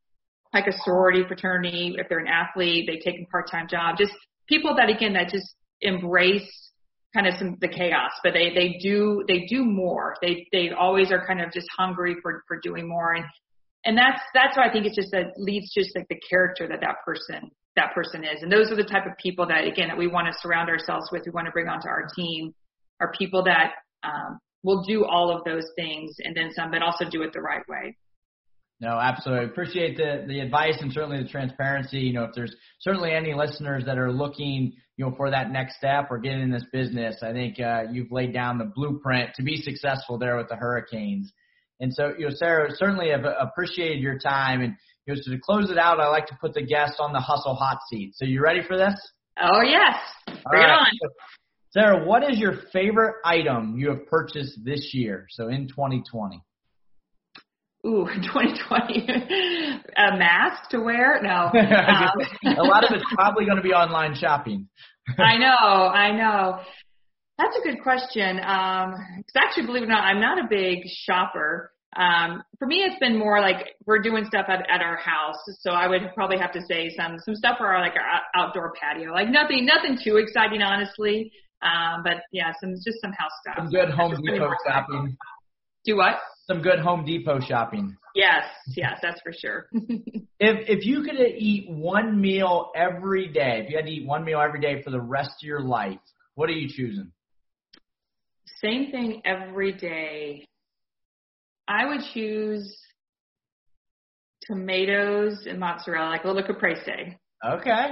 like 0.55 0.67
a 0.67 0.73
sorority 0.85 1.23
fraternity. 1.27 1.97
If 1.99 2.09
they're 2.09 2.21
an 2.21 2.29
athlete, 2.29 2.89
they 2.89 2.99
take 2.99 3.21
a 3.21 3.27
part 3.27 3.51
time 3.51 3.67
job. 3.69 3.97
Just 3.99 4.13
people 4.49 4.75
that 4.77 4.89
again 4.89 5.15
that 5.15 5.29
just 5.29 5.55
embrace 5.81 6.49
kind 7.15 7.27
of 7.27 7.35
some 7.39 7.57
the 7.61 7.69
chaos, 7.69 8.13
but 8.23 8.33
they 8.33 8.55
they 8.55 8.79
do 8.81 9.25
they 9.27 9.47
do 9.49 9.65
more. 9.65 10.15
They 10.23 10.47
they 10.53 10.71
always 10.71 11.11
are 11.11 11.27
kind 11.27 11.41
of 11.41 11.53
just 11.53 11.67
hungry 11.77 12.17
for 12.23 12.45
for 12.47 12.61
doing 12.61 12.89
more, 12.89 13.15
and 13.15 13.25
and 13.87 13.97
that's 13.97 14.21
that's 14.35 14.57
why 14.57 14.69
I 14.69 14.73
think 14.73 14.85
it's 14.85 14.97
just 14.97 15.13
that 15.13 15.33
leads 15.37 15.73
just 15.73 15.97
like 15.97 16.07
the 16.09 16.21
character 16.29 16.69
that 16.69 16.81
that 16.81 16.97
person 17.05 17.51
that 17.77 17.95
person 17.95 18.25
is, 18.25 18.43
and 18.43 18.51
those 18.51 18.71
are 18.71 18.77
the 18.77 18.85
type 18.85 19.07
of 19.07 19.17
people 19.17 19.47
that 19.47 19.65
again 19.65 19.89
that 19.89 19.97
we 19.97 20.07
want 20.07 20.27
to 20.27 20.39
surround 20.41 20.69
ourselves 20.69 21.09
with. 21.11 21.23
We 21.25 21.33
want 21.33 21.47
to 21.47 21.53
bring 21.53 21.69
onto 21.69 21.89
our 21.89 22.09
team 22.15 22.55
are 23.01 23.13
people 23.19 23.45
that 23.45 23.73
um, 24.03 24.39
will 24.63 24.83
do 24.83 25.05
all 25.05 25.35
of 25.35 25.45
those 25.45 25.65
things 25.77 26.17
and 26.19 26.37
then 26.37 26.51
some, 26.55 26.71
but 26.71 26.83
also 26.83 27.05
do 27.09 27.23
it 27.23 27.33
the 27.33 27.41
right 27.41 27.63
way. 27.69 27.97
No, 28.81 28.99
absolutely. 28.99 29.47
Appreciate 29.47 29.97
the, 29.97 30.25
the 30.29 30.41
advice 30.41 30.77
and 30.81 30.93
certainly 30.93 31.23
the 31.23 31.29
transparency. 31.29 31.99
You 31.99 32.13
know, 32.13 32.25
if 32.25 32.33
there's 32.35 32.55
certainly 32.81 33.13
any 33.13 33.33
listeners 33.33 33.85
that 33.87 33.97
are 33.97 34.13
looking, 34.13 34.75
you 34.97 35.05
know, 35.05 35.15
for 35.17 35.31
that 35.31 35.51
next 35.51 35.77
step 35.77 36.09
or 36.11 36.19
getting 36.19 36.43
in 36.43 36.51
this 36.51 36.65
business, 36.73 37.17
I 37.23 37.33
think 37.33 37.59
uh, 37.59 37.85
you've 37.91 38.13
laid 38.13 38.35
down 38.35 38.59
the 38.59 38.71
blueprint 38.75 39.35
to 39.37 39.43
be 39.43 39.57
successful 39.63 40.19
there 40.19 40.37
with 40.37 40.49
the 40.49 40.57
Hurricanes. 40.57 41.33
And 41.81 41.93
so, 41.93 42.13
you 42.19 42.29
know, 42.29 42.35
Sarah, 42.35 42.71
certainly 42.77 43.11
have 43.11 43.25
appreciated 43.25 44.01
your 44.01 44.19
time. 44.19 44.63
And 44.63 44.75
you 45.07 45.15
know, 45.15 45.21
so 45.23 45.33
to 45.33 45.39
close 45.39 45.71
it 45.71 45.79
out, 45.79 46.01
I 46.01 46.09
like 46.09 46.27
to 46.27 46.39
put 46.41 46.55
the 46.55 46.63
guests 46.63 46.97
on 46.99 47.13
the 47.13 47.21
hustle 47.21 47.55
hot 47.55 47.79
seat. 47.91 48.13
So 48.17 48.25
you 48.25 48.43
ready 48.43 48.61
for 48.67 48.77
this? 48.77 48.95
Oh 49.41 49.61
yes, 49.63 49.97
bring 50.27 50.63
it 50.63 50.71
on. 50.71 50.87
Sarah, 51.71 52.07
what 52.07 52.29
is 52.31 52.39
your 52.39 52.55
favorite 52.73 53.17
item 53.25 53.77
you 53.77 53.91
have 53.91 54.07
purchased 54.07 54.65
this 54.65 54.93
year? 54.95 55.27
So 55.29 55.49
in 55.49 55.69
2020 55.69 56.41
ooh, 57.87 58.07
2020, 58.07 59.07
a 59.97 60.17
mask 60.17 60.71
to 60.71 60.81
wear? 60.81 61.21
No. 61.23 61.51
Um, 62.47 62.57
a 62.59 62.63
lot 62.63 62.85
of 62.85 62.91
it's 62.93 63.05
probably 63.15 63.45
going 63.45 63.57
to 63.57 63.63
be 63.63 63.73
online 63.73 64.15
shopping. 64.15 64.69
I 65.19 65.37
know, 65.39 65.47
I 65.47 66.11
know. 66.13 66.61
That's 67.39 67.57
a 67.57 67.63
good 67.63 67.83
question. 67.83 68.39
Um, 68.39 68.93
cause 68.95 69.37
actually, 69.37 69.67
believe 69.67 69.83
it 69.83 69.87
or 69.87 69.89
not, 69.89 70.05
I'm 70.05 70.21
not 70.21 70.39
a 70.39 70.49
big 70.49 70.85
shopper. 70.87 71.73
Um, 71.97 72.43
for 72.59 72.67
me, 72.67 72.83
it's 72.83 72.99
been 72.99 73.19
more 73.19 73.41
like 73.41 73.75
we're 73.87 74.01
doing 74.01 74.25
stuff 74.27 74.47
at, 74.49 74.61
at 74.71 74.83
our 74.83 74.97
house, 74.97 75.39
so 75.61 75.71
I 75.71 75.87
would 75.87 76.03
probably 76.15 76.39
have 76.39 76.53
to 76.53 76.61
say 76.69 76.91
some 76.95 77.19
some 77.19 77.35
stuff 77.35 77.57
for 77.59 77.67
our 77.67 77.81
like 77.81 77.95
our 77.95 78.43
outdoor 78.43 78.73
patio, 78.81 79.13
like 79.13 79.29
nothing 79.29 79.65
nothing 79.65 79.99
too 80.03 80.17
exciting, 80.17 80.63
honestly. 80.63 81.33
Um, 81.63 82.03
but 82.05 82.23
yeah, 82.33 82.53
some 82.61 82.75
just 82.75 83.01
some 83.01 83.13
house 83.13 83.31
stuff. 83.41 83.57
Some 83.57 83.71
good 83.71 83.91
Home 83.91 84.15
Depot 84.23 84.51
shopping. 84.67 85.17
Do 85.85 85.97
what? 85.97 86.17
some 86.47 86.63
good 86.63 86.79
Home 86.79 87.05
Depot 87.05 87.41
shopping. 87.41 87.97
Yes, 88.15 88.45
yes, 88.77 88.99
that's 89.03 89.21
for 89.21 89.33
sure. 89.33 89.67
if 89.73 90.69
if 90.69 90.87
you 90.87 91.03
could 91.03 91.21
eat 91.21 91.69
one 91.69 92.21
meal 92.21 92.71
every 92.75 93.29
day, 93.29 93.63
if 93.65 93.71
you 93.71 93.77
had 93.77 93.87
to 93.87 93.93
eat 93.93 94.07
one 94.07 94.25
meal 94.25 94.41
every 94.41 94.61
day 94.61 94.83
for 94.83 94.91
the 94.91 95.01
rest 95.01 95.31
of 95.43 95.47
your 95.47 95.61
life, 95.61 95.99
what 96.35 96.49
are 96.49 96.55
you 96.55 96.69
choosing? 96.69 97.11
Same 98.67 98.91
thing 98.91 99.23
every 99.25 99.73
day. 99.73 100.45
I 101.69 101.87
would 101.87 102.01
choose 102.13 102.77
tomatoes 104.43 105.47
and 105.49 105.61
mozzarella, 105.61 106.11
like 106.11 106.25
a 106.25 106.27
little 106.27 106.43
caprese. 106.43 107.17
Okay. 107.45 107.87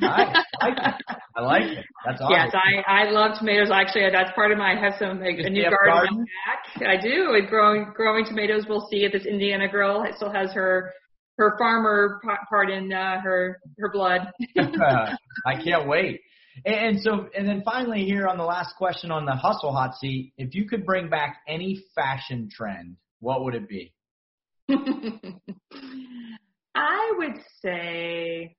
Nice. 0.00 0.36
I 0.60 0.68
like 0.68 0.76
it. 0.76 1.16
I 1.34 1.40
like 1.40 1.62
it. 1.62 1.84
That's 2.04 2.20
awesome. 2.20 2.36
Yes, 2.36 2.54
I 2.54 3.06
I 3.06 3.10
love 3.10 3.38
tomatoes. 3.38 3.70
Actually, 3.72 4.10
that's 4.12 4.30
part 4.34 4.52
of 4.52 4.58
my. 4.58 4.72
I 4.72 4.78
have 4.78 4.94
some 4.98 5.18
like, 5.18 5.38
a 5.38 5.48
new 5.48 5.62
garden, 5.62 5.86
garden? 5.86 6.26
back. 6.46 6.86
I 6.86 7.00
do. 7.00 7.30
With 7.30 7.48
growing 7.48 7.90
growing 7.94 8.26
tomatoes, 8.26 8.66
we'll 8.68 8.86
see 8.90 9.04
if 9.04 9.12
this 9.12 9.24
Indiana 9.24 9.66
girl 9.66 10.04
still 10.14 10.30
has 10.30 10.52
her 10.52 10.92
her 11.38 11.56
farmer 11.58 12.20
part 12.50 12.68
in 12.68 12.92
uh, 12.92 13.20
her 13.22 13.58
her 13.78 13.90
blood. 13.90 14.30
I 15.46 15.62
can't 15.64 15.88
wait. 15.88 16.20
And 16.64 17.00
so, 17.00 17.28
and 17.36 17.48
then 17.48 17.62
finally, 17.64 18.04
here 18.04 18.26
on 18.26 18.36
the 18.38 18.44
last 18.44 18.76
question 18.76 19.10
on 19.10 19.24
the 19.26 19.34
hustle 19.34 19.72
hot 19.72 19.96
seat, 19.96 20.32
if 20.36 20.54
you 20.54 20.68
could 20.68 20.84
bring 20.84 21.08
back 21.08 21.38
any 21.46 21.82
fashion 21.94 22.48
trend, 22.50 22.96
what 23.20 23.44
would 23.44 23.54
it 23.54 23.68
be? 23.68 23.92
I 26.74 27.12
would 27.16 27.36
say 27.62 28.56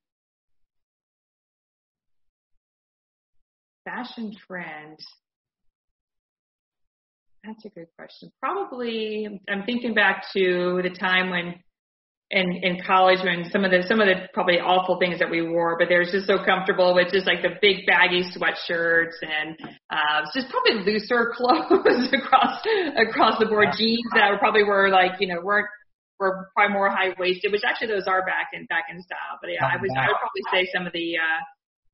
fashion 3.85 4.35
trend. 4.47 4.99
That's 7.43 7.63
a 7.65 7.69
good 7.69 7.87
question. 7.97 8.31
Probably, 8.41 9.41
I'm 9.49 9.63
thinking 9.63 9.93
back 9.93 10.25
to 10.33 10.81
the 10.83 10.89
time 10.89 11.29
when 11.29 11.55
in 12.31 12.51
in 12.61 12.79
college 12.85 13.19
when 13.23 13.49
some 13.49 13.65
of 13.65 13.71
the 13.71 13.81
some 13.87 13.99
of 13.99 14.07
the 14.07 14.29
probably 14.33 14.59
awful 14.59 14.99
things 14.99 15.17
that 15.17 15.29
we 15.29 15.41
wore, 15.41 15.77
but 15.79 15.89
they 15.89 15.95
were 15.95 16.05
just 16.05 16.27
so 16.27 16.37
comfortable 16.43 16.93
with 16.93 17.11
just 17.11 17.25
like 17.25 17.41
the 17.41 17.57
big 17.61 17.85
baggy 17.87 18.21
sweatshirts 18.21 19.17
and 19.21 19.57
uh, 19.89 20.21
just 20.33 20.47
probably 20.49 20.85
looser 20.85 21.33
clothes 21.35 22.13
across 22.13 22.61
across 22.97 23.39
the 23.39 23.47
board. 23.47 23.69
Jeans 23.77 24.05
that 24.13 24.29
were 24.29 24.37
probably 24.37 24.63
were 24.63 24.89
like 24.89 25.13
you 25.19 25.27
know 25.27 25.41
weren't 25.41 25.67
were 26.19 26.49
probably 26.55 26.73
more 26.73 26.89
high 26.89 27.15
waisted, 27.17 27.51
which 27.51 27.63
actually 27.65 27.87
those 27.87 28.07
are 28.07 28.23
back 28.25 28.49
in 28.53 28.65
back 28.65 28.85
in 28.91 29.01
style. 29.01 29.39
But 29.41 29.51
yeah, 29.51 29.65
I 29.65 29.81
was 29.81 29.89
I 29.97 30.07
would 30.07 30.17
probably 30.21 30.45
say 30.53 30.69
some 30.71 30.85
of 30.85 30.93
the 30.93 31.17
uh, 31.17 31.41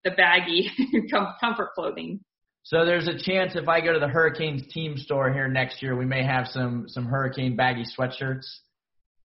the 0.04 0.12
baggy 0.12 0.70
comfort 1.40 1.70
clothing. 1.76 2.20
So 2.64 2.84
there's 2.84 3.08
a 3.08 3.18
chance 3.18 3.56
if 3.56 3.70
I 3.70 3.80
go 3.80 3.94
to 3.94 4.00
the 4.00 4.08
Hurricanes 4.08 4.68
team 4.74 4.98
store 4.98 5.32
here 5.32 5.48
next 5.48 5.84
year, 5.84 5.96
we 5.96 6.06
may 6.06 6.24
have 6.24 6.48
some 6.48 6.90
some 6.90 7.06
Hurricane 7.06 7.56
baggy 7.56 7.86
sweatshirts 7.98 8.46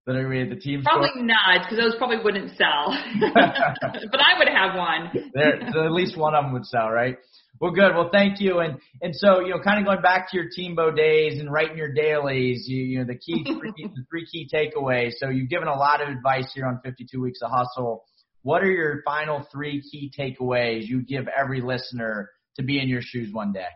that 0.07 0.15
are 0.15 0.33
at 0.33 0.49
the 0.49 0.55
team 0.55 0.81
probably 0.83 1.09
store. 1.09 1.23
Not, 1.23 1.61
because 1.61 1.77
those 1.77 1.95
probably 1.97 2.17
wouldn't 2.23 2.57
sell. 2.57 2.97
but 3.33 4.19
I 4.19 4.37
would 4.39 4.49
have 4.49 4.75
one. 4.75 5.31
there, 5.33 5.85
at 5.85 5.91
least 5.91 6.17
one 6.17 6.33
of 6.35 6.43
them 6.43 6.53
would 6.53 6.65
sell, 6.65 6.89
right? 6.89 7.17
Well, 7.59 7.71
good. 7.71 7.93
Well, 7.93 8.09
thank 8.11 8.41
you. 8.41 8.59
And 8.59 8.79
and 9.03 9.15
so 9.15 9.39
you 9.39 9.51
know, 9.51 9.59
kind 9.59 9.79
of 9.79 9.85
going 9.85 10.01
back 10.01 10.31
to 10.31 10.37
your 10.37 10.47
TMBO 10.47 10.95
days 10.95 11.39
and 11.39 11.51
writing 11.51 11.77
your 11.77 11.93
dailies, 11.93 12.65
you 12.67 12.83
you 12.83 12.99
know, 12.99 13.05
the 13.05 13.17
key 13.17 13.43
three, 13.43 13.73
the 13.77 14.03
three 14.09 14.25
key 14.25 14.49
takeaways. 14.51 15.11
So 15.17 15.29
you've 15.29 15.49
given 15.49 15.67
a 15.67 15.75
lot 15.75 16.01
of 16.01 16.09
advice 16.09 16.51
here 16.55 16.65
on 16.65 16.79
52 16.83 17.21
Weeks 17.21 17.39
of 17.43 17.51
Hustle. 17.51 18.03
What 18.41 18.63
are 18.63 18.71
your 18.71 19.03
final 19.05 19.45
three 19.51 19.83
key 19.83 20.11
takeaways 20.17 20.87
you 20.87 21.03
give 21.03 21.27
every 21.27 21.61
listener 21.61 22.31
to 22.55 22.63
be 22.63 22.79
in 22.81 22.89
your 22.89 23.01
shoes 23.03 23.31
one 23.31 23.53
day? 23.53 23.67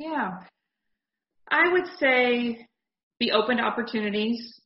Yeah. 0.00 0.40
I 1.48 1.70
would 1.70 1.86
say 2.00 2.66
be 3.20 3.30
open 3.30 3.58
to 3.58 3.62
opportunities. 3.62 4.60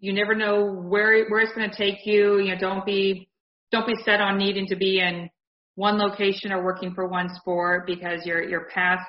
You 0.00 0.12
never 0.12 0.34
know 0.34 0.64
where 0.64 1.28
where 1.28 1.40
it's 1.40 1.52
going 1.54 1.70
to 1.70 1.76
take 1.76 2.04
you. 2.04 2.38
You 2.40 2.54
know, 2.54 2.60
don't 2.60 2.84
be 2.84 3.28
don't 3.70 3.86
be 3.86 3.94
set 4.04 4.20
on 4.20 4.38
needing 4.38 4.66
to 4.66 4.76
be 4.76 5.00
in 5.00 5.28
one 5.74 5.98
location 5.98 6.52
or 6.52 6.64
working 6.64 6.94
for 6.94 7.06
one 7.06 7.28
sport 7.34 7.86
because 7.86 8.26
your 8.26 8.42
your 8.42 8.66
path 8.74 9.00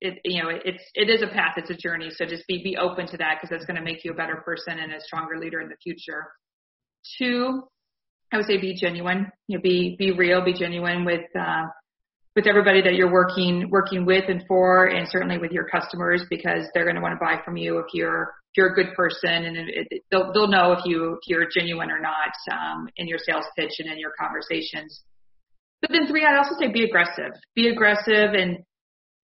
it 0.00 0.18
you 0.24 0.42
know 0.42 0.48
it's 0.50 0.82
it 0.94 1.10
is 1.10 1.22
a 1.22 1.26
path 1.26 1.54
it's 1.56 1.70
a 1.70 1.74
journey. 1.74 2.10
So 2.10 2.24
just 2.24 2.46
be 2.46 2.62
be 2.62 2.76
open 2.76 3.06
to 3.08 3.16
that 3.18 3.36
because 3.36 3.50
that's 3.50 3.66
going 3.66 3.76
to 3.76 3.82
make 3.84 4.04
you 4.04 4.12
a 4.12 4.14
better 4.14 4.36
person 4.36 4.78
and 4.78 4.92
a 4.92 5.00
stronger 5.00 5.38
leader 5.38 5.60
in 5.60 5.68
the 5.68 5.76
future. 5.82 6.26
Two 7.18 7.62
i 8.32 8.36
would 8.36 8.46
say 8.46 8.60
be 8.60 8.74
genuine. 8.78 9.30
You 9.48 9.58
know 9.58 9.62
be 9.62 9.96
be 9.98 10.12
real 10.12 10.44
be 10.44 10.52
genuine 10.52 11.04
with 11.04 11.24
uh, 11.38 11.64
with 12.36 12.46
everybody 12.46 12.80
that 12.82 12.94
you're 12.94 13.12
working 13.12 13.68
working 13.70 14.06
with 14.06 14.24
and 14.28 14.44
for 14.46 14.86
and 14.86 15.08
certainly 15.08 15.38
with 15.38 15.50
your 15.50 15.64
customers 15.68 16.24
because 16.30 16.64
they're 16.72 16.84
going 16.84 16.96
to 16.96 17.02
want 17.02 17.12
to 17.12 17.24
buy 17.24 17.40
from 17.44 17.56
you 17.56 17.78
if 17.78 17.86
you're 17.92 18.32
you're 18.56 18.72
a 18.72 18.74
good 18.74 18.92
person 18.94 19.44
and 19.44 19.56
it, 19.56 19.86
it, 19.90 20.02
they'll 20.10 20.32
they'll 20.32 20.48
know 20.48 20.72
if 20.72 20.84
you 20.84 21.12
if 21.12 21.28
you're 21.28 21.46
genuine 21.48 21.90
or 21.90 22.00
not 22.00 22.32
um, 22.52 22.88
in 22.96 23.06
your 23.06 23.18
sales 23.18 23.44
pitch 23.56 23.72
and 23.78 23.90
in 23.90 23.98
your 23.98 24.12
conversations 24.20 25.02
but 25.80 25.90
then 25.92 26.06
three, 26.06 26.24
I'd 26.24 26.36
also 26.36 26.54
say 26.58 26.70
be 26.70 26.84
aggressive. 26.84 27.32
Be 27.54 27.68
aggressive 27.68 28.34
and 28.34 28.58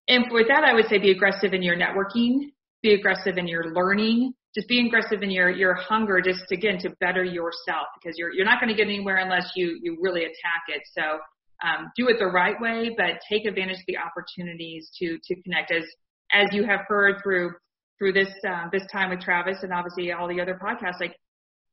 and 0.08 0.24
with 0.30 0.46
that 0.48 0.64
I 0.64 0.72
would 0.72 0.86
say 0.86 0.98
be 0.98 1.10
aggressive 1.10 1.52
in 1.52 1.62
your 1.62 1.76
networking, 1.76 2.52
be 2.82 2.94
aggressive 2.94 3.38
in 3.38 3.48
your 3.48 3.74
learning, 3.74 4.34
just 4.54 4.68
be 4.68 4.86
aggressive 4.86 5.22
in 5.22 5.30
your 5.30 5.50
your 5.50 5.74
hunger 5.74 6.20
just 6.20 6.50
again 6.52 6.78
to 6.78 6.90
better 7.00 7.24
yourself 7.24 7.88
because 8.00 8.16
you're 8.16 8.32
you're 8.32 8.44
not 8.44 8.60
going 8.60 8.70
to 8.70 8.76
get 8.76 8.86
anywhere 8.86 9.16
unless 9.16 9.50
you 9.56 9.78
you 9.82 9.98
really 10.00 10.24
attack 10.24 10.62
it. 10.68 10.82
So 10.96 11.18
um, 11.66 11.90
do 11.96 12.08
it 12.08 12.18
the 12.18 12.26
right 12.26 12.58
way, 12.60 12.94
but 12.96 13.20
take 13.28 13.46
advantage 13.46 13.78
of 13.78 13.84
the 13.88 13.98
opportunities 13.98 14.90
to 14.98 15.18
to 15.24 15.42
connect 15.42 15.72
as 15.72 15.84
as 16.32 16.46
you 16.52 16.64
have 16.64 16.80
heard 16.88 17.16
through 17.22 17.52
through 17.98 18.12
this 18.12 18.28
uh, 18.48 18.64
this 18.72 18.82
time 18.92 19.10
with 19.10 19.20
Travis 19.20 19.58
and 19.62 19.72
obviously 19.72 20.12
all 20.12 20.28
the 20.28 20.40
other 20.40 20.58
podcasts. 20.62 21.00
Like 21.00 21.16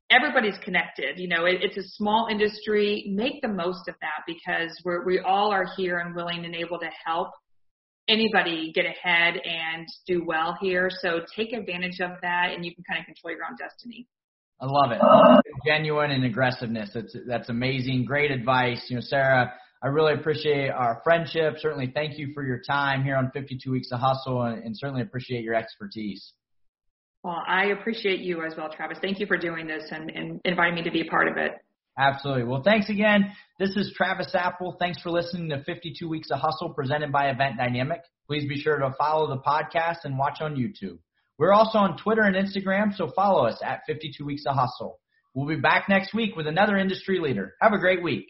everybody's 0.10 0.58
connected. 0.64 1.18
You 1.18 1.28
know, 1.28 1.46
it, 1.46 1.60
it's 1.62 1.78
a 1.78 1.88
small 1.96 2.28
industry. 2.30 3.12
Make 3.14 3.42
the 3.42 3.48
most 3.48 3.88
of 3.88 3.96
that 4.02 4.24
because 4.28 4.76
we're, 4.86 5.06
we 5.06 5.20
all 5.20 5.52
are 5.52 5.66
here 5.76 6.00
and 6.00 6.16
willing 6.16 6.46
and 6.46 6.56
able 6.56 6.80
to 6.80 6.90
help 7.06 7.30
anybody 8.08 8.72
get 8.74 8.86
ahead 8.86 9.36
and 9.44 9.88
do 10.08 10.24
well 10.26 10.58
here. 10.62 10.90
So 11.02 11.22
take 11.36 11.54
advantage 11.54 12.00
of 12.02 12.12
that 12.22 12.52
and 12.54 12.66
you 12.66 12.76
can 12.76 12.84
kind 12.84 13.00
of 13.00 13.06
control 13.06 13.34
your 13.34 13.46
own 13.50 13.56
destiny. 13.58 14.08
I 14.60 14.66
love 14.66 14.92
it. 14.92 15.02
Genuine 15.66 16.12
and 16.12 16.24
aggressiveness. 16.26 16.92
That's, 16.94 17.16
that's 17.28 17.50
amazing. 17.50 18.06
Great 18.06 18.32
advice. 18.32 18.86
You 18.90 18.98
know, 18.98 19.02
Sarah, 19.02 19.54
I 19.84 19.88
really 19.88 20.14
appreciate 20.14 20.70
our 20.70 21.02
friendship. 21.04 21.56
Certainly 21.60 21.92
thank 21.94 22.18
you 22.18 22.32
for 22.34 22.46
your 22.46 22.60
time 22.60 23.04
here 23.04 23.18
on 23.18 23.32
52 23.32 23.70
Weeks 23.70 23.90
of 23.92 24.00
Hustle 24.00 24.44
and, 24.44 24.64
and 24.64 24.78
certainly 24.78 25.02
appreciate 25.02 25.44
your 25.44 25.56
expertise. 25.56 26.32
Well, 27.22 27.44
I 27.46 27.66
appreciate 27.68 28.22
you 28.22 28.44
as 28.46 28.54
well, 28.58 28.70
Travis. 28.70 28.98
Thank 29.02 29.20
you 29.20 29.26
for 29.26 29.38
doing 29.38 29.68
this 29.68 29.84
and, 29.92 30.10
and 30.10 30.40
inviting 30.46 30.76
me 30.76 30.84
to 30.84 30.92
be 30.92 31.02
a 31.02 31.06
part 31.06 31.28
of 31.28 31.36
it. 31.36 31.54
Absolutely. 31.98 32.46
Well, 32.46 32.64
thanks 32.64 32.90
again. 32.90 33.34
This 33.60 33.76
is 33.76 33.94
Travis 33.96 34.34
Apel. 34.34 34.80
Thanks 34.80 35.02
for 35.02 35.12
listening 35.12 35.50
to 35.50 35.64
52 35.64 36.08
Weeks 36.08 36.30
of 36.32 36.40
Hustle 36.40 36.74
presented 36.74 37.12
by 37.12 37.30
Event 37.30 37.58
Dynamic. 37.58 38.02
Please 38.26 38.48
be 38.48 38.60
sure 38.60 38.78
to 38.78 38.94
follow 38.98 39.28
the 39.28 39.42
podcast 39.42 40.06
and 40.06 40.18
watch 40.18 40.40
on 40.40 40.56
YouTube. 40.56 40.98
We're 41.38 41.54
also 41.54 41.78
on 41.78 41.98
Twitter 41.98 42.22
and 42.22 42.36
Instagram, 42.36 42.96
so 42.96 43.12
follow 43.16 43.46
us 43.46 43.60
at 43.64 43.82
52 43.86 44.26
Weeks 44.26 44.44
of 44.48 44.56
Hustle. 44.56 45.00
We'll 45.34 45.48
be 45.48 45.62
back 45.62 45.90
next 45.90 46.14
week 46.14 46.36
with 46.36 46.48
another 46.48 46.78
industry 46.78 47.20
leader. 47.20 47.56
Have 47.62 47.74
a 47.74 47.80
great 47.80 48.02
week. 48.02 48.28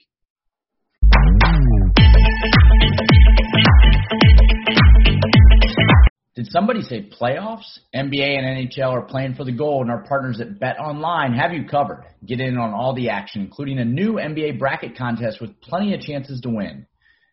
Did 6.35 6.47
somebody 6.51 6.81
say 6.81 7.09
playoffs? 7.09 7.79
NBA 7.95 8.37
and 8.37 8.67
NHL 8.67 8.91
are 8.91 9.03
playing 9.03 9.35
for 9.35 9.45
the 9.45 9.51
gold, 9.51 9.83
and 9.83 9.91
our 9.91 10.03
partners 10.03 10.41
at 10.41 10.59
Bet 10.59 10.77
Online 10.79 11.33
have 11.33 11.53
you 11.53 11.65
covered. 11.65 12.03
Get 12.25 12.41
in 12.41 12.57
on 12.57 12.73
all 12.73 12.93
the 12.93 13.09
action, 13.09 13.41
including 13.41 13.79
a 13.79 13.85
new 13.85 14.13
NBA 14.15 14.59
bracket 14.59 14.97
contest 14.97 15.39
with 15.39 15.61
plenty 15.61 15.93
of 15.93 16.01
chances 16.01 16.41
to 16.41 16.49
win. 16.49 16.85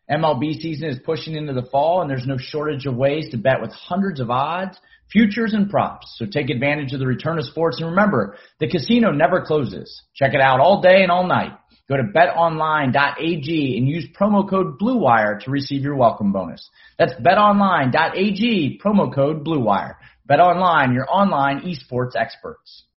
MLB 0.09 0.59
season 0.59 0.87
is 0.87 0.99
pushing 1.03 1.35
into 1.35 1.53
the 1.53 1.67
fall, 1.71 2.01
and 2.01 2.09
there's 2.09 2.27
no 2.27 2.37
shortage 2.37 2.85
of 2.85 2.95
ways 2.95 3.29
to 3.31 3.37
bet 3.37 3.59
with 3.59 3.71
hundreds 3.71 4.19
of 4.19 4.29
odds, 4.29 4.77
futures, 5.11 5.53
and 5.53 5.69
props. 5.69 6.15
So 6.17 6.25
take 6.25 6.49
advantage 6.49 6.93
of 6.93 6.99
the 6.99 7.07
return 7.07 7.37
of 7.37 7.45
sports, 7.45 7.81
and 7.81 7.89
remember, 7.89 8.37
the 8.59 8.69
casino 8.69 9.11
never 9.11 9.41
closes. 9.45 10.03
Check 10.15 10.33
it 10.33 10.41
out 10.41 10.59
all 10.59 10.81
day 10.81 11.03
and 11.03 11.11
all 11.11 11.27
night. 11.27 11.51
Go 11.89 11.97
to 11.97 12.03
betonline.ag 12.03 13.77
and 13.77 13.87
use 13.87 14.07
promo 14.17 14.49
code 14.49 14.79
BLUEWIRE 14.79 15.41
to 15.41 15.51
receive 15.51 15.81
your 15.81 15.95
welcome 15.95 16.31
bonus. 16.31 16.69
That's 16.97 17.13
betonline.ag, 17.13 18.79
promo 18.83 19.13
code 19.13 19.43
BLUEWIRE. 19.43 19.95
BetOnline, 20.29 20.93
your 20.93 21.07
online 21.09 21.61
esports 21.61 22.15
experts. 22.15 22.83